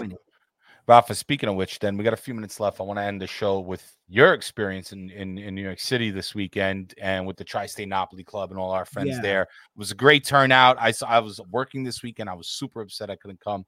Rafa, 0.89 1.14
speaking 1.14 1.49
of 1.49 1.55
which, 1.55 1.78
then 1.78 1.97
we 1.97 2.03
got 2.03 2.12
a 2.12 2.16
few 2.16 2.35
minutes 2.35 2.59
left. 2.59 2.80
I 2.80 2.83
want 2.83 2.99
to 2.99 3.05
end 3.05 3.22
the 3.22 3.26
show 3.28 3.61
with 3.61 3.97
your 4.09 4.35
experience 4.35 4.91
in, 4.93 5.11
in, 5.11 5.39
in 5.39 5.55
New 5.55 5.62
York 5.62 5.78
City 5.78 6.11
this 6.11 6.35
weekend 6.35 6.93
and 7.01 7.24
with 7.24 7.37
the 7.37 7.45
Tri 7.45 7.66
State 7.66 7.87
Napoli 7.89 8.24
Club 8.24 8.51
and 8.51 8.59
all 8.59 8.72
our 8.72 8.85
friends 8.85 9.11
Yeah. 9.11 9.20
there. 9.22 9.43
It 9.43 9.49
was 9.76 9.93
a 9.93 9.95
great 9.95 10.24
turnout. 10.26 10.76
I 10.80 10.91
saw 10.91 11.07
I 11.07 11.20
was 11.20 11.41
working 11.53 11.85
this 11.85 12.03
weekend. 12.03 12.28
I 12.28 12.35
was 12.35 12.49
super 12.49 12.80
upset 12.80 13.11
I 13.11 13.16
couldn't 13.16 13.39
come. 13.41 13.64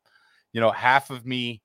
You 0.52 0.60
know, 0.60 0.72
half 0.72 1.10
of 1.10 1.24
me 1.24 1.62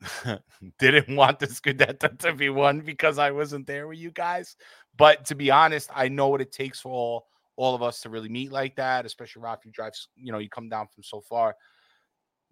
didn't 0.78 1.14
want 1.14 1.38
the 1.38 1.46
Scudetto 1.46 2.18
to 2.20 2.32
be 2.32 2.50
won 2.50 2.80
because 2.80 3.18
I 3.18 3.30
wasn't 3.30 3.66
there 3.66 3.88
with 3.88 3.98
you 3.98 4.10
guys. 4.10 4.56
But 4.96 5.24
to 5.26 5.34
be 5.34 5.50
honest, 5.50 5.90
I 5.94 6.08
know 6.08 6.28
what 6.28 6.40
it 6.40 6.52
takes 6.52 6.80
for 6.80 6.92
all 6.92 7.26
all 7.56 7.74
of 7.74 7.82
us 7.82 8.00
to 8.02 8.08
really 8.08 8.28
meet 8.28 8.52
like 8.52 8.76
that, 8.76 9.04
especially 9.04 9.42
Rafa, 9.42 9.62
you 9.64 9.72
drive, 9.72 9.92
you 10.14 10.30
know, 10.30 10.38
you 10.38 10.48
come 10.48 10.68
down 10.68 10.86
from 10.86 11.02
so 11.02 11.20
far. 11.20 11.56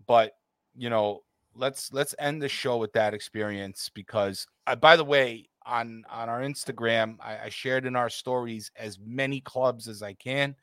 But 0.08 0.32
you 0.74 0.90
know, 0.90 1.22
let's 1.54 1.92
let's 1.92 2.14
end 2.18 2.42
the 2.42 2.48
show 2.48 2.76
with 2.76 2.92
that 2.94 3.14
experience 3.14 3.88
because 3.94 4.46
uh, 4.66 4.76
by 4.76 4.96
the 4.96 5.04
way, 5.04 5.48
on 5.64 6.04
on 6.10 6.28
our 6.28 6.40
Instagram, 6.40 7.16
I, 7.20 7.38
I 7.44 7.48
shared 7.48 7.86
in 7.86 7.96
our 7.96 8.10
stories 8.10 8.70
as 8.76 8.98
many 8.98 9.40
clubs 9.40 9.88
as 9.88 10.02
I 10.02 10.14
can 10.14 10.56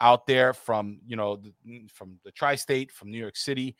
out 0.00 0.26
there 0.26 0.52
from 0.52 1.00
you 1.06 1.16
know 1.16 1.36
the, 1.36 1.52
mm, 1.66 1.90
from 1.90 2.18
the 2.24 2.30
tri-state, 2.30 2.92
from 2.92 3.10
New 3.10 3.18
York 3.18 3.36
City, 3.36 3.76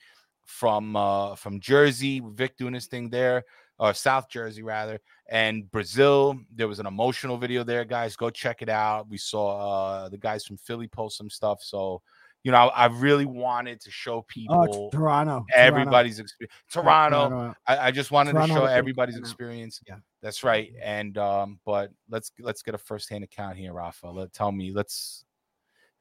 from 0.47 0.97
uh 0.97 1.35
from 1.35 1.61
Jersey, 1.61 2.23
Vic 2.25 2.57
doing 2.57 2.75
his 2.75 2.87
thing 2.87 3.11
there, 3.11 3.45
or 3.79 3.93
South 3.93 4.29
Jersey 4.31 4.63
rather, 4.63 5.01
and 5.29 5.71
Brazil. 5.71 6.39
There 6.55 6.69
was 6.69 6.79
an 6.79 6.87
emotional 6.87 7.37
video 7.37 7.63
there, 7.63 7.85
guys. 7.85 8.17
Go 8.17 8.31
check 8.31 8.63
it 8.63 8.69
out. 8.69 9.09
We 9.09 9.19
saw 9.19 9.59
uh 9.59 10.09
the 10.09 10.19
guys 10.19 10.45
from 10.45 10.57
Philly 10.57 10.89
post 10.89 11.19
some 11.19 11.29
stuff. 11.31 11.63
So, 11.63 12.01
you 12.45 12.53
know, 12.53 12.59
I, 12.59 12.85
I 12.85 12.87
really 12.87 13.27
wanted 13.27 13.81
to 13.81 13.91
show 13.91 14.25
people 14.29 14.91
Oh, 14.91 14.91
Toronto. 14.97 15.45
everybody's 15.55 16.21
experience. 16.21 16.55
Toronto. 16.71 17.29
Toronto. 17.29 17.55
I, 17.67 17.89
I 17.89 17.91
just 17.91 18.11
wanted 18.11 18.33
Toronto 18.33 18.55
to 18.55 18.61
show 18.61 18.65
everybody's 18.67 19.19
experience. 19.19 19.81
Yeah. 19.87 19.97
That's 20.23 20.43
right. 20.45 20.73
And 20.83 21.19
um, 21.19 21.59
but 21.65 21.91
let's 22.09 22.33
let's 22.39 22.63
get 22.63 22.75
a 22.75 22.79
first 22.79 23.11
hand 23.11 23.25
account 23.25 23.57
here, 23.57 23.73
Rafa. 23.73 24.09
Let 24.09 24.33
tell 24.33 24.53
me, 24.53 24.73
let's 24.73 25.25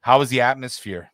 how 0.00 0.20
was 0.20 0.30
the 0.30 0.40
atmosphere? 0.40 1.10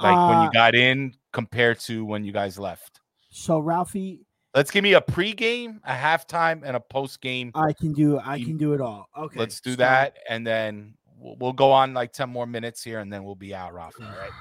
Like 0.00 0.16
when 0.28 0.38
Uh, 0.38 0.44
you 0.44 0.50
got 0.52 0.74
in 0.74 1.14
compared 1.34 1.78
to 1.80 2.06
when 2.06 2.24
you 2.24 2.32
guys 2.32 2.58
left. 2.58 3.00
So 3.28 3.58
Ralphie, 3.58 4.24
Let's 4.54 4.70
give 4.70 4.84
me 4.84 4.94
a 4.94 5.00
pregame, 5.00 5.80
a 5.84 5.92
halftime, 5.92 6.62
and 6.64 6.76
a 6.76 6.80
postgame. 6.80 7.50
I 7.56 7.72
can 7.72 7.92
do 7.92 8.20
I 8.20 8.38
can 8.38 8.56
do 8.56 8.72
it 8.72 8.80
all. 8.80 9.08
Okay. 9.18 9.38
Let's 9.38 9.60
do 9.60 9.72
so- 9.72 9.76
that, 9.78 10.16
and 10.30 10.46
then 10.46 10.94
we'll, 11.18 11.36
we'll 11.40 11.52
go 11.52 11.72
on 11.72 11.92
like 11.92 12.12
ten 12.12 12.30
more 12.30 12.46
minutes 12.46 12.82
here, 12.82 13.00
and 13.00 13.12
then 13.12 13.24
we'll 13.24 13.34
be 13.34 13.52
out, 13.52 13.74
Ralphie. 13.74 14.04
All 14.04 14.10
right. 14.10 14.30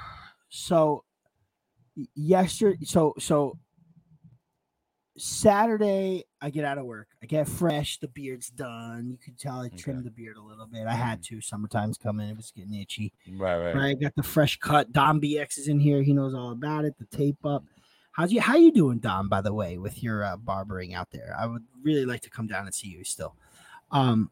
So 0.55 1.03
yesterday, 2.13 2.85
so 2.85 3.15
so 3.17 3.57
Saturday, 5.17 6.25
I 6.41 6.49
get 6.49 6.65
out 6.65 6.77
of 6.77 6.85
work. 6.85 7.07
I 7.21 7.27
get 7.27 7.47
fresh. 7.47 7.99
The 7.99 8.07
beard's 8.07 8.49
done. 8.49 9.09
You 9.11 9.17
can 9.17 9.35
tell 9.35 9.61
I 9.61 9.69
trimmed 9.69 10.05
the 10.05 10.11
beard 10.11 10.37
a 10.37 10.41
little 10.41 10.65
bit. 10.65 10.87
I 10.87 10.93
had 10.93 11.21
to. 11.23 11.39
Summertime's 11.39 11.97
coming. 11.97 12.29
It 12.29 12.37
was 12.37 12.51
getting 12.51 12.73
itchy. 12.73 13.13
Right, 13.37 13.57
right. 13.57 13.75
Right. 13.75 13.99
Got 13.99 14.15
the 14.15 14.23
fresh 14.23 14.57
cut. 14.59 14.91
Dom 14.91 15.21
BX 15.21 15.59
is 15.59 15.67
in 15.67 15.79
here. 15.79 16.01
He 16.01 16.13
knows 16.13 16.33
all 16.33 16.51
about 16.51 16.85
it. 16.85 16.95
The 16.97 17.05
tape 17.15 17.45
up. 17.45 17.63
How's 18.11 18.31
you? 18.31 18.41
How 18.41 18.55
you 18.55 18.71
doing, 18.71 18.99
Dom? 18.99 19.29
By 19.29 19.41
the 19.41 19.53
way, 19.53 19.77
with 19.77 20.01
your 20.01 20.23
uh, 20.23 20.37
barbering 20.37 20.93
out 20.93 21.11
there, 21.11 21.35
I 21.39 21.45
would 21.45 21.63
really 21.83 22.05
like 22.05 22.21
to 22.21 22.29
come 22.29 22.47
down 22.47 22.65
and 22.65 22.73
see 22.73 22.87
you 22.87 23.03
still. 23.03 23.35
Um, 23.91 24.31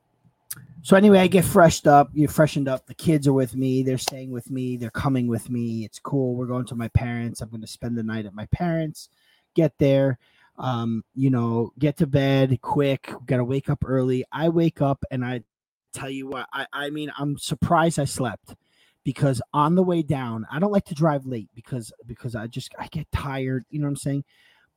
so 0.82 0.96
anyway, 0.98 1.20
I 1.20 1.28
get 1.28 1.46
freshed 1.46 1.88
up. 1.88 2.10
You're 2.14 2.30
freshened 2.30 2.68
up. 2.68 2.88
The 2.88 2.96
kids 2.96 3.28
are 3.28 3.34
with 3.34 3.56
me. 3.56 3.84
They're 3.84 3.98
staying 3.98 4.32
with 4.32 4.50
me. 4.50 4.78
They're 4.78 4.90
coming 4.90 5.28
with 5.28 5.50
me. 5.50 5.86
It's 5.86 6.00
cool. 6.00 6.36
We're 6.36 6.48
going 6.48 6.66
to 6.66 6.76
my 6.76 6.90
parents. 6.90 7.42
I'm 7.42 7.50
going 7.50 7.62
to 7.62 7.68
spend 7.68 7.98
the 7.98 8.04
night 8.04 8.26
at 8.26 8.34
my 8.34 8.48
parents. 8.48 9.10
Get 9.56 9.78
there. 9.78 10.18
Um, 10.62 11.04
you 11.14 11.30
know, 11.30 11.72
get 11.78 11.98
to 11.98 12.08
bed 12.08 12.62
quick. 12.62 13.12
Got 13.26 13.38
to 13.38 13.44
wake 13.44 13.70
up 13.70 13.84
early. 13.86 14.24
I 14.32 14.50
wake 14.50 14.82
up 14.82 15.04
and 15.12 15.26
I 15.26 15.42
tell 15.94 16.10
you 16.10 16.28
what. 16.28 16.48
I 16.54 16.66
I 16.72 16.90
mean, 16.92 17.12
I'm 17.18 17.38
surprised 17.38 18.00
I 18.00 18.06
slept 18.06 18.56
because 19.04 19.42
on 19.54 19.76
the 19.76 19.84
way 19.84 20.04
down, 20.04 20.46
I 20.52 20.60
don't 20.60 20.72
like 20.72 20.86
to 20.86 20.96
drive 20.96 21.26
late 21.26 21.50
because 21.56 21.92
because 22.06 22.36
I 22.36 22.48
just 22.48 22.74
I 22.80 22.88
get 22.88 23.12
tired. 23.12 23.66
You 23.70 23.80
know 23.80 23.88
what 23.88 23.92
I'm 23.92 23.96
saying? 23.98 24.24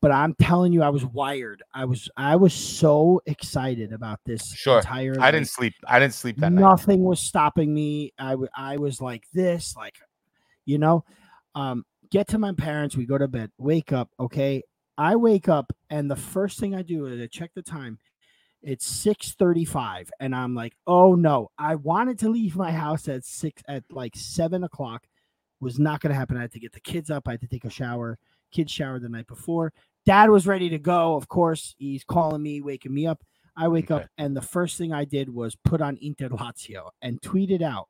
but 0.05 0.11
I'm 0.11 0.35
telling 0.35 0.75
you, 0.75 0.83
I 0.83 0.91
was 0.91 1.03
wired. 1.03 1.63
I 1.73 1.87
was 1.87 2.11
I 2.15 2.37
was 2.37 2.53
so 2.53 3.23
excited 3.25 3.91
about 3.91 4.21
this 4.27 4.53
sure. 4.53 4.81
entire. 4.81 5.17
I 5.19 5.31
didn't 5.31 5.49
sleep. 5.49 5.73
I 5.89 5.99
didn't 5.99 6.13
sleep 6.13 6.37
that 6.37 6.53
Nothing 6.53 6.57
night. 6.57 6.71
Nothing 6.71 7.05
was 7.05 7.21
stopping 7.21 7.73
me. 7.73 8.13
I, 8.19 8.33
w- 8.33 8.51
I 8.55 8.77
was 8.77 9.01
like 9.01 9.23
this, 9.33 9.75
like, 9.75 9.95
you 10.67 10.77
know, 10.77 11.07
um, 11.55 11.87
get 12.11 12.29
to 12.29 12.39
my 12.39 12.53
parents. 12.53 12.95
We 12.95 13.07
go 13.07 13.17
to 13.17 13.29
bed. 13.29 13.51
Wake 13.57 13.95
up. 13.95 14.11
Okay. 14.21 14.63
I 14.97 15.17
wake 15.17 15.49
up 15.49 15.73
and 15.91 16.11
the 16.11 16.17
first 16.17 16.59
thing 16.59 16.75
I 16.75 16.83
do 16.83 17.07
is 17.07 17.21
I 17.21 17.27
check 17.27 17.51
the 17.55 17.63
time. 17.63 17.99
It's 18.63 18.89
6:35, 19.05 20.09
and 20.21 20.35
I'm 20.35 20.55
like, 20.55 20.75
oh 20.87 21.15
no. 21.15 21.51
I 21.59 21.75
wanted 21.75 22.19
to 22.21 22.31
leave 22.31 22.57
my 22.57 22.73
house 22.73 23.09
at 23.09 23.25
six 23.25 23.63
at 23.69 23.85
like 23.91 24.17
seven 24.17 24.65
o'clock. 24.65 25.07
Was 25.61 25.79
not 25.79 26.01
gonna 26.01 26.15
happen. 26.15 26.39
I 26.39 26.43
had 26.43 26.53
to 26.53 26.61
get 26.61 26.73
the 26.73 26.81
kids 26.81 27.11
up, 27.11 27.29
I 27.29 27.33
had 27.33 27.41
to 27.43 27.47
take 27.47 27.65
a 27.65 27.71
shower. 27.71 28.19
Kids 28.53 28.73
showered 28.73 29.03
the 29.03 29.09
night 29.09 29.27
before. 29.27 29.73
Dad 30.07 30.31
was 30.31 30.47
ready 30.47 30.71
to 30.71 30.79
go. 30.79 31.15
Of 31.15 31.29
course, 31.29 31.75
he's 31.79 32.05
calling 32.05 32.43
me, 32.43 32.63
waking 32.63 32.95
me 32.95 33.07
up. 33.07 33.23
I 33.57 33.69
wake 33.69 33.91
okay. 33.91 34.05
up, 34.05 34.11
and 34.19 34.37
the 34.37 34.43
first 34.43 34.79
thing 34.79 34.93
I 34.93 35.05
did 35.05 35.29
was 35.29 35.57
put 35.57 35.81
on 35.81 35.99
Inter 36.01 36.29
Lazio 36.29 36.91
and 37.03 37.21
tweeted 37.21 37.63
out. 37.63 37.89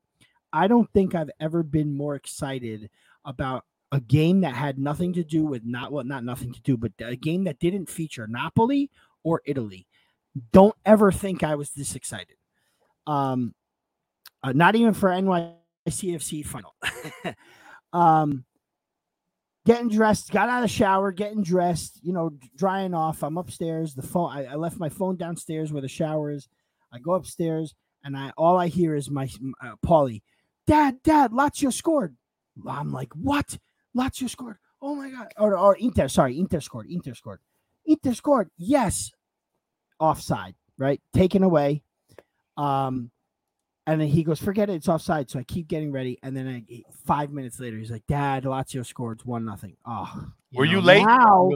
I 0.52 0.66
don't 0.66 0.90
think 0.92 1.14
I've 1.14 1.30
ever 1.40 1.62
been 1.62 1.96
more 1.96 2.14
excited 2.14 2.90
about 3.24 3.64
a 3.94 4.00
game 4.00 4.40
that 4.40 4.56
had 4.56 4.76
nothing 4.76 5.12
to 5.12 5.22
do 5.22 5.44
with 5.44 5.64
not 5.64 5.92
well, 5.92 6.02
not 6.02 6.24
nothing 6.24 6.52
to 6.52 6.60
do, 6.62 6.76
but 6.76 6.90
a 7.00 7.14
game 7.14 7.44
that 7.44 7.60
didn't 7.60 7.88
feature 7.88 8.26
Napoli 8.26 8.90
or 9.22 9.40
Italy. 9.46 9.86
Don't 10.52 10.74
ever 10.84 11.12
think 11.12 11.44
I 11.44 11.54
was 11.54 11.70
this 11.70 11.94
excited. 11.94 12.34
Um, 13.06 13.54
uh, 14.42 14.50
not 14.50 14.74
even 14.74 14.94
for 14.94 15.10
NYCFC 15.10 16.44
final. 16.44 16.74
um, 17.92 18.44
getting 19.64 19.88
dressed, 19.88 20.32
got 20.32 20.48
out 20.48 20.64
of 20.64 20.70
shower, 20.70 21.12
getting 21.12 21.44
dressed, 21.44 22.00
you 22.02 22.12
know, 22.12 22.30
drying 22.56 22.94
off. 22.94 23.22
I'm 23.22 23.38
upstairs. 23.38 23.94
The 23.94 24.02
phone, 24.02 24.32
I, 24.32 24.46
I 24.46 24.54
left 24.56 24.80
my 24.80 24.88
phone 24.88 25.16
downstairs 25.16 25.72
where 25.72 25.82
the 25.82 25.88
shower 25.88 26.32
is. 26.32 26.48
I 26.92 26.98
go 26.98 27.12
upstairs 27.12 27.76
and 28.02 28.16
I 28.16 28.32
all 28.36 28.56
I 28.56 28.66
hear 28.66 28.96
is 28.96 29.08
my 29.08 29.28
uh, 29.62 29.76
Paulie, 29.86 30.22
Dad, 30.66 31.00
Dad, 31.04 31.30
Lazio 31.30 31.72
scored. 31.72 32.16
I'm 32.68 32.90
like, 32.90 33.12
what? 33.14 33.56
Lazio 33.96 34.28
scored. 34.28 34.58
Oh 34.82 34.94
my 34.94 35.10
god. 35.10 35.32
Or, 35.38 35.56
or 35.56 35.76
Inter, 35.76 36.08
sorry, 36.08 36.38
Inter 36.38 36.60
scored. 36.60 36.86
Inter 36.88 37.14
scored. 37.14 37.40
Inter 37.86 38.14
scored. 38.14 38.50
Yes. 38.58 39.12
Offside, 39.98 40.54
right? 40.78 41.00
Taken 41.12 41.42
away. 41.42 41.82
Um, 42.56 43.10
and 43.86 44.00
then 44.00 44.08
he 44.08 44.24
goes, 44.24 44.40
forget 44.40 44.70
it, 44.70 44.74
it's 44.74 44.88
offside. 44.88 45.30
So 45.30 45.38
I 45.38 45.42
keep 45.42 45.68
getting 45.68 45.92
ready. 45.92 46.18
And 46.22 46.36
then 46.36 46.48
I, 46.48 46.82
five 47.06 47.30
minutes 47.30 47.60
later, 47.60 47.78
he's 47.78 47.90
like, 47.90 48.06
Dad, 48.06 48.44
Lazio 48.44 48.84
scored 48.84 49.24
one 49.24 49.44
nothing. 49.44 49.76
Oh, 49.86 50.30
you 50.50 50.58
were 50.58 50.66
know, 50.66 50.72
you 50.72 50.80
late? 50.80 51.04
Now, 51.04 51.50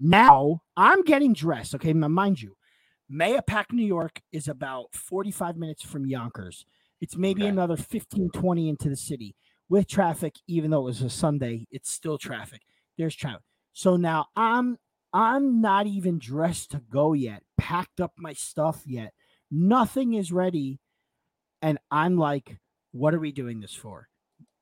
now 0.00 0.62
I'm 0.76 1.02
getting 1.02 1.32
dressed. 1.32 1.74
Okay, 1.76 1.92
now 1.92 2.08
mind 2.08 2.42
you, 2.42 2.56
Mahopac, 3.10 3.72
New 3.72 3.86
York 3.86 4.20
is 4.32 4.48
about 4.48 4.94
45 4.94 5.56
minutes 5.56 5.82
from 5.82 6.06
Yonkers. 6.06 6.66
It's 7.00 7.16
maybe 7.16 7.42
okay. 7.42 7.48
another 7.48 7.76
15, 7.76 8.30
20 8.30 8.68
into 8.68 8.88
the 8.88 8.96
city 8.96 9.36
with 9.68 9.88
traffic, 9.88 10.34
even 10.46 10.70
though 10.70 10.80
it 10.80 10.84
was 10.84 11.02
a 11.02 11.10
Sunday, 11.10 11.66
it's 11.70 11.90
still 11.90 12.18
traffic. 12.18 12.62
There's 12.96 13.16
traffic. 13.16 13.42
So 13.72 13.96
now 13.96 14.26
I'm 14.36 14.78
I'm 15.12 15.60
not 15.60 15.86
even 15.86 16.18
dressed 16.18 16.72
to 16.72 16.82
go 16.90 17.12
yet, 17.14 17.42
packed 17.56 18.00
up 18.00 18.12
my 18.18 18.32
stuff 18.32 18.82
yet. 18.84 19.12
Nothing 19.50 20.14
is 20.14 20.32
ready. 20.32 20.78
And 21.62 21.78
I'm 21.90 22.18
like, 22.18 22.58
what 22.92 23.14
are 23.14 23.18
we 23.18 23.32
doing 23.32 23.60
this 23.60 23.72
for? 23.72 24.08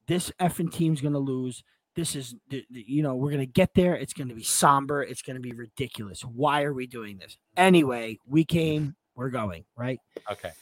This 0.06 0.30
effing 0.40 0.72
team's 0.72 1.00
going 1.00 1.14
to 1.14 1.18
lose. 1.18 1.64
This 1.96 2.14
is, 2.14 2.34
you 2.70 3.02
know, 3.02 3.14
we're 3.14 3.30
going 3.30 3.40
to 3.40 3.46
get 3.46 3.74
there. 3.74 3.94
It's 3.94 4.12
going 4.12 4.28
to 4.28 4.34
be 4.34 4.42
somber. 4.42 5.02
It's 5.02 5.22
going 5.22 5.36
to 5.36 5.40
be 5.40 5.52
ridiculous. 5.52 6.22
Why 6.22 6.62
are 6.62 6.72
we 6.72 6.86
doing 6.86 7.18
this? 7.18 7.36
Anyway, 7.56 8.18
we 8.26 8.44
came, 8.44 8.96
we're 9.14 9.30
going, 9.30 9.64
right? 9.76 9.98
Okay. 10.30 10.52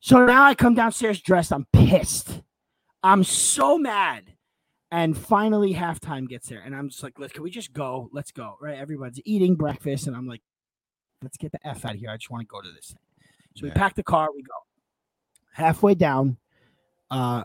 So 0.00 0.24
now 0.24 0.44
I 0.44 0.54
come 0.54 0.74
downstairs 0.74 1.20
dressed. 1.20 1.52
I'm 1.52 1.66
pissed. 1.72 2.42
I'm 3.02 3.24
so 3.24 3.78
mad. 3.78 4.32
And 4.90 5.16
finally, 5.16 5.72
halftime 5.72 6.28
gets 6.28 6.48
there. 6.48 6.60
And 6.60 6.76
I'm 6.76 6.90
just 6.90 7.02
like, 7.02 7.18
let's, 7.18 7.32
can 7.32 7.42
we 7.42 7.50
just 7.50 7.72
go? 7.72 8.10
Let's 8.12 8.30
go. 8.30 8.56
Right. 8.60 8.78
Everybody's 8.78 9.22
eating 9.24 9.54
breakfast. 9.54 10.06
And 10.06 10.14
I'm 10.14 10.26
like, 10.26 10.42
let's 11.22 11.38
get 11.38 11.52
the 11.52 11.66
F 11.66 11.84
out 11.86 11.94
of 11.94 12.00
here. 12.00 12.10
I 12.10 12.16
just 12.16 12.30
want 12.30 12.42
to 12.42 12.46
go 12.46 12.60
to 12.60 12.70
this 12.70 12.88
thing. 12.88 12.98
So 13.56 13.66
yeah. 13.66 13.72
we 13.72 13.78
pack 13.78 13.94
the 13.94 14.02
car, 14.02 14.28
we 14.34 14.42
go. 14.42 14.52
Halfway 15.52 15.94
down, 15.94 16.36
uh, 17.10 17.44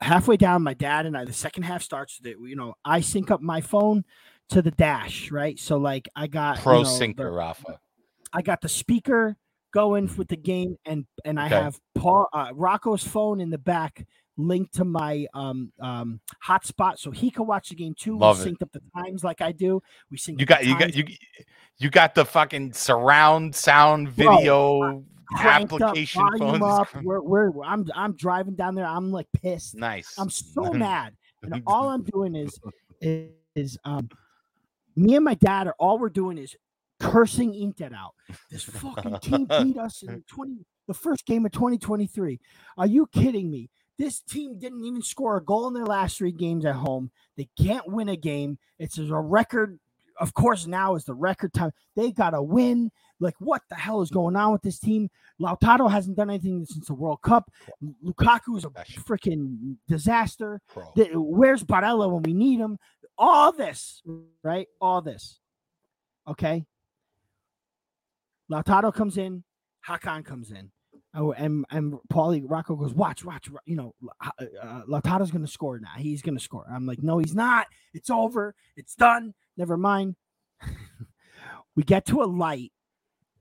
halfway 0.00 0.36
down, 0.36 0.62
my 0.62 0.74
dad 0.74 1.06
and 1.06 1.16
I, 1.16 1.24
the 1.24 1.32
second 1.32 1.64
half 1.64 1.82
starts. 1.82 2.18
That 2.20 2.36
you 2.40 2.56
know, 2.56 2.74
I 2.84 3.00
sync 3.00 3.30
up 3.30 3.40
my 3.42 3.60
phone 3.60 4.04
to 4.50 4.62
the 4.62 4.70
dash, 4.70 5.30
right? 5.30 5.58
So 5.58 5.76
like 5.76 6.08
I 6.16 6.26
got 6.26 6.58
pro 6.58 6.78
you 6.78 6.84
know, 6.84 6.88
syncer, 6.88 7.16
the, 7.16 7.30
Rafa. 7.30 7.78
I 8.32 8.42
got 8.42 8.62
the 8.62 8.68
speaker 8.68 9.36
going 9.72 10.10
with 10.16 10.28
the 10.28 10.36
game, 10.36 10.76
and 10.86 11.04
and 11.24 11.38
I 11.38 11.48
have 11.48 11.78
Paul 11.94 12.28
uh, 12.32 12.52
Rocco's 12.54 13.04
phone 13.04 13.40
in 13.40 13.50
the 13.50 13.58
back 13.58 14.06
linked 14.36 14.74
to 14.74 14.84
my 14.84 15.26
um 15.34 15.72
um 15.80 16.20
hotspot 16.46 16.98
so 16.98 17.10
he 17.10 17.30
could 17.30 17.44
watch 17.44 17.68
the 17.68 17.74
game 17.74 17.94
too. 17.98 18.18
Love 18.18 18.44
we 18.44 18.50
synced 18.50 18.62
up 18.62 18.72
the 18.72 18.80
times 18.96 19.24
like 19.24 19.40
I 19.40 19.52
do. 19.52 19.82
We 20.10 20.18
sync. 20.18 20.40
You 20.40 20.46
got 20.46 20.64
you 20.64 20.78
got 20.78 20.94
you 20.94 21.04
you 21.78 21.90
got 21.90 22.14
the 22.14 22.24
fucking 22.24 22.72
surround 22.72 23.54
sound 23.54 24.08
video. 24.08 24.78
Bro, 24.78 25.04
application 25.38 26.22
up, 26.22 26.38
phones. 26.38 26.62
Up. 26.62 26.88
We're, 27.02 27.20
we're, 27.20 27.64
I'm 27.64 27.86
I'm 27.94 28.14
driving 28.16 28.54
down 28.54 28.74
there. 28.74 28.86
I'm 28.86 29.10
like 29.10 29.26
pissed. 29.32 29.74
Nice. 29.74 30.14
I'm 30.18 30.30
so 30.30 30.72
mad, 30.72 31.14
and 31.42 31.62
all 31.66 31.88
I'm 31.88 32.02
doing 32.02 32.34
is 32.34 32.58
is, 33.00 33.30
is 33.54 33.78
um 33.84 34.08
me 34.96 35.16
and 35.16 35.24
my 35.24 35.34
dad 35.34 35.66
are 35.66 35.74
all 35.78 35.98
we're 35.98 36.10
doing 36.10 36.36
is 36.36 36.54
cursing 37.00 37.54
Inter 37.54 37.90
out. 37.96 38.14
This 38.50 38.62
fucking 38.62 39.18
team 39.20 39.46
beat 39.46 39.78
us 39.78 40.02
in 40.02 40.22
20 40.28 40.66
the 40.88 40.94
first 40.94 41.24
game 41.26 41.46
of 41.46 41.52
2023. 41.52 42.40
Are 42.76 42.86
you 42.86 43.06
kidding 43.12 43.50
me? 43.50 43.70
This 44.02 44.20
team 44.20 44.58
didn't 44.58 44.84
even 44.84 45.00
score 45.00 45.36
a 45.36 45.44
goal 45.44 45.68
in 45.68 45.74
their 45.74 45.86
last 45.86 46.18
three 46.18 46.32
games 46.32 46.64
at 46.64 46.74
home. 46.74 47.12
They 47.36 47.48
can't 47.56 47.86
win 47.86 48.08
a 48.08 48.16
game. 48.16 48.58
It's 48.80 48.98
a 48.98 49.04
record. 49.14 49.78
Of 50.18 50.34
course, 50.34 50.66
now 50.66 50.96
is 50.96 51.04
the 51.04 51.14
record 51.14 51.52
time. 51.52 51.70
They 51.94 52.10
got 52.10 52.30
to 52.30 52.42
win. 52.42 52.90
Like, 53.20 53.36
what 53.38 53.62
the 53.70 53.76
hell 53.76 54.02
is 54.02 54.10
going 54.10 54.34
on 54.34 54.50
with 54.50 54.62
this 54.62 54.80
team? 54.80 55.08
Lautaro 55.40 55.88
hasn't 55.88 56.16
done 56.16 56.30
anything 56.30 56.64
since 56.64 56.88
the 56.88 56.94
World 56.94 57.22
Cup. 57.22 57.48
Lukaku 58.04 58.56
is 58.56 58.64
a 58.64 58.70
freaking 58.70 59.76
disaster. 59.86 60.60
Where's 60.96 61.62
Barella 61.62 62.12
when 62.12 62.24
we 62.24 62.34
need 62.34 62.58
him? 62.58 62.78
All 63.16 63.52
this, 63.52 64.02
right? 64.42 64.66
All 64.80 65.00
this. 65.00 65.38
Okay. 66.26 66.66
Lautaro 68.50 68.92
comes 68.92 69.16
in. 69.16 69.44
Hakan 69.88 70.24
comes 70.24 70.50
in. 70.50 70.72
Oh, 71.14 71.32
and 71.32 71.66
and 71.70 71.98
Paulie 72.10 72.42
Rocco 72.44 72.74
goes, 72.74 72.94
watch, 72.94 73.24
watch, 73.24 73.48
you 73.66 73.76
know, 73.76 73.94
uh, 74.20 74.30
uh 74.62 74.82
Lautaro's 74.88 75.30
gonna 75.30 75.46
score 75.46 75.78
now. 75.78 75.92
He's 75.98 76.22
gonna 76.22 76.40
score. 76.40 76.64
I'm 76.70 76.86
like, 76.86 77.02
no, 77.02 77.18
he's 77.18 77.34
not. 77.34 77.66
It's 77.92 78.08
over. 78.08 78.54
It's 78.76 78.94
done. 78.94 79.34
Never 79.56 79.76
mind. 79.76 80.16
we 81.76 81.82
get 81.82 82.06
to 82.06 82.22
a 82.22 82.24
light 82.24 82.72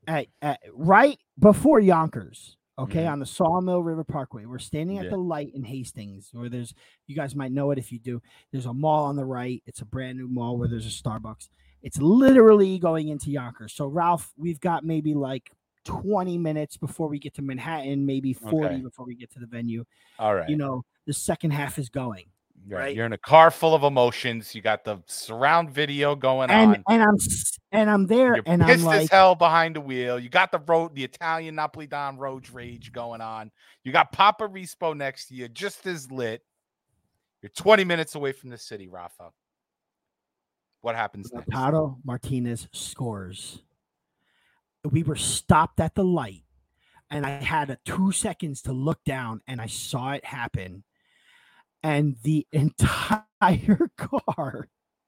at, 0.07 0.28
at 0.41 0.59
right 0.74 1.17
before 1.39 1.80
Yonkers, 1.80 2.57
okay, 2.78 3.03
mm-hmm. 3.03 3.13
on 3.13 3.19
the 3.19 3.26
Sawmill 3.26 3.82
River 3.82 4.03
Parkway. 4.03 4.45
We're 4.45 4.59
standing 4.59 4.97
at 4.97 5.05
yeah. 5.05 5.11
the 5.11 5.17
light 5.17 5.51
in 5.53 5.63
Hastings, 5.63 6.30
where 6.34 6.49
there's 6.49 6.74
you 7.07 7.15
guys 7.15 7.36
might 7.36 7.53
know 7.53 7.72
it 7.72 7.78
if 7.78 7.91
you 7.91 7.99
do. 7.99 8.22
There's 8.51 8.65
a 8.65 8.74
mall 8.74 9.05
on 9.05 9.15
the 9.15 9.26
right. 9.26 9.63
It's 9.65 9.82
a 9.82 9.86
brand 9.86 10.17
new 10.17 10.28
mall 10.28 10.57
where 10.57 10.67
there's 10.67 10.88
a 10.88 11.03
Starbucks. 11.03 11.47
It's 11.82 11.97
literally 11.99 12.78
going 12.80 13.07
into 13.07 13.32
Yonkers. 13.32 13.74
So 13.74 13.88
Ralph, 13.88 14.32
we've 14.38 14.59
got 14.59 14.84
maybe 14.84 15.13
like 15.13 15.51
20 15.86 16.38
minutes 16.38 16.77
before 16.77 17.07
we 17.07 17.19
get 17.19 17.34
to 17.36 17.41
Manhattan, 17.41 18.05
maybe 18.05 18.34
40 18.34 18.55
okay. 18.55 18.77
before 18.77 19.05
we 19.05 19.15
get 19.15 19.32
to 19.34 19.39
the 19.39 19.45
venue. 19.45 19.86
All 20.19 20.36
right. 20.36 20.49
You 20.49 20.57
know, 20.57 20.84
the 21.05 21.13
second 21.13 21.51
half 21.51 21.79
is 21.79 21.89
going. 21.89 22.25
Right. 22.67 22.95
You're 22.95 23.07
in 23.07 23.13
a 23.13 23.17
car 23.17 23.49
full 23.49 23.73
of 23.73 23.84
emotions. 23.84 24.53
You 24.53 24.61
got 24.61 24.84
the 24.84 25.01
surround 25.07 25.71
video 25.71 26.15
going 26.15 26.51
and, 26.51 26.75
on. 26.75 26.84
And 26.89 27.01
I'm 27.01 27.17
and 27.71 27.89
I'm 27.89 28.05
there 28.05 28.36
You're 28.36 28.43
and 28.45 28.61
pissed 28.61 28.82
I'm 28.82 28.86
like 28.86 29.01
as 29.01 29.09
hell 29.09 29.34
behind 29.34 29.75
the 29.75 29.82
wheel. 29.82 30.19
You 30.19 30.29
got 30.29 30.51
the 30.51 30.59
road, 30.59 30.93
the 30.93 31.03
Italian 31.03 31.55
Napoli 31.55 31.88
Don 31.88 32.17
road 32.17 32.49
rage 32.51 32.91
going 32.91 33.21
on. 33.21 33.51
You 33.84 33.91
got 33.91 34.11
Papa 34.11 34.47
Rispo 34.47 34.95
next 34.95 35.27
to 35.27 35.36
you, 35.36 35.47
just 35.47 35.88
as 35.88 36.11
lit. 36.11 36.43
You're 37.41 37.49
20 37.49 37.84
minutes 37.84 38.13
away 38.13 38.32
from 38.32 38.51
the 38.51 38.57
city, 38.57 38.88
Rafa. 38.88 39.32
What 40.82 40.95
happens 40.95 41.32
next? 41.34 41.49
Lautaro 41.49 41.97
Martinez 42.03 42.67
scores. 42.71 43.63
We 44.89 45.03
were 45.03 45.15
stopped 45.15 45.79
at 45.79 45.95
the 45.95 46.03
light, 46.03 46.43
and 47.09 47.25
I 47.25 47.32
had 47.32 47.69
a 47.69 47.77
two 47.86 48.11
seconds 48.11 48.61
to 48.63 48.73
look 48.73 49.03
down, 49.03 49.41
and 49.47 49.61
I 49.61 49.67
saw 49.67 50.13
it 50.13 50.25
happen. 50.25 50.84
And 51.84 52.15
the 52.23 52.47
entire 52.51 53.91
car 53.97 54.67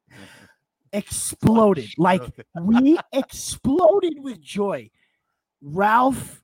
exploded. 0.94 1.90
Like 1.98 2.22
we 2.60 3.00
exploded 3.12 4.20
with 4.20 4.42
joy. 4.42 4.90
Ralph, 5.62 6.44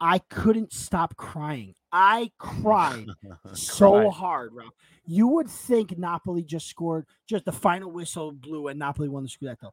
I 0.00 0.18
couldn't 0.18 0.72
stop 0.72 1.16
crying. 1.16 1.74
I 1.92 2.32
cried 2.38 3.06
so 3.52 4.10
hard, 4.10 4.52
Ralph. 4.52 4.74
You 5.06 5.28
would 5.28 5.48
think 5.48 5.96
Napoli 5.96 6.42
just 6.42 6.66
scored, 6.66 7.06
just 7.28 7.44
the 7.44 7.52
final 7.52 7.90
whistle 7.90 8.32
blew 8.32 8.68
and 8.68 8.78
Napoli 8.78 9.08
won 9.08 9.22
the 9.22 9.28
Scudetto. 9.28 9.70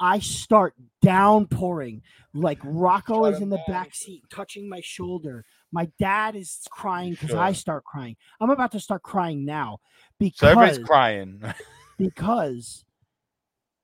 I 0.00 0.18
start 0.18 0.74
downpouring, 1.02 2.02
like 2.32 2.58
Rocco 2.64 3.26
is 3.26 3.40
in 3.40 3.48
the 3.48 3.62
back 3.66 3.94
seat, 3.94 4.22
touching 4.30 4.68
my 4.68 4.80
shoulder. 4.82 5.44
My 5.72 5.90
dad 5.98 6.36
is 6.36 6.60
crying 6.70 7.12
because 7.12 7.34
I 7.34 7.52
start 7.52 7.84
crying. 7.84 8.16
I'm 8.40 8.50
about 8.50 8.72
to 8.72 8.80
start 8.80 9.02
crying 9.02 9.44
now 9.44 9.78
because 10.18 10.38
So 10.40 10.48
everybody's 10.48 10.84
crying. 10.84 11.42
because 11.98 12.84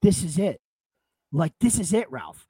this 0.02 0.22
is 0.22 0.38
it. 0.38 0.60
Like 1.32 1.52
this 1.60 1.78
is 1.78 1.92
it, 1.92 2.10
Ralph. 2.10 2.46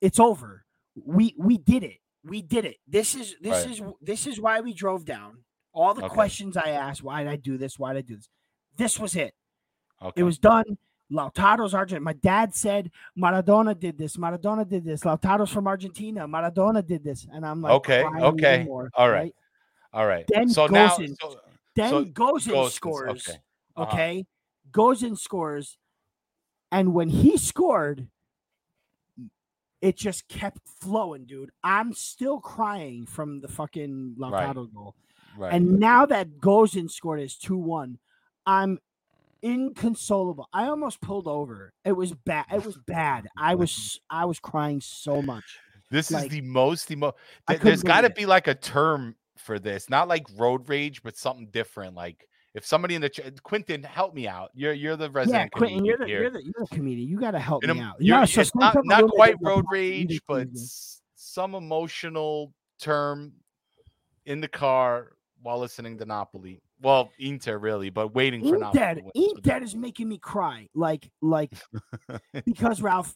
It's 0.00 0.20
over. 0.20 0.64
We 1.04 1.34
we 1.36 1.58
did 1.58 1.82
it. 1.82 1.98
We 2.24 2.42
did 2.42 2.64
it. 2.64 2.76
This 2.86 3.14
is 3.14 3.34
this 3.40 3.64
Right. 3.66 3.70
is 3.74 3.82
this 4.00 4.26
is 4.26 4.40
why 4.40 4.60
we 4.60 4.72
drove 4.72 5.04
down. 5.04 5.38
All 5.72 5.94
the 5.94 6.04
Okay. 6.04 6.14
questions 6.14 6.56
I 6.56 6.70
asked, 6.70 7.02
why 7.02 7.22
did 7.22 7.32
I 7.32 7.36
do 7.36 7.56
this? 7.58 7.78
Why 7.78 7.92
did 7.92 7.98
I 8.00 8.02
do 8.02 8.16
this? 8.16 8.28
This 8.76 8.98
was 8.98 9.16
it. 9.16 9.34
Okay. 10.02 10.20
It 10.20 10.24
was 10.24 10.38
done. 10.38 10.78
Lautaro's 11.10 11.74
Argent. 11.74 12.02
My 12.02 12.12
dad 12.12 12.54
said 12.54 12.90
Maradona 13.18 13.78
did 13.78 13.98
this. 13.98 14.16
Maradona 14.16 14.68
did 14.68 14.84
this. 14.84 15.02
Lautaro's 15.02 15.50
from 15.50 15.66
Argentina. 15.66 16.26
Maradona 16.28 16.86
did 16.86 17.02
this. 17.02 17.26
And 17.32 17.44
I'm 17.44 17.60
like, 17.62 17.72
Okay, 17.72 18.04
okay, 18.04 18.64
more, 18.64 18.90
all 18.94 19.10
right. 19.10 19.34
All 19.92 20.06
right. 20.06 20.24
Then 20.28 20.48
so 20.48 20.66
now, 20.66 20.88
Gosens. 20.90 21.16
so, 21.20 21.40
Then 21.74 21.90
So, 21.90 22.04
Gosens, 22.04 22.70
scores. 22.70 23.28
okay. 23.28 23.38
Uh-huh. 23.76 23.92
Okay. 23.92 24.26
Scores. 25.16 25.78
And 26.70 26.94
when 26.94 27.08
he 27.08 27.36
scored, 27.36 28.06
it 29.80 29.96
just 29.96 30.28
kept 30.28 30.58
flowing, 30.80 31.24
dude. 31.24 31.50
I'm 31.64 31.92
still 31.94 32.38
crying 32.38 33.06
from 33.06 33.40
the 33.40 33.48
fucking 33.48 34.14
Right. 34.16 34.54
Lautaro 34.54 34.72
goal. 34.72 34.94
right. 35.36 35.52
And 35.52 35.80
now 35.80 36.06
that 36.06 36.38
Gosens 36.38 36.92
scored 36.92 37.20
is 37.20 37.36
2 37.36 37.56
1, 37.56 37.98
I'm 38.46 38.78
inconsolable. 39.42 40.48
I 40.52 40.66
almost 40.66 41.00
pulled 41.00 41.26
over. 41.26 41.72
It 41.84 41.92
was 41.92 42.12
bad. 42.12 42.46
It 42.52 42.64
was 42.64 42.76
bad. 42.86 43.28
I 43.38 43.54
was 43.54 44.00
I 44.10 44.24
was 44.24 44.38
crying 44.38 44.80
so 44.80 45.22
much. 45.22 45.44
this 45.90 46.10
like, 46.10 46.24
is 46.26 46.30
the 46.30 46.40
most 46.42 46.90
emo. 46.90 47.12
I 47.48 47.54
Th- 47.54 47.62
there's 47.62 47.82
got 47.82 48.02
to 48.02 48.10
be 48.10 48.26
like 48.26 48.46
a 48.48 48.54
term 48.54 49.16
for 49.36 49.58
this, 49.58 49.88
not 49.88 50.08
like 50.08 50.26
road 50.36 50.68
rage, 50.68 51.02
but 51.02 51.16
something 51.16 51.48
different. 51.50 51.94
Like 51.94 52.26
if 52.54 52.66
somebody 52.66 52.94
in 52.94 53.00
the 53.00 53.08
ch- 53.08 53.20
Quentin, 53.42 53.82
help 53.82 54.14
me 54.14 54.26
out. 54.28 54.50
You're 54.54 54.72
you're 54.72 54.96
the 54.96 55.04
Yeah, 55.06 55.10
resident. 55.12 55.52
Quentin, 55.52 55.84
you're 55.84 55.98
the, 55.98 56.08
you're 56.08 56.30
the 56.30 56.42
you're 56.44 56.66
the 56.68 56.74
comedian. 56.74 57.08
You 57.08 57.18
got 57.20 57.30
to 57.32 57.38
help 57.38 57.62
me 57.62 57.80
out. 57.80 57.94
you're- 58.00 58.18
No, 58.18 58.22
it's 58.24 58.54
not 58.54 58.76
not 58.84 59.08
quite 59.10 59.36
road 59.40 59.64
rage, 59.70 60.20
but 60.28 60.48
s- 60.54 61.00
some 61.14 61.54
emotional 61.54 62.52
term 62.80 63.32
in 64.26 64.40
the 64.40 64.48
car 64.48 65.12
while 65.42 65.58
listening 65.58 65.96
to 65.98 66.04
Napoli. 66.04 66.60
Well, 66.82 67.10
Inter 67.18 67.58
really, 67.58 67.90
but 67.90 68.14
waiting 68.14 68.42
for. 68.42 68.56
Inter, 68.56 68.96
Inter 69.14 69.62
is 69.62 69.76
making 69.76 70.08
me 70.08 70.18
cry. 70.18 70.68
Like, 70.74 71.10
like 71.20 71.52
because 72.46 72.80
Ralph, 72.80 73.14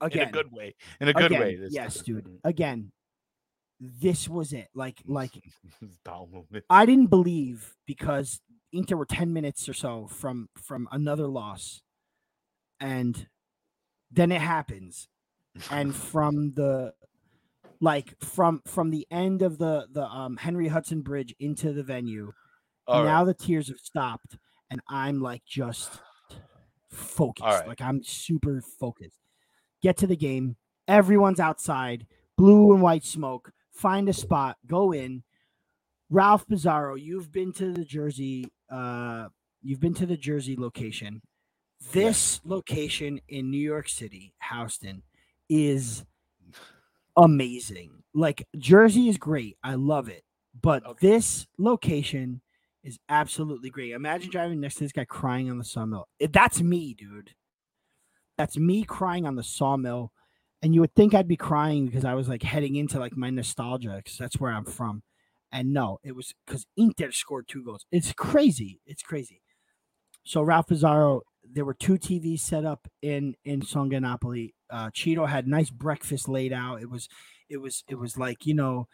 again, 0.00 0.22
in 0.22 0.28
a 0.28 0.32
good 0.32 0.52
way. 0.52 0.74
In 1.00 1.08
a 1.08 1.12
good 1.12 1.26
again, 1.26 1.40
way. 1.40 1.58
yes, 1.70 1.96
time. 1.96 2.04
dude. 2.04 2.38
Again, 2.44 2.92
this 3.80 4.28
was 4.28 4.52
it. 4.52 4.68
Like, 4.74 5.02
like 5.06 5.32
I 6.70 6.86
didn't 6.86 7.08
believe 7.08 7.74
because 7.86 8.40
Inter 8.72 8.96
were 8.96 9.06
ten 9.06 9.32
minutes 9.32 9.68
or 9.68 9.74
so 9.74 10.06
from 10.06 10.48
from 10.56 10.88
another 10.90 11.26
loss, 11.26 11.82
and 12.80 13.26
then 14.10 14.32
it 14.32 14.40
happens, 14.40 15.08
and 15.70 15.94
from 16.12 16.54
the 16.54 16.94
like 17.80 18.14
from 18.20 18.62
from 18.66 18.90
the 18.90 19.06
end 19.10 19.42
of 19.42 19.58
the 19.58 19.86
the 19.92 20.04
um 20.04 20.38
Henry 20.38 20.68
Hudson 20.68 21.02
Bridge 21.02 21.34
into 21.38 21.72
the 21.72 21.82
venue. 21.82 22.32
All 22.86 23.02
right. 23.04 23.10
now 23.10 23.24
the 23.24 23.34
tears 23.34 23.68
have 23.68 23.78
stopped 23.80 24.36
and 24.70 24.80
i'm 24.88 25.20
like 25.20 25.42
just 25.44 26.00
focused. 26.90 27.44
Right. 27.44 27.66
like 27.68 27.80
i'm 27.80 28.02
super 28.02 28.60
focused. 28.60 29.18
Get 29.82 29.96
to 29.98 30.06
the 30.06 30.16
game. 30.16 30.56
Everyone's 30.88 31.40
outside. 31.40 32.06
Blue 32.36 32.72
and 32.72 32.80
white 32.82 33.04
smoke. 33.04 33.52
Find 33.72 34.08
a 34.08 34.12
spot. 34.12 34.56
Go 34.66 34.92
in. 34.92 35.22
Ralph 36.10 36.46
Pizarro, 36.48 36.94
you've 36.94 37.30
been 37.32 37.52
to 37.54 37.72
the 37.72 37.84
jersey 37.84 38.46
uh 38.70 39.28
you've 39.62 39.80
been 39.80 39.94
to 39.94 40.06
the 40.06 40.16
jersey 40.16 40.56
location. 40.56 41.22
This 41.92 42.40
location 42.44 43.20
in 43.28 43.50
new 43.50 43.58
york 43.60 43.88
city 43.88 44.34
houston 44.40 45.02
is 45.48 46.04
amazing. 47.16 47.90
Like 48.14 48.46
jersey 48.58 49.08
is 49.08 49.18
great. 49.18 49.56
I 49.62 49.74
love 49.74 50.08
it. 50.08 50.22
But 50.60 50.84
Okay. 50.86 51.08
this 51.08 51.46
location 51.58 52.40
is 52.86 52.98
absolutely 53.08 53.68
great. 53.68 53.92
Imagine 53.92 54.30
driving 54.30 54.60
next 54.60 54.76
to 54.76 54.84
this 54.84 54.92
guy 54.92 55.04
crying 55.04 55.50
on 55.50 55.58
the 55.58 55.64
sawmill. 55.64 56.08
It- 56.18 56.32
that's 56.32 56.60
me, 56.62 56.94
dude. 56.94 57.34
That's 58.38 58.56
me 58.56 58.84
crying 58.84 59.26
on 59.26 59.36
the 59.36 59.42
sawmill. 59.42 60.12
And 60.62 60.74
you 60.74 60.80
would 60.80 60.94
think 60.94 61.14
I'd 61.14 61.28
be 61.28 61.36
crying 61.36 61.86
because 61.86 62.04
I 62.04 62.14
was 62.14 62.28
like 62.28 62.42
heading 62.42 62.76
into 62.76 62.98
like 62.98 63.16
my 63.16 63.30
nostalgia 63.30 63.94
because 63.96 64.18
that's 64.18 64.40
where 64.40 64.52
I'm 64.52 64.64
from. 64.64 65.02
And 65.52 65.72
no, 65.72 65.98
it 66.02 66.14
was 66.16 66.34
because 66.46 66.66
Inter 66.76 67.10
scored 67.12 67.46
two 67.48 67.64
goals. 67.64 67.86
It's 67.92 68.12
crazy. 68.12 68.80
It's 68.86 69.02
crazy. 69.02 69.42
So 70.24 70.42
Ralph 70.42 70.68
Pizarro, 70.68 71.22
there 71.44 71.64
were 71.64 71.74
two 71.74 71.94
TVs 71.98 72.40
set 72.40 72.64
up 72.64 72.88
in 73.02 73.34
in 73.44 73.60
Song'e 73.60 74.00
Napule. 74.00 74.52
Uh, 74.70 74.90
Cheeto 74.90 75.28
had 75.28 75.46
nice 75.46 75.70
breakfast 75.70 76.28
laid 76.28 76.52
out. 76.52 76.82
It 76.82 76.90
was, 76.90 77.08
it 77.48 77.58
was, 77.58 77.84
it 77.88 77.94
was 77.96 78.18
like 78.18 78.44
you 78.46 78.54
know, 78.54 78.88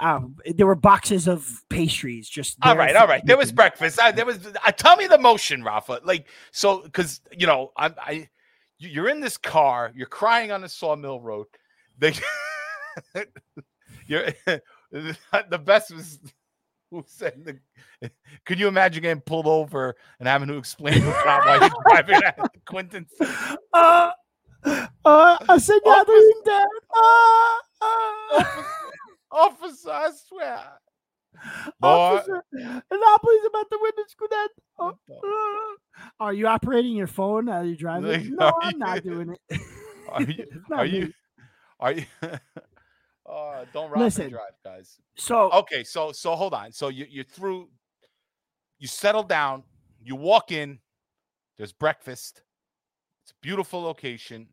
uh, 0.00 0.20
there 0.54 0.66
were 0.66 0.74
boxes 0.74 1.28
of 1.28 1.62
pastries. 1.70 2.28
Just 2.28 2.56
All 2.62 2.76
right, 2.76 2.96
all 2.96 3.06
right. 3.06 3.24
There 3.24 3.36
was 3.36 3.52
breakfast. 3.52 3.98
Uh, 3.98 4.10
there 4.12 4.26
was. 4.26 4.38
Uh, 4.46 4.72
tell 4.72 4.96
me 4.96 5.06
the 5.06 5.18
motion, 5.18 5.62
Rafa. 5.62 6.00
Like 6.04 6.26
so, 6.50 6.82
because 6.82 7.20
you 7.36 7.46
know, 7.46 7.72
I, 7.76 7.86
I, 8.00 8.28
you- 8.78 8.88
you're 8.90 9.08
in 9.08 9.20
this 9.20 9.36
car. 9.36 9.92
You're 9.94 10.06
crying 10.06 10.50
on 10.52 10.60
the 10.62 10.68
sawmill 10.68 11.20
road. 11.20 11.46
They, 11.98 12.14
you're 14.06 14.26
the 14.92 15.60
best 15.64 15.94
was 15.94 16.18
who 16.90 17.04
said 17.06 17.44
the. 17.44 18.10
Could 18.46 18.58
you 18.60 18.68
imagine 18.68 19.02
getting 19.02 19.20
pulled 19.20 19.46
over 19.46 19.94
and 20.18 20.28
having 20.28 20.48
to 20.48 20.56
explain 20.56 21.00
to 21.00 21.10
a 21.10 21.22
cop 21.22 21.44
why 21.44 21.56
you're 21.60 21.70
driving 21.88 22.20
at 22.24 22.38
Quentin? 22.66 23.06
Uh, 23.72 24.10
uh, 25.04 25.38
assegnado 25.48 26.08
Inter. 26.08 26.64
Uh, 26.92 27.58
uh. 27.80 28.44
Officer, 29.30 29.90
I 29.90 30.10
swear. 30.28 30.60
Boy. 31.80 31.88
Officer, 31.88 32.42
Napoli's 32.52 33.46
about 33.46 33.70
to 33.70 33.78
win 33.80 33.92
the 33.96 34.04
Scudetto. 34.10 34.92
Uh, 35.22 36.02
Are 36.20 36.32
you 36.32 36.46
operating 36.46 36.96
your 36.96 37.06
phone 37.06 37.46
while 37.46 37.64
you're 37.64 37.76
driving? 37.86 38.10
Like, 38.10 38.30
no, 38.30 38.52
I'm 38.62 38.78
not 38.78 39.02
doing 39.04 39.36
it. 39.50 39.60
Are 40.08 40.22
you? 40.22 40.44
Are 40.72 40.84
me. 40.84 40.90
you? 40.90 41.12
Are 41.80 41.92
you? 41.92 42.04
uh, 42.22 43.64
don't 43.72 43.90
rob 43.90 44.00
Listen. 44.00 44.30
drive, 44.30 44.52
guys. 44.64 44.96
So 45.16 45.52
Okay, 45.52 45.84
so 45.84 46.12
so 46.12 46.34
hold 46.34 46.54
on. 46.54 46.72
So 46.72 46.88
you 46.88 47.06
you're 47.08 47.24
through. 47.24 47.68
You 48.78 48.88
settle 48.88 49.22
down. 49.22 49.64
You 50.02 50.16
walk 50.16 50.50
in. 50.50 50.78
There's 51.56 51.72
breakfast. 51.72 52.42
It's 53.24 53.32
a 53.32 53.34
beautiful 53.42 53.82
location. 53.82 54.48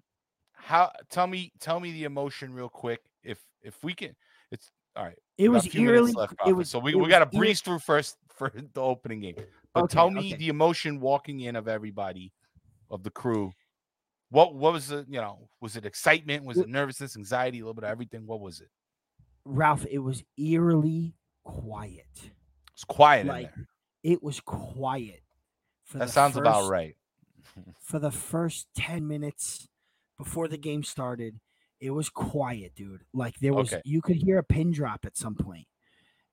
How? 0.53 0.91
Tell 1.09 1.27
me. 1.27 1.53
Tell 1.59 1.79
me 1.79 1.93
the 1.93 2.03
emotion 2.03 2.53
real 2.53 2.69
quick. 2.69 3.01
If 3.23 3.39
if 3.61 3.81
we 3.83 3.93
can, 3.93 4.15
all 4.95 5.03
right. 5.05 5.17
it 5.37 5.49
was 5.49 5.73
eerily. 5.75 6.11
left, 6.13 6.33
it 6.47 6.53
was 6.53 6.69
so 6.69 6.79
we, 6.79 6.95
we 6.95 7.07
got 7.09 7.19
to 7.19 7.37
breeze 7.37 7.61
through 7.61 7.79
first 7.79 8.17
for 8.35 8.51
the 8.73 8.81
opening 8.81 9.21
game. 9.21 9.35
But 9.73 9.85
Okay, 9.85 9.93
tell 9.93 10.09
me 10.09 10.27
okay. 10.29 10.35
the 10.37 10.47
emotion 10.49 10.99
walking 10.99 11.41
in 11.41 11.55
of 11.55 11.67
everybody, 11.67 12.31
of 12.89 13.03
the 13.03 13.09
crew. 13.09 13.51
What 14.29 14.55
what 14.55 14.73
was 14.73 14.87
the 14.87 15.05
you 15.07 15.19
know 15.21 15.49
was 15.61 15.75
it 15.75 15.85
excitement? 15.85 16.45
Was 16.45 16.57
it 16.57 16.67
nervousness, 16.69 17.15
anxiety, 17.15 17.59
a 17.59 17.61
little 17.61 17.73
bit 17.73 17.83
of 17.83 17.91
everything? 17.91 18.25
What 18.25 18.39
was 18.39 18.61
it? 18.61 18.69
Ralph. 19.45 19.85
It 19.89 19.99
was 19.99 20.23
eerily 20.37 21.13
quiet. 21.43 22.31
It's 22.73 22.83
quiet 22.83 23.27
Like, 23.27 23.45
in 23.45 23.51
there. 23.55 24.13
It 24.13 24.23
was 24.23 24.39
quiet. 24.39 25.21
For 25.85 25.99
That 25.99 26.07
the 26.07 26.11
sounds 26.13 26.35
about 26.37 26.69
right. 26.69 26.95
For 27.81 27.99
the 27.99 28.11
first 28.11 28.67
ten 28.75 29.07
minutes 29.07 29.67
before 30.17 30.47
the 30.47 30.57
game 30.57 30.83
started, 30.83 31.39
it 31.79 31.91
was 31.91 32.09
quiet, 32.09 32.73
dude. 32.75 33.01
Like 33.13 33.37
there 33.39 33.53
was, 33.53 33.73
Okay. 33.73 33.81
you 33.85 34.01
could 34.01 34.15
hear 34.15 34.37
a 34.37 34.43
pin 34.43 34.71
drop 34.71 35.05
at 35.05 35.17
some 35.17 35.35
point. 35.35 35.67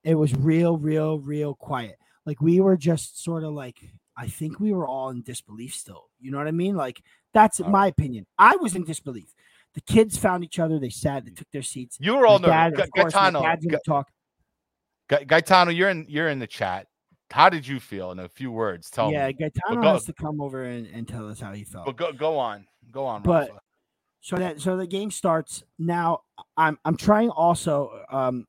It 0.05 0.15
was 0.15 0.35
real, 0.35 0.77
real, 0.77 1.19
real 1.19 1.55
quiet. 1.55 1.97
Like 2.27 2.41
we 2.41 2.61
were 2.61 2.77
just 2.77 3.23
sort 3.23 3.45
of 3.45 3.53
like 3.53 3.79
I 4.17 4.29
think 4.29 4.61
we 4.61 4.73
were 4.73 4.87
all 4.87 5.11
in 5.11 5.23
disbelief 5.23 5.75
still. 5.75 6.11
You 6.21 6.31
know 6.31 6.39
what 6.39 6.47
I 6.47 6.53
mean? 6.53 6.77
Like 6.77 7.03
that's 7.33 7.61
All 7.61 7.71
my 7.71 7.87
opinion. 7.87 8.27
I 8.39 8.57
was 8.57 8.75
in 8.75 8.85
disbelief. 8.85 9.35
The 9.75 9.81
kids 9.81 10.19
found 10.19 10.45
each 10.45 10.59
other. 10.59 10.79
They 10.79 10.91
sat. 10.91 11.25
They 11.25 11.31
mm. 11.31 11.37
took 11.37 11.51
their 11.51 11.63
seats. 11.63 11.97
You 11.99 12.17
were 12.17 12.27
all 12.27 12.39
nervous. 12.39 12.81
of 12.81 12.91
course, 12.91 13.15
Gaetano, 13.15 13.43
dad's 13.43 13.67
talk. 13.87 14.09
Ga- 15.09 15.25
Gaetano, 15.25 15.71
you're 15.71 15.89
in 15.89 16.07
you're 16.09 16.29
in 16.29 16.39
the 16.39 16.47
chat. 16.47 16.87
How 17.31 17.49
did 17.49 17.67
you 17.67 17.81
feel 17.81 18.11
in 18.11 18.19
a 18.19 18.29
few 18.29 18.53
words? 18.53 18.91
Tell 18.91 19.11
yeah, 19.11 19.29
me. 19.29 19.33
Gaetano 19.33 19.81
go- 19.81 19.93
has 19.95 20.05
to 20.05 20.13
come 20.13 20.41
over 20.43 20.65
and, 20.65 20.87
and 20.89 21.09
tell 21.09 21.29
us 21.29 21.41
how 21.41 21.53
he 21.53 21.65
felt. 21.65 21.87
But 21.87 21.97
go 21.97 22.13
go 22.13 22.39
on. 22.39 22.67
Go 22.91 23.07
on, 23.07 23.23
But- 23.23 23.49
Rafa. 23.49 23.61
So 24.23 24.37
that 24.37 24.61
so 24.61 24.77
the 24.77 24.87
game 24.87 25.11
starts 25.11 25.65
now. 25.79 26.21
I'm 26.57 26.79
I'm 26.85 26.97
trying 26.97 27.29
also. 27.31 27.91
Um, 28.11 28.47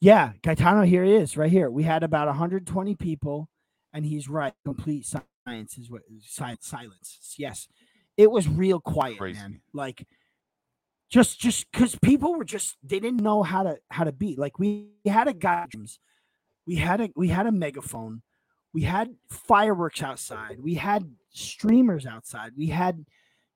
yeah, 0.00 0.32
Gaetano 0.42 0.82
here 0.82 1.04
he 1.04 1.14
is 1.14 1.36
right 1.36 1.50
here. 1.50 1.70
We 1.70 1.84
had 1.84 2.02
about 2.02 2.26
120 2.26 2.96
people, 2.96 3.48
and 3.92 4.04
he's 4.04 4.28
right. 4.28 4.52
Complete 4.64 5.06
silence 5.06 5.78
is 5.78 5.88
what 5.88 6.02
science 6.20 6.66
silence. 6.66 7.36
Yes, 7.38 7.68
it 8.16 8.28
was 8.30 8.48
real 8.48 8.80
quiet, 8.80 9.18
Crazy. 9.18 9.38
man. 9.38 9.60
Like 9.72 10.04
just 11.08 11.38
just 11.38 11.70
because 11.70 11.94
people 11.94 12.34
were 12.34 12.44
just 12.44 12.76
they 12.82 12.98
didn't 12.98 13.22
know 13.22 13.44
how 13.44 13.62
to 13.62 13.78
how 13.88 14.02
to 14.02 14.12
beat. 14.12 14.36
Like 14.36 14.58
we 14.58 14.88
had 15.06 15.28
a 15.28 15.32
guy, 15.32 15.66
we 16.66 16.74
had 16.74 17.00
a 17.00 17.10
we 17.14 17.28
had 17.28 17.46
a 17.46 17.52
megaphone, 17.52 18.22
we 18.74 18.82
had 18.82 19.14
fireworks 19.28 20.02
outside, 20.02 20.58
we 20.60 20.74
had 20.74 21.08
streamers 21.30 22.04
outside, 22.04 22.52
we 22.56 22.66
had 22.66 23.04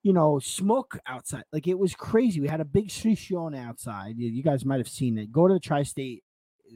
you 0.06 0.12
know, 0.12 0.38
smoke 0.38 1.00
outside. 1.08 1.42
Like 1.52 1.66
it 1.66 1.76
was 1.76 1.96
crazy. 1.96 2.40
We 2.40 2.46
had 2.46 2.60
a 2.60 2.64
big 2.64 2.90
striscione 2.90 3.58
outside. 3.58 4.14
You, 4.16 4.40
guys 4.40 4.64
might 4.64 4.78
have 4.78 4.88
seen 4.88 5.18
it. 5.18 5.32
Go 5.32 5.48
to 5.48 5.54
the 5.54 5.58
Tri-State 5.58 6.22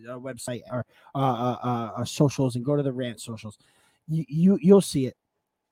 uh, 0.09 0.19
website 0.19 0.63
or 0.69 0.85
uh, 1.15 1.19
uh, 1.19 1.57
uh, 1.63 1.91
uh, 1.99 2.05
socials 2.05 2.57
and 2.57 2.65
go 2.65 2.75
to 2.75 2.83
the 2.83 2.93
rant 2.93 3.21
socials. 3.21 3.57
You, 4.09 4.25
you 4.29 4.59
you'll 4.61 4.81
see 4.81 5.07
it. 5.07 5.17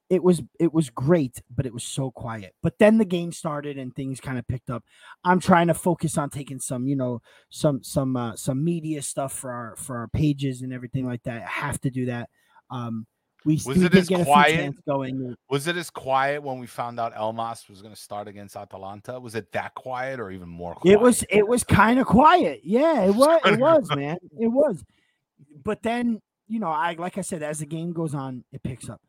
It 0.09 0.23
was 0.23 0.41
it 0.61 0.73
was 0.73 0.89
great, 0.89 1.43
but 1.53 1.67
it 1.67 1.75
was 1.75 1.83
so 1.83 2.13
quiet. 2.13 2.55
But 2.63 2.79
then 2.79 2.97
the 2.97 3.05
game 3.05 3.33
started 3.33 3.77
and 3.77 3.93
things 3.93 4.21
kind 4.21 4.39
of 4.39 4.47
picked 4.47 4.71
up. 4.71 4.85
I'm 5.25 5.41
trying 5.41 5.67
to 5.67 5.75
focus 5.75 6.17
on 6.17 6.31
taking 6.31 6.61
some, 6.61 6.87
you 6.87 6.95
know, 6.95 7.23
some 7.51 7.83
some 7.83 8.17
uh, 8.17 8.37
some 8.37 8.65
media 8.65 9.03
stuff 9.03 9.33
for 9.33 9.51
our 9.51 9.75
for 9.75 9.97
our 9.97 10.07
pages 10.07 10.63
and 10.63 10.73
everything 10.73 11.09
like 11.09 11.25
that. 11.25 11.43
I 11.43 11.51
have 11.51 11.81
to 11.81 11.91
do 11.91 12.07
that. 12.07 12.31
Um, 12.71 13.09
we, 13.45 13.55
Was 13.55 13.67
we 13.67 13.85
it 13.87 13.95
as 13.95 14.09
get 14.09 14.21
a 14.21 14.25
few 14.25 14.33
quiet? 14.33 14.85
going. 14.85 15.37
Was 15.49 15.69
it 15.69 15.77
as 15.77 15.91
quiet 15.91 16.43
when 16.43 16.59
we 16.59 16.67
found 16.67 16.99
out 16.99 17.15
Elmas 17.15 17.69
was 17.69 17.81
going 17.83 17.95
to 17.95 18.01
start 18.01 18.27
against 18.29 18.57
Atalanta? 18.57 19.19
Was 19.21 19.35
it 19.35 19.53
that 19.53 19.75
quiet 19.75 20.19
or 20.19 20.31
even 20.31 20.49
more 20.49 20.75
quiet? 20.75 20.95
It 20.95 21.01
was 21.01 21.25
it 21.31 21.47
was 21.47 21.63
kind 21.65 22.01
of 22.01 22.07
quiet. 22.07 22.61
Yeah, 22.65 23.05
it 23.05 23.15
was 23.15 23.41
it 23.45 23.59
was, 23.61 23.89
man. 23.97 24.19
It 24.39 24.49
was. 24.49 24.85
But 25.63 25.83
then, 25.83 26.21
you 26.49 26.59
know, 26.59 26.69
I 26.69 26.95
like 26.99 27.17
I 27.17 27.21
said, 27.21 27.43
as 27.43 27.61
the 27.61 27.67
game 27.67 27.93
goes 27.93 28.15
on, 28.15 28.45
it 28.53 28.63
picks 28.63 28.89
up. 28.89 29.01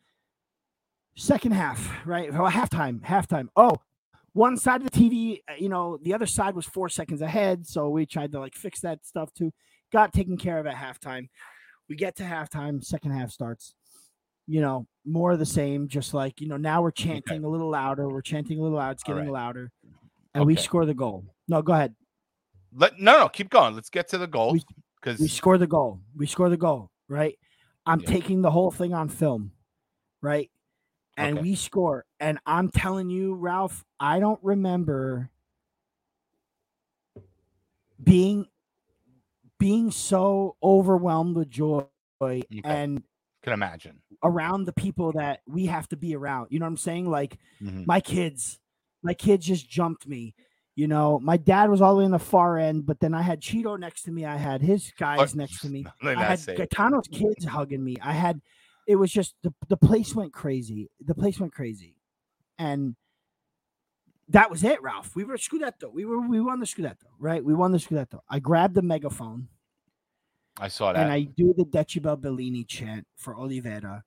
Second 1.15 1.51
half, 1.51 2.05
right? 2.05 2.31
Well, 2.31 2.49
halftime, 2.49 3.01
halftime. 3.01 3.47
Oh, 3.55 3.77
one 4.33 4.57
side 4.57 4.81
of 4.81 4.91
the 4.91 4.97
TV, 4.97 5.39
uh, 5.49 5.53
you 5.57 5.69
know, 5.69 5.97
the 6.03 6.13
other 6.13 6.27
side 6.27 6.55
was 6.55 6.65
four 6.65 6.87
seconds 6.87 7.21
ahead. 7.21 7.65
So 7.67 7.89
we 7.89 8.05
tried 8.05 8.31
to 8.33 8.39
like 8.39 8.55
fix 8.55 8.79
that 8.81 9.05
stuff 9.05 9.33
too. 9.33 9.51
Got 9.91 10.13
taken 10.13 10.37
care 10.37 10.59
of 10.59 10.67
at 10.67 10.75
halftime. 10.75 11.29
We 11.89 11.95
get 11.95 12.15
to 12.17 12.23
halftime, 12.23 12.83
second 12.83 13.11
half 13.11 13.31
starts. 13.31 13.73
You 14.49 14.61
know, 14.61 14.87
more 15.05 15.31
of 15.31 15.37
the 15.39 15.45
same, 15.45 15.87
just 15.87 16.15
like, 16.15 16.41
you 16.41 16.47
know, 16.47 16.57
now 16.57 16.81
we're 16.81 16.89
chanting 16.89 17.43
a 17.43 17.47
little 17.47 17.69
louder. 17.69 18.09
We're 18.09 18.23
chanting 18.23 18.57
a 18.57 18.61
little 18.63 18.79
louder. 18.79 18.93
It's 18.93 19.03
getting 19.03 19.25
right. 19.25 19.31
louder. 19.31 19.71
And 20.33 20.45
we 20.45 20.55
score 20.55 20.87
the 20.87 20.93
goal. 20.95 21.23
No, 21.47 21.61
go 21.61 21.73
ahead. 21.73 21.95
Let, 22.73 22.99
no, 22.99 23.19
no, 23.19 23.29
keep 23.29 23.51
going. 23.51 23.75
Let's 23.75 23.91
get 23.91 24.07
to 24.09 24.17
the 24.17 24.25
goal 24.27 24.53
Because 24.53 25.19
we 25.19 25.27
because 25.27 25.31
score 25.31 25.59
the 25.59 25.67
goal. 25.67 26.01
We 26.17 26.25
score 26.25 26.49
the 26.49 26.57
goal, 26.57 26.89
right? 27.07 27.37
I'm 27.85 27.99
Yeah. 28.01 28.07
taking 28.07 28.41
the 28.41 28.49
whole 28.49 28.71
thing 28.71 28.93
on 28.93 29.07
film, 29.07 29.51
right? 30.21 30.49
And 31.15 31.37
Okay. 31.37 31.41
we 31.43 31.55
score. 31.55 32.05
And 32.19 32.39
I'm 32.47 32.69
telling 32.69 33.09
you, 33.11 33.35
Ralph, 33.35 33.85
I 33.99 34.19
don't 34.19 34.39
remember 34.43 35.29
being 38.03 38.47
being 39.59 39.91
so 39.91 40.55
overwhelmed 40.63 41.35
with 41.35 41.49
joy 41.49 41.83
and 42.63 43.03
can 43.43 43.53
imagine. 43.53 44.01
around 44.23 44.65
the 44.65 44.73
people 44.73 45.11
that 45.13 45.41
we 45.47 45.65
have 45.65 45.87
to 45.89 45.95
be 45.95 46.15
around. 46.15 46.47
You 46.49 46.59
know 46.59 46.65
what 46.65 46.71
I'm 46.71 46.77
saying? 46.77 47.09
Like 47.09 47.37
Mhm. 47.61 47.87
my 47.87 47.99
kids, 48.01 48.59
my 49.01 49.13
kids 49.13 49.45
just 49.45 49.69
jumped 49.69 50.07
me. 50.07 50.35
You 50.75 50.87
know, 50.87 51.19
my 51.19 51.37
dad 51.37 51.69
was 51.69 51.81
all 51.81 51.93
the 51.93 51.99
way 51.99 52.05
in 52.05 52.11
the 52.11 52.19
far 52.19 52.57
end, 52.57 52.85
but 52.85 52.99
then 52.99 53.13
I 53.13 53.21
had 53.21 53.41
Cheeto 53.41 53.77
next 53.79 54.03
to 54.03 54.11
me. 54.11 54.25
I 54.25 54.37
had 54.37 54.61
his 54.61 54.91
guys 54.97 55.35
next 55.35 55.61
to 55.61 55.69
me. 55.69 55.85
I 56.01 56.15
had. 56.23 56.39
Gaetano's 56.39 57.07
kids 57.07 57.45
hugging 57.45 57.83
me. 57.83 57.95
I 58.01 58.13
had 58.13 58.41
it 58.87 58.95
was 58.95 59.11
just 59.11 59.35
the, 59.43 59.53
the 59.67 59.77
place 59.77 60.15
went 60.15 60.33
crazy. 60.33 60.89
The 61.05 61.13
place 61.15 61.39
went 61.39 61.53
crazy. 61.53 61.95
And 62.57 62.95
that 64.29 64.49
was 64.51 64.63
it, 64.63 64.81
Ralph. 64.81 65.15
We 65.15 65.23
were 65.23 65.37
Scudetto. 65.37 65.91
We 65.93 66.05
were 66.05 66.19
we 66.27 66.39
won 66.41 66.59
the 66.59 66.65
Scudetto, 66.65 67.05
right? 67.19 67.43
We 67.43 67.53
won 67.53 67.71
the 67.71 67.77
Scudetto. 67.77 68.19
I 68.29 68.39
grabbed 68.39 68.75
the 68.75 68.81
megaphone 68.81 69.47
I 70.59 70.67
saw 70.67 70.93
that. 70.93 71.01
and 71.01 71.11
I 71.11 71.21
do 71.23 71.53
the 71.57 71.63
Decibel 71.65 72.19
Bellini 72.19 72.63
chant 72.65 73.05
for 73.17 73.35
Olivera 73.35 74.01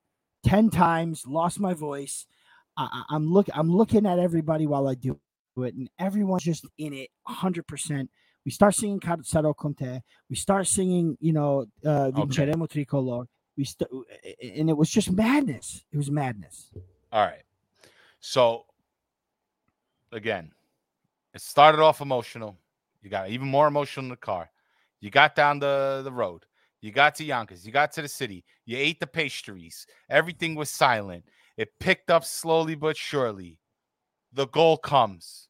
10 0.45 0.69
times, 0.69 1.25
lost 1.25 1.59
my 1.59 1.73
voice. 1.73 2.25
I, 2.77 3.03
I'm 3.09 3.31
look 3.31 3.47
I'm 3.53 3.71
looking 3.71 4.05
at 4.05 4.19
everybody 4.19 4.65
while 4.67 4.87
I 4.87 4.95
do 4.95 5.19
it, 5.57 5.73
and 5.75 5.89
everyone's 5.99 6.43
just 6.43 6.65
in 6.77 6.93
it 6.93 7.09
100%. 7.27 8.07
We 8.45 8.51
start 8.51 8.75
singing 8.75 8.99
Carzaro 8.99 9.55
Conte. 9.55 10.01
We 10.29 10.35
start 10.35 10.67
singing, 10.67 11.17
you 11.21 11.33
know, 11.33 11.65
uh, 11.85 12.11
Okay. 12.15 12.21
Vinceremo 12.21 12.67
Tricolor. 12.67 13.25
We 13.55 13.63
st- 13.65 13.89
and 14.57 14.69
it 14.69 14.75
was 14.75 14.89
just 14.89 15.11
madness. 15.11 15.85
It 15.91 15.97
was 15.97 16.09
madness. 16.11 16.71
All 17.11 17.21
right. 17.25 17.43
So 18.19 18.65
again, 20.11 20.51
it 21.33 21.41
started 21.41 21.79
off 21.81 22.01
emotional. 22.01 22.57
You 23.01 23.09
got 23.09 23.29
even 23.29 23.47
more 23.47 23.67
emotional 23.67 24.05
in 24.05 24.09
the 24.09 24.15
car. 24.17 24.49
You 25.03 25.09
got 25.09 25.35
down 25.35 25.59
the, 25.59 25.99
the 26.01 26.13
road. 26.13 26.45
You 26.79 26.93
got 26.93 27.13
to 27.15 27.25
Yonkers. 27.25 27.65
You 27.65 27.73
got 27.73 27.91
to 27.91 28.01
the 28.01 28.07
city. 28.07 28.45
You 28.65 28.77
ate 28.77 29.01
the 29.01 29.07
pastries. 29.07 29.85
Everything 30.09 30.55
was 30.55 30.69
silent. 30.69 31.25
It 31.57 31.77
picked 31.77 32.09
up 32.09 32.23
slowly 32.23 32.75
but 32.75 32.95
surely. 32.95 33.59
The 34.31 34.47
goal 34.47 34.77
comes. 34.77 35.49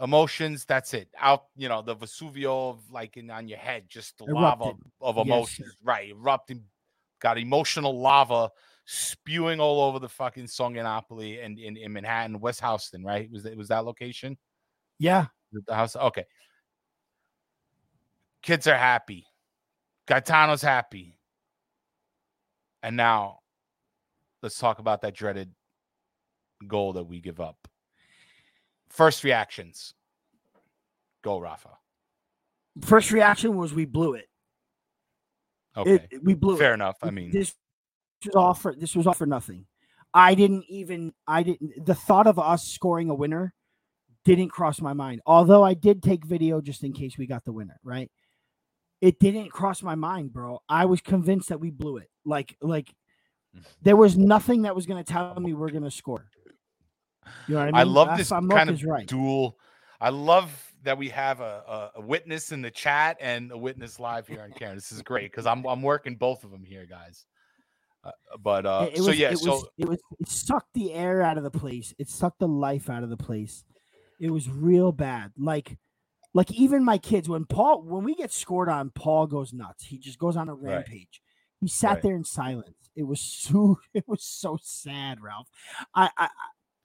Emotions, 0.00 0.64
that's 0.64 0.94
it. 0.94 1.08
Out, 1.20 1.48
you 1.54 1.68
know, 1.68 1.82
the 1.82 1.94
Vesuvio 1.94 2.70
of 2.70 2.90
like 2.90 3.18
in 3.18 3.30
on 3.30 3.46
your 3.46 3.58
head, 3.58 3.84
just 3.88 4.16
the 4.16 4.24
lava 4.24 4.64
Erupted. 4.64 4.90
of 5.02 5.16
Yes, 5.18 5.26
emotions. 5.26 5.76
right. 5.84 6.08
Erupting. 6.08 6.64
Got 7.20 7.36
emotional 7.36 8.00
lava 8.00 8.48
spewing 8.86 9.60
all 9.60 9.82
over 9.82 9.98
the 9.98 10.08
fucking 10.08 10.46
Song'e 10.46 10.82
Napule 10.82 11.44
and 11.44 11.58
in, 11.58 11.76
in 11.76 11.92
Manhattan, 11.92 12.40
West 12.40 12.62
Houston, 12.62 13.04
right? 13.04 13.30
Was 13.30 13.42
that 13.42 13.54
was 13.54 13.68
that 13.68 13.84
location? 13.84 14.38
Yeah. 14.98 15.26
The 15.66 15.74
house. 15.74 15.94
Okay. 15.94 16.24
Kids 18.42 18.66
are 18.66 18.76
happy. 18.76 19.26
Gaetano's 20.08 20.62
happy. 20.62 21.16
And 22.82 22.96
now 22.96 23.38
let's 24.42 24.58
talk 24.58 24.78
about 24.80 25.02
that 25.02 25.14
dreaded 25.14 25.52
goal 26.66 26.94
that 26.94 27.04
we 27.04 27.20
give 27.20 27.40
up. 27.40 27.56
First 28.88 29.24
reactions. 29.24 29.94
Go, 31.22 31.38
Rafa. 31.38 31.70
First 32.82 33.12
reaction 33.12 33.56
was 33.56 33.72
we 33.72 33.84
blew 33.84 34.14
it. 34.14 34.28
Okay. 35.76 35.94
It- 35.94 36.08
it- 36.10 36.24
we 36.24 36.34
blew 36.34 36.56
it. 36.56 36.58
Fair 36.58 36.74
enough. 36.74 36.96
I 37.02 37.10
mean, 37.10 37.30
this 37.30 37.54
was 38.24 38.34
all 38.34 38.54
for 38.54 38.74
this 38.74 38.94
was 38.96 39.06
all 39.06 39.14
for 39.14 39.26
nothing. 39.26 39.66
I 40.14 40.34
didn't 40.34 40.64
even 40.68 41.14
I 41.26 41.42
didn't 41.42 41.86
the 41.86 41.94
thought 41.94 42.26
of 42.26 42.38
us 42.38 42.66
scoring 42.68 43.08
a 43.08 43.14
winner 43.14 43.54
didn't 44.24 44.50
cross 44.50 44.80
my 44.80 44.92
mind. 44.92 45.20
Although 45.26 45.62
I 45.64 45.74
did 45.74 46.02
take 46.02 46.24
video 46.24 46.60
just 46.60 46.84
in 46.84 46.92
case 46.92 47.16
we 47.18 47.26
got 47.26 47.44
the 47.44 47.52
winner, 47.52 47.80
right? 47.82 48.10
It 49.02 49.18
didn't 49.18 49.50
cross 49.50 49.82
my 49.82 49.96
mind, 49.96 50.32
bro. 50.32 50.62
I 50.68 50.86
was 50.86 51.02
convinced 51.02 51.50
that 51.50 51.60
we 51.60 51.70
blew 51.70 51.98
it. 51.98 52.08
Like 52.24 52.56
like 52.62 52.94
there 53.82 53.96
was 53.96 54.16
nothing 54.16 54.62
that 54.62 54.74
was 54.74 54.86
going 54.86 55.04
to 55.04 55.12
tell 55.12 55.38
me 55.38 55.52
we're 55.52 55.70
going 55.70 55.82
to 55.82 55.90
score. 55.90 56.24
You 57.46 57.54
know 57.54 57.60
what 57.60 57.62
I 57.62 57.66
mean? 57.66 57.74
I 57.74 57.82
love 57.82 58.06
That's- 58.08 58.30
this 58.30 58.48
kind 58.48 58.70
of 58.70 58.82
right. 58.84 59.06
dual. 59.06 59.58
I 60.00 60.08
love 60.08 60.50
that 60.82 60.98
we 60.98 61.08
have 61.10 61.40
a, 61.40 61.90
a, 61.94 62.00
a 62.00 62.00
witness 62.00 62.50
in 62.50 62.62
the 62.62 62.70
chat 62.70 63.16
and 63.20 63.52
a 63.52 63.58
witness 63.58 64.00
live 64.00 64.26
here 64.26 64.42
on 64.42 64.50
camera. 64.52 64.74
This 64.74 64.90
is 64.90 65.02
great 65.02 65.30
because 65.30 65.46
I'm 65.46 65.64
I'm 65.66 65.82
working 65.82 66.16
both 66.16 66.42
of 66.44 66.50
them 66.50 66.64
here, 66.64 66.86
guys. 66.88 67.24
Uh, 68.04 68.10
but 68.42 68.66
uh, 68.66 68.88
it, 68.88 68.94
it 68.94 69.02
so 69.02 69.06
was, 69.06 69.18
yeah, 69.18 69.30
it 69.30 69.38
so 69.38 69.50
was, 69.52 69.68
it 69.78 69.88
was 69.88 69.98
it 70.18 70.28
sucked 70.28 70.74
the 70.74 70.92
air 70.92 71.22
out 71.22 71.38
of 71.38 71.44
the 71.44 71.52
place. 71.52 71.94
It 71.98 72.08
sucked 72.08 72.40
the 72.40 72.48
life 72.48 72.90
out 72.90 73.04
of 73.04 73.10
the 73.10 73.16
place. 73.16 73.64
It 74.18 74.30
was 74.30 74.48
real 74.48 74.90
bad. 74.90 75.32
Like, 75.38 75.76
like 76.34 76.50
even 76.52 76.84
my 76.84 76.98
kids 76.98 77.28
when 77.28 77.44
Paul 77.44 77.82
when 77.82 78.04
we 78.04 78.14
get 78.14 78.32
scored 78.32 78.68
on, 78.68 78.90
Paul 78.90 79.26
goes 79.26 79.52
nuts. 79.52 79.84
He 79.84 79.98
just 79.98 80.18
goes 80.18 80.36
on 80.36 80.48
a 80.48 80.54
Right. 80.54 80.86
rampage. 80.86 81.22
He 81.60 81.68
sat 81.68 81.94
Right. 81.94 82.02
there 82.02 82.16
in 82.16 82.24
silence. 82.24 82.76
It 82.96 83.04
was 83.04 83.20
so 83.20 83.78
it 83.94 84.04
was 84.06 84.24
so 84.24 84.58
sad, 84.62 85.20
Ralph. 85.20 85.48
I 85.94 86.10
I 86.16 86.28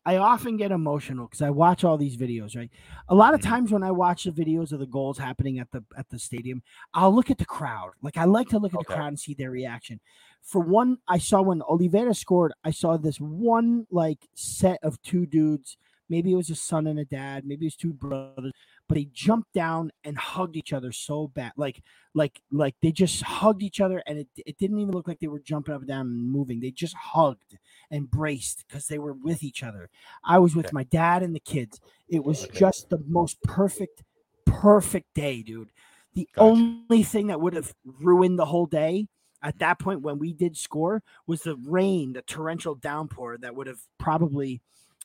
I 0.06 0.16
often 0.18 0.56
get 0.56 0.72
emotional 0.72 1.26
because 1.28 1.42
I 1.42 1.50
watch 1.50 1.84
all 1.84 1.98
these 1.98 2.16
videos, 2.16 2.56
right? 2.56 2.72
A 3.10 3.16
lot 3.16 3.34
of 3.34 3.42
Mhm. 3.42 3.44
times 3.44 3.72
when 3.74 3.84
I 3.84 3.92
watch 3.92 4.24
the 4.24 4.32
videos 4.32 4.72
of 4.72 4.80
the 4.80 4.86
goals 4.86 5.18
happening 5.18 5.60
at 5.60 5.70
the 5.72 5.84
at 5.98 6.08
the 6.10 6.18
stadium, 6.20 6.64
I'll 6.94 7.14
look 7.14 7.30
at 7.30 7.38
the 7.38 7.46
crowd. 7.46 7.92
Like 8.02 8.16
I 8.18 8.24
like 8.24 8.48
to 8.50 8.60
look 8.60 8.74
at 8.74 8.80
Okay. 8.80 8.94
the 8.94 8.94
crowd 8.96 9.08
and 9.10 9.20
see 9.20 9.34
their 9.34 9.52
reaction. 9.52 10.00
For 10.42 10.62
one, 10.62 11.00
I 11.10 11.18
saw 11.18 11.42
when 11.42 11.60
Olivera 11.62 12.16
scored, 12.16 12.54
I 12.64 12.72
saw 12.72 12.96
this 12.98 13.20
one 13.20 13.86
like 13.92 14.30
set 14.34 14.80
of 14.82 15.02
two 15.02 15.26
dudes. 15.26 15.78
Maybe 16.10 16.32
it 16.32 16.36
was 16.38 16.50
a 16.50 16.56
son 16.56 16.88
and 16.88 17.00
a 17.00 17.06
dad, 17.06 17.46
maybe 17.46 17.66
it 17.66 17.68
was 17.68 17.76
two 17.76 17.92
brothers, 17.94 18.54
but 18.88 18.96
they 18.96 19.06
jumped 19.12 19.54
down 19.54 19.92
and 20.04 20.18
hugged 20.18 20.56
each 20.56 20.74
other 20.74 20.92
so 20.92 21.28
bad. 21.28 21.52
Like 21.58 21.82
like 22.14 22.42
like 22.52 22.76
they 22.82 22.92
just 22.92 23.22
hugged 23.22 23.62
each 23.64 23.82
other 23.82 24.02
and 24.08 24.20
it, 24.20 24.28
it 24.46 24.58
didn't 24.58 24.80
even 24.80 24.94
look 24.94 25.08
like 25.08 25.20
they 25.20 25.28
were 25.28 25.40
jumping 25.40 25.74
up 25.76 25.82
and 25.82 25.88
down 25.88 26.08
and 26.08 26.32
moving. 26.32 26.60
They 26.60 26.72
just 26.72 26.96
hugged 26.96 27.58
embraced 27.92 28.66
because 28.68 28.88
they 28.88 29.00
were 29.00 29.14
with 29.14 29.44
each 29.44 29.64
other. 29.64 29.90
I 30.24 30.40
was 30.40 30.56
with 30.56 30.66
Okay. 30.66 30.74
my 30.74 30.84
dad 30.84 31.24
and 31.24 31.36
the 31.36 31.40
kids. 31.40 31.80
It 32.08 32.24
was 32.24 32.44
Okay. 32.44 32.50
just 32.50 32.90
the 32.90 33.04
most 33.08 33.42
perfect, 33.44 34.04
perfect 34.46 35.14
day, 35.14 35.42
dude. 35.44 35.72
The 36.14 36.28
Gotcha. 36.34 36.68
only 36.88 37.04
thing 37.04 37.28
that 37.28 37.42
would 37.42 37.54
have 37.54 37.74
ruined 37.86 38.40
the 38.40 38.46
whole 38.46 38.66
day 38.66 39.08
at 39.44 39.60
that 39.60 39.80
point 39.80 40.02
when 40.02 40.18
we 40.18 40.34
did 40.34 40.58
score 40.58 41.04
was 41.28 41.42
the 41.44 41.56
rain, 41.58 42.14
the 42.14 42.22
torrential 42.24 42.76
downpour 42.76 43.38
that 43.40 43.56
would 43.56 43.68
have 43.68 43.80
probably, 44.00 44.62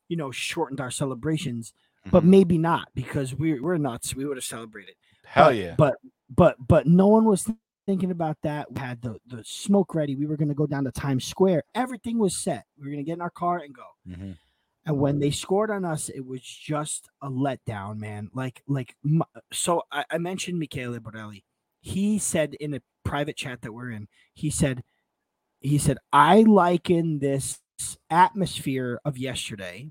you 0.08 0.16
know, 0.16 0.30
shortened 0.30 0.80
our 0.80 0.90
celebrations, 0.90 1.74
but 2.10 2.24
Mhm. 2.24 2.28
maybe 2.28 2.58
not 2.58 2.88
because 2.94 3.34
we, 3.34 3.60
we're 3.60 3.78
nuts. 3.78 4.14
We 4.14 4.24
would 4.24 4.36
have 4.36 4.44
celebrated. 4.44 4.94
Hell 5.24 5.48
but, 5.48 5.56
yeah. 5.56 5.74
But 5.76 5.94
but 6.34 6.56
but 6.66 6.86
no 6.86 7.08
one 7.08 7.24
was 7.24 7.48
thinking 7.86 8.10
about 8.10 8.36
that. 8.42 8.70
We 8.72 8.80
had 8.80 9.00
the 9.02 9.18
the 9.26 9.42
smoke 9.44 9.94
ready. 9.94 10.16
We 10.16 10.26
were 10.26 10.36
going 10.36 10.48
to 10.48 10.54
go 10.54 10.66
down 10.66 10.84
to 10.84 10.92
Times 10.92 11.24
Square. 11.24 11.62
Everything 11.74 12.18
was 12.18 12.36
set. 12.36 12.64
We 12.78 12.84
were 12.86 12.90
going 12.92 13.04
to 13.04 13.08
get 13.08 13.14
in 13.14 13.20
our 13.22 13.30
car 13.30 13.58
and 13.58 13.74
go. 13.74 13.86
Mhm. 14.08 14.36
And 14.84 14.98
when 14.98 15.20
they 15.20 15.30
scored 15.30 15.70
on 15.70 15.84
us, 15.84 16.08
it 16.08 16.26
was 16.26 16.42
just 16.42 17.08
a 17.22 17.30
letdown, 17.30 17.98
man. 17.98 18.30
Like 18.34 18.62
like 18.66 18.96
so. 19.52 19.82
I, 19.92 20.04
I 20.10 20.18
mentioned 20.18 20.58
Michele 20.58 20.98
Borelli. 20.98 21.44
He 21.80 22.18
said 22.18 22.54
in 22.54 22.74
a 22.74 22.82
private 23.04 23.36
chat 23.36 23.62
that 23.62 23.72
we're 23.72 23.90
in, 23.90 24.08
he 24.34 24.50
said, 24.50 24.82
he 25.60 25.78
said, 25.78 25.98
I 26.12 26.42
liken 26.42 27.18
this 27.18 27.60
atmosphere 28.10 29.00
of 29.04 29.18
yesterday 29.18 29.90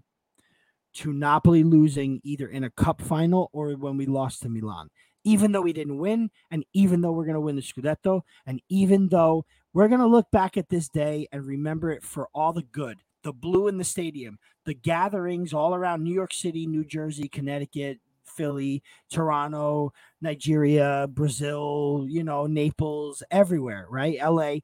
to 0.93 1.13
Napoli 1.13 1.63
losing 1.63 2.21
either 2.23 2.47
in 2.47 2.63
a 2.63 2.69
cup 2.69 3.01
final 3.01 3.49
or 3.53 3.71
when 3.71 3.97
we 3.97 4.05
lost 4.05 4.41
to 4.41 4.49
Milan. 4.49 4.89
Even 5.23 5.51
though 5.51 5.61
we 5.61 5.73
didn't 5.73 5.99
win, 5.99 6.31
and 6.49 6.65
even 6.73 7.01
though 7.01 7.11
we're 7.11 7.25
going 7.25 7.35
to 7.35 7.41
win 7.41 7.55
the 7.55 7.61
Scudetto, 7.61 8.21
and 8.45 8.59
even 8.69 9.09
though 9.09 9.45
we're 9.71 9.87
going 9.87 10.01
to 10.01 10.07
look 10.07 10.31
back 10.31 10.57
at 10.57 10.69
this 10.69 10.89
day 10.89 11.27
and 11.31 11.45
remember 11.45 11.91
it 11.91 12.03
for 12.03 12.27
all 12.33 12.53
the 12.53 12.63
good 12.63 12.97
the 13.23 13.33
blue 13.33 13.67
in 13.67 13.77
the 13.77 13.83
stadium, 13.83 14.39
the 14.65 14.73
gatherings 14.73 15.53
all 15.53 15.75
around 15.75 16.03
New 16.03 16.13
York 16.13 16.33
City, 16.33 16.65
New 16.65 16.83
Jersey, 16.83 17.27
Connecticut, 17.27 17.99
Philly, 18.23 18.81
Toronto, 19.09 19.93
Nigeria, 20.21 21.07
Brazil, 21.09 22.05
you 22.07 22.23
know, 22.23 22.47
Naples, 22.47 23.23
everywhere, 23.29 23.85
right? 23.89 24.17
LA. 24.23 24.55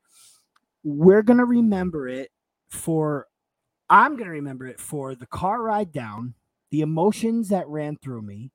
We're 0.83 1.23
going 1.23 1.39
to 1.39 1.45
remember 1.45 2.07
it 2.07 2.31
for, 2.69 3.27
I'm 3.89 4.13
going 4.13 4.25
to 4.25 4.31
remember 4.31 4.67
it 4.67 4.79
for 4.79 5.15
the 5.15 5.25
car 5.25 5.61
ride 5.61 5.91
down, 5.91 6.33
the 6.71 6.81
emotions 6.81 7.49
that 7.49 7.67
ran 7.67 7.97
through 7.97 8.21
me, 8.21 8.51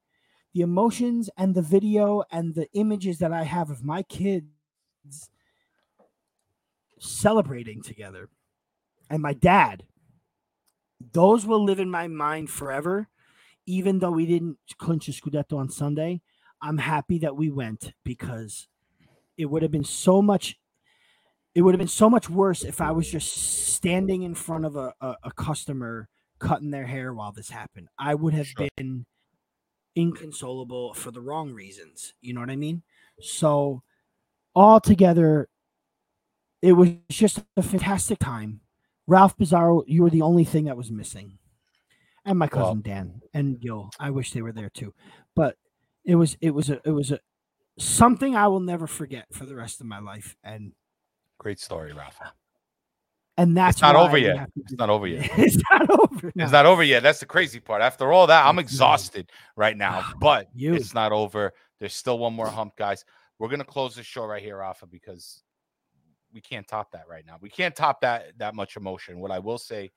the 0.52 0.60
emotions 0.60 1.30
and 1.36 1.54
the 1.54 1.62
video 1.62 2.22
and 2.30 2.54
the 2.54 2.68
images 2.74 3.18
that 3.18 3.32
I 3.32 3.44
have 3.44 3.70
of 3.70 3.84
my 3.84 4.02
kids 4.02 4.46
celebrating 6.98 7.82
together 7.82 8.28
and 9.10 9.22
my 9.22 9.32
dad. 9.32 9.84
Those 11.12 11.46
will 11.46 11.64
live 11.64 11.80
in 11.80 11.90
my 11.90 12.08
mind 12.08 12.50
forever. 12.50 13.08
Even 13.66 14.00
though 14.00 14.10
we 14.10 14.26
didn't 14.26 14.58
clinch 14.78 15.08
a 15.08 15.12
Scudetto 15.12 15.56
on 15.56 15.68
Sunday, 15.68 16.20
I'm 16.60 16.78
happy 16.78 17.18
that 17.18 17.36
we 17.36 17.50
went 17.50 17.92
because 18.04 18.68
it 19.36 19.46
would 19.46 19.62
have 19.62 19.70
been 19.70 19.84
so 19.84 20.20
much. 20.20 20.58
It 21.54 21.62
would 21.62 21.74
have 21.74 21.78
been 21.78 21.88
so 21.88 22.08
much 22.08 22.30
worse 22.30 22.64
if 22.64 22.80
I 22.80 22.92
was 22.92 23.10
just 23.10 23.32
standing 23.32 24.22
in 24.22 24.34
front 24.34 24.64
of 24.64 24.76
a, 24.76 24.94
a, 25.00 25.16
a 25.24 25.32
customer 25.32 26.08
cutting 26.38 26.70
their 26.70 26.86
hair 26.86 27.12
while 27.12 27.32
this 27.32 27.50
happened. 27.50 27.88
I 27.98 28.14
would 28.14 28.34
have 28.34 28.46
Sure. 28.46 28.68
been 28.76 29.06
inconsolable 29.94 30.94
for 30.94 31.10
the 31.10 31.20
wrong 31.20 31.52
reasons. 31.52 32.14
You 32.20 32.32
know 32.32 32.40
what 32.40 32.50
I 32.50 32.56
mean? 32.56 32.82
So, 33.20 33.82
altogether, 34.54 35.48
it 36.62 36.72
was 36.72 36.90
just 37.10 37.44
a 37.56 37.62
fantastic 37.62 38.18
time. 38.18 38.60
Ralph 39.06 39.36
Bizarro, 39.36 39.82
you 39.86 40.02
were 40.02 40.10
the 40.10 40.22
only 40.22 40.44
thing 40.44 40.64
that 40.64 40.76
was 40.76 40.90
missing, 40.90 41.38
and 42.24 42.38
my 42.38 42.46
cousin 42.46 42.80
Dan 42.82 43.20
and 43.34 43.60
Gil. 43.60 43.90
I 43.98 44.10
wish 44.10 44.32
they 44.32 44.42
were 44.42 44.52
there 44.52 44.70
too, 44.70 44.94
but 45.34 45.56
it 46.04 46.14
was 46.14 46.36
it 46.40 46.50
was 46.52 46.70
a 46.70 46.80
it 46.84 46.92
was 46.92 47.10
a 47.10 47.18
something 47.78 48.36
I 48.36 48.46
will 48.46 48.60
never 48.60 48.86
forget 48.86 49.26
for 49.32 49.44
the 49.44 49.56
rest 49.56 49.80
of 49.80 49.86
my 49.86 49.98
life, 49.98 50.36
and 50.44 50.72
Great 51.42 51.58
story, 51.58 51.92
Ralph. 51.92 52.20
and 53.36 53.56
that's 53.56 53.82
not 53.82 53.96
over 53.96 54.16
yet. 54.16 54.48
It's 54.56 54.74
not 54.74 54.90
over 54.90 55.08
yet. 55.08 55.28
it's 55.36 55.60
not 55.72 55.90
over. 55.90 56.30
no. 56.36 56.44
It's 56.44 56.52
not 56.52 56.66
over 56.66 56.84
yet. 56.84 57.02
That's 57.02 57.18
the 57.18 57.26
crazy 57.26 57.58
part. 57.58 57.82
After 57.82 58.12
all 58.12 58.28
that, 58.28 58.46
I'm 58.46 58.60
exhausted 58.60 59.28
right 59.56 59.76
now, 59.76 60.04
but 60.20 60.46
You. 60.54 60.74
it's 60.74 60.94
not 60.94 61.10
over. 61.10 61.52
There's 61.80 61.94
still 61.96 62.20
one 62.20 62.32
more 62.32 62.46
hump, 62.46 62.76
guys. 62.76 63.04
We're 63.40 63.48
gonna 63.48 63.64
close 63.64 63.96
the 63.96 64.04
show 64.04 64.24
right 64.24 64.40
here, 64.40 64.58
Rafa, 64.58 64.86
because 64.86 65.42
we 66.32 66.40
can't 66.40 66.66
top 66.68 66.92
that 66.92 67.08
right 67.10 67.26
now. 67.26 67.38
We 67.40 67.50
can't 67.50 67.74
top 67.74 68.02
that 68.02 68.38
that 68.38 68.54
much 68.54 68.76
emotion. 68.76 69.18
What 69.18 69.32
I 69.32 69.40
will 69.40 69.58
say 69.58 69.90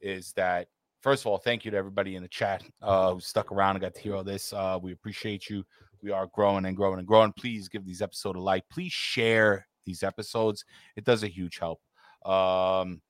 is 0.00 0.32
that 0.32 0.66
first 1.02 1.22
of 1.22 1.28
all, 1.28 1.38
thank 1.38 1.64
you 1.64 1.70
to 1.70 1.76
everybody 1.76 2.16
in 2.16 2.22
the 2.22 2.28
chat 2.28 2.64
uh, 2.82 3.14
who 3.14 3.20
stuck 3.20 3.52
around 3.52 3.76
and 3.76 3.80
got 3.82 3.94
to 3.94 4.00
hear 4.00 4.16
all 4.16 4.24
this. 4.24 4.52
Uh, 4.52 4.76
we 4.82 4.90
appreciate 4.90 5.48
you. 5.48 5.64
We 6.02 6.10
are 6.10 6.26
growing 6.34 6.64
and 6.64 6.76
growing 6.76 6.98
and 6.98 7.06
growing. 7.06 7.32
Please 7.32 7.68
give 7.68 7.84
these 7.86 8.02
episodes 8.02 8.36
a 8.38 8.40
like. 8.40 8.64
Please 8.70 8.92
share 8.92 9.68
these 9.84 10.02
episodes. 10.02 10.64
It 10.96 11.04
does 11.04 11.22
a 11.22 11.28
huge 11.28 11.58
help. 11.58 11.80
Um, 12.24 13.00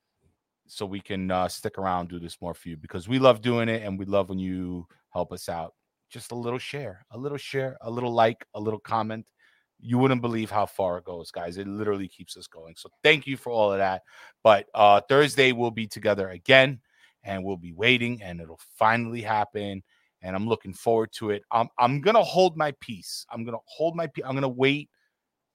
so 0.71 0.87
we 0.87 1.01
can 1.01 1.31
uh, 1.31 1.49
stick 1.49 1.79
around 1.79 2.09
do 2.09 2.21
this 2.21 2.41
more 2.41 2.55
for 2.55 2.68
you 2.68 2.77
because 2.77 3.09
we 3.09 3.18
love 3.18 3.43
doing 3.43 3.68
it 3.68 3.83
and 3.83 3.99
we 3.99 4.05
love 4.05 4.29
when 4.29 4.39
you 4.39 4.87
help 5.12 5.33
us 5.33 5.49
out 5.49 5.75
just 6.09 6.33
a 6.33 6.35
little 6.35 6.59
share 6.59 7.05
a 7.11 7.18
little 7.18 7.39
share 7.39 7.77
a 7.83 7.91
little 7.91 8.12
like 8.12 8.47
a 8.55 8.61
little 8.61 8.79
comment 8.79 9.27
you 9.81 9.99
wouldn't 9.99 10.21
believe 10.21 10.51
how 10.51 10.66
far 10.66 10.99
it 10.99 11.05
goes 11.05 11.31
guys 11.31 11.57
it 11.57 11.66
literally 11.66 12.07
keeps 12.07 12.37
us 12.37 12.47
going 12.47 12.75
so 12.77 12.89
thank 13.03 13.27
you 13.27 13.37
for 13.37 13.51
all 13.51 13.73
of 13.73 13.79
that 13.79 14.03
but 14.45 14.66
uh 14.75 15.01
thursday 15.09 15.53
we'll 15.53 15.71
be 15.71 15.87
together 15.87 16.29
again 16.31 16.79
and 17.25 17.43
we'll 17.43 17.57
be 17.57 17.73
waiting 17.73 18.23
and 18.23 18.41
it'll 18.41 18.61
finally 18.77 19.21
happen 19.23 19.83
and 20.23 20.37
i'm 20.37 20.47
looking 20.47 20.73
forward 20.73 21.11
to 21.12 21.31
it 21.31 21.43
i'm, 21.51 21.68
I'm 21.79 22.01
gonna 22.01 22.23
hold 22.23 22.57
my 22.57 22.73
peace 22.81 23.27
i'm 23.31 23.45
gonna 23.45 23.59
hold 23.64 23.97
my 23.97 24.07
peace 24.07 24.25
i'm 24.27 24.35
gonna 24.35 24.49
wait 24.49 24.89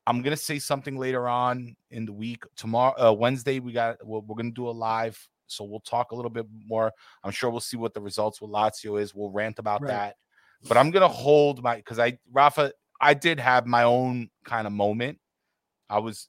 I'm 0.08 0.22
gonna 0.22 0.38
say 0.38 0.60
something 0.60 0.98
later 0.98 1.28
on 1.28 1.76
in 1.90 2.06
the 2.06 2.14
week. 2.14 2.44
Tomorrow, 2.56 3.10
uh, 3.10 3.14
Wednesday, 3.14 3.60
we 3.60 3.74
got 3.74 3.98
we're, 4.06 4.20
we're 4.20 4.36
gonna 4.36 4.52
do 4.52 4.70
a 4.70 4.72
live, 4.72 5.18
so 5.48 5.64
we'll 5.64 5.80
talk 5.80 6.12
a 6.12 6.16
little 6.16 6.30
bit 6.30 6.46
more. 6.68 6.92
I'm 7.24 7.32
sure 7.32 7.50
we'll 7.50 7.60
see 7.60 7.78
what 7.78 7.94
the 7.94 8.02
results 8.02 8.42
with 8.42 8.52
Lazio 8.52 9.02
is. 9.02 9.16
We'll 9.16 9.32
rant 9.32 9.60
about 9.60 9.82
Right. 9.82 9.90
that, 9.90 10.16
but 10.68 10.78
I'm 10.78 10.92
gonna 10.92 11.08
hold 11.08 11.64
my 11.64 11.78
because 11.78 11.98
I 12.00 12.20
Rafa, 12.32 12.72
I 13.02 13.14
did 13.16 13.40
have 13.40 13.66
my 13.66 13.84
own 13.84 14.30
kind 14.44 14.68
of 14.68 14.74
moment. 14.74 15.20
I 15.90 16.00
was 16.00 16.28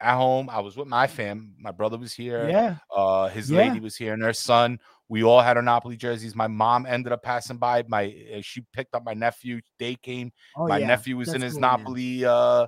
at 0.00 0.16
home. 0.16 0.48
I 0.48 0.60
was 0.60 0.76
with 0.76 0.88
my 0.88 1.06
fam. 1.06 1.54
My 1.58 1.70
brother 1.72 1.98
was 1.98 2.12
here. 2.14 2.48
Yeah, 2.48 2.76
Uh, 2.94 3.28
his 3.28 3.50
Yeah. 3.50 3.58
lady 3.58 3.80
was 3.80 3.96
here 3.96 4.14
and 4.14 4.22
her 4.22 4.32
son. 4.32 4.78
We 5.08 5.22
all 5.22 5.40
had 5.40 5.56
our 5.56 5.62
Napoli 5.62 5.96
jerseys. 5.96 6.34
My 6.34 6.46
mom 6.46 6.86
ended 6.86 7.12
up 7.12 7.22
passing 7.22 7.56
by. 7.58 7.82
My 7.88 8.14
uh, 8.34 8.40
she 8.42 8.62
picked 8.72 8.94
up 8.94 9.04
my 9.04 9.14
nephew. 9.14 9.60
They 9.78 9.94
came 9.96 10.32
oh, 10.56 10.66
my 10.66 10.78
yeah. 10.78 10.86
nephew 10.86 11.16
was 11.16 11.28
in 11.34 11.40
his 11.40 11.54
cool, 11.54 11.62
man. 11.62 11.70
Napoli 11.70 12.24
uh 12.24 12.66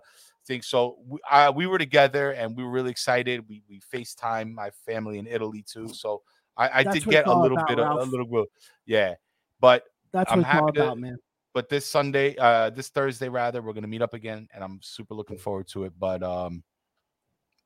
So 0.58 0.98
we, 1.06 1.20
I, 1.30 1.50
we 1.50 1.66
were 1.66 1.78
together 1.78 2.32
and 2.32 2.56
we 2.56 2.64
were 2.64 2.70
really 2.70 2.90
excited. 2.90 3.48
We 3.48 3.62
we 3.68 3.80
FaceTime 3.80 4.52
my 4.52 4.70
family 4.84 5.18
in 5.18 5.26
Italy 5.28 5.62
too. 5.62 5.88
So 5.88 6.22
I, 6.56 6.80
I 6.80 6.82
did 6.82 7.04
get 7.04 7.26
a 7.28 7.38
little 7.38 7.56
about, 7.56 7.68
bit 7.68 7.78
of 7.78 7.96
a 8.00 8.04
little 8.10 8.26
bit, 8.26 8.48
yeah. 8.86 9.14
But 9.60 9.84
That's 10.12 10.32
I'm 10.32 10.38
what 10.38 10.46
it's 10.48 10.54
all 10.54 10.66
happy 10.66 10.72
to- 10.78 10.82
about, 10.84 10.98
man. 10.98 11.16
but 11.54 11.68
this 11.68 11.86
Sunday, 11.86 12.36
uh 12.36 12.70
this 12.70 12.88
Thursday 12.88 13.28
rather, 13.28 13.62
we're 13.62 13.72
gonna 13.72 13.86
meet 13.86 14.02
up 14.02 14.14
again 14.14 14.48
and 14.52 14.64
I'm 14.64 14.80
super 14.82 15.14
looking 15.14 15.38
forward 15.38 15.68
to 15.68 15.84
it. 15.84 15.92
But 15.98 16.22
um 16.22 16.64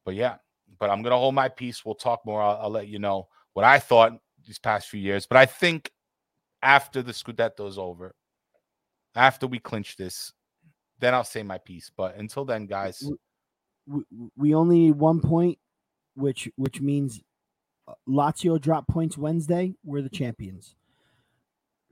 but 0.05 0.15
yeah, 0.15 0.37
but 0.79 0.91
I'm 0.91 1.03
gonna 1.03 1.17
hold 1.17 1.35
my 1.35 1.49
peace. 1.49 1.85
We'll 1.85 1.95
talk 1.95 2.27
more. 2.27 2.43
I'll, 2.43 2.59
I'll 2.63 2.71
let 2.71 2.89
you 2.89 2.99
know 2.99 3.29
what 3.55 3.65
I 3.65 3.79
thought 3.79 4.13
these 4.47 4.59
past 4.59 4.89
few 4.89 5.01
years. 5.01 5.27
But 5.27 5.39
I 5.39 5.47
think 5.47 5.91
after 6.63 7.03
the 7.03 7.13
Scudetto 7.13 7.67
is 7.69 7.79
over, 7.79 8.15
after 9.15 9.47
we 9.47 9.59
clinch 9.59 9.97
this, 9.97 10.33
then 11.05 11.15
I'll 11.15 11.25
say 11.25 11.43
my 11.43 11.59
piece. 11.59 11.91
But 11.95 12.17
until 12.17 12.45
then, 12.45 12.67
guys, 12.67 13.03
we, 13.87 14.03
we 14.37 14.55
only 14.55 14.79
need 14.79 14.97
one 14.97 15.21
point, 15.21 15.59
which 16.15 16.49
which 16.57 16.81
means 16.81 17.21
uh, 17.87 17.95
Lazio 18.09 18.61
drop 18.61 18.89
points 18.89 19.19
Wednesday. 19.19 19.75
We're 19.85 20.03
the 20.03 20.09
champions. 20.09 20.77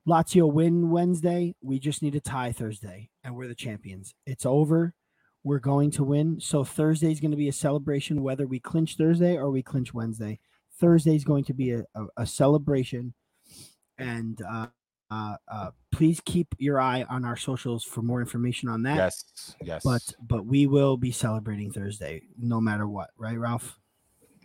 Lazio 0.08 0.52
win 0.52 0.90
Wednesday. 0.90 1.54
We 1.62 1.78
just 1.78 2.02
need 2.02 2.14
a 2.14 2.20
tie 2.20 2.52
Thursday, 2.52 3.10
and 3.22 3.36
we're 3.36 3.48
the 3.48 3.54
champions. 3.54 4.14
It's 4.26 4.46
over. 4.46 4.94
We're 5.44 5.58
going 5.58 5.90
to 5.92 6.04
win. 6.04 6.40
So 6.40 6.64
Thursday 6.64 7.10
is 7.10 7.20
going 7.20 7.32
to 7.32 7.36
be 7.36 7.48
a 7.48 7.52
celebration, 7.52 8.22
whether 8.22 8.46
we 8.46 8.60
clinch 8.60 8.96
Thursday 8.96 9.36
or 9.36 9.50
we 9.50 9.62
clinch 9.62 9.92
Wednesday. 9.92 10.38
Thursday 10.78 11.16
is 11.16 11.24
going 11.24 11.44
to 11.44 11.54
be 11.54 11.72
a, 11.72 11.84
a, 11.94 12.06
a 12.18 12.26
celebration 12.26 13.12
and 13.98 14.40
uh, 14.48 14.68
uh, 15.12 15.36
uh, 15.48 15.70
please 15.90 16.20
keep 16.24 16.48
your 16.58 16.80
eye 16.80 17.04
on 17.10 17.24
our 17.24 17.36
socials 17.36 17.84
for 17.84 18.02
more 18.02 18.20
information 18.20 18.68
on 18.68 18.82
that. 18.84 18.96
Yes, 18.96 19.56
yes. 19.62 19.82
But 19.84 20.02
but 20.26 20.46
we 20.46 20.66
will 20.66 20.96
be 20.96 21.10
celebrating 21.10 21.70
Thursday, 21.70 22.22
no 22.38 22.60
matter 22.60 22.88
what, 22.88 23.10
right, 23.18 23.38
Ralph? 23.38 23.78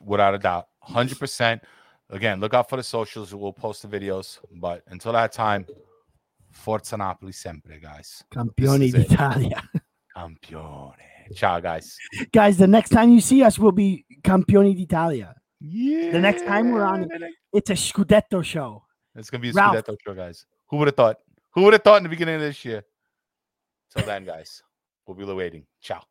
without 0.05 0.34
a 0.34 0.38
doubt, 0.38 0.68
hundred 0.82 1.20
percent. 1.20 1.61
Again, 2.09 2.39
look 2.39 2.53
out 2.53 2.70
for 2.70 2.78
the 2.78 2.84
socials. 2.84 3.34
We'll 3.34 3.53
post 3.53 3.82
the 3.82 3.88
videos. 3.88 4.39
But 4.61 4.82
until 4.88 5.11
that 5.11 5.34
time, 5.34 5.65
Forza 6.51 6.95
Napoli 6.97 7.34
sempre, 7.34 7.80
guys. 7.80 8.24
Campioni 8.34 8.91
d'Italia. 8.91 9.61
Campione. 10.18 10.93
Ciao, 11.36 11.59
guys. 11.59 11.97
Guys, 12.32 12.57
the 12.57 12.68
next 12.68 12.89
time 12.89 13.11
you 13.11 13.20
see 13.20 13.43
us, 13.43 13.59
we'll 13.59 13.74
be 13.74 14.05
Campioni 14.22 14.76
d'Italia. 14.76 15.36
Yeah. 15.59 16.11
The 16.11 16.20
next 16.20 16.45
time 16.45 16.72
we're 16.72 16.86
on 16.86 17.09
It's 17.51 17.70
a 17.70 17.74
Scudetto 17.74 18.43
show. 18.43 18.84
It's 19.15 19.30
gonna 19.30 19.41
be 19.41 19.49
a 19.49 19.53
Ralph. 19.53 19.76
Scudetto 19.76 19.97
show, 20.05 20.13
guys. 20.13 20.45
Who 20.70 20.78
would 20.78 20.88
have 20.88 20.95
thought? 20.95 21.18
Who 21.51 21.63
would 21.63 21.74
have 21.74 21.84
thought 21.84 21.97
in 21.97 22.03
the 22.03 22.09
beginning 22.09 22.36
of 22.36 22.41
this 22.41 22.63
year? 22.65 22.84
Till 23.95 24.05
then, 24.05 24.26
guys, 24.26 24.61
we'll 25.05 25.15
be 25.15 25.24
waiting. 25.24 25.65
Ciao. 25.82 26.03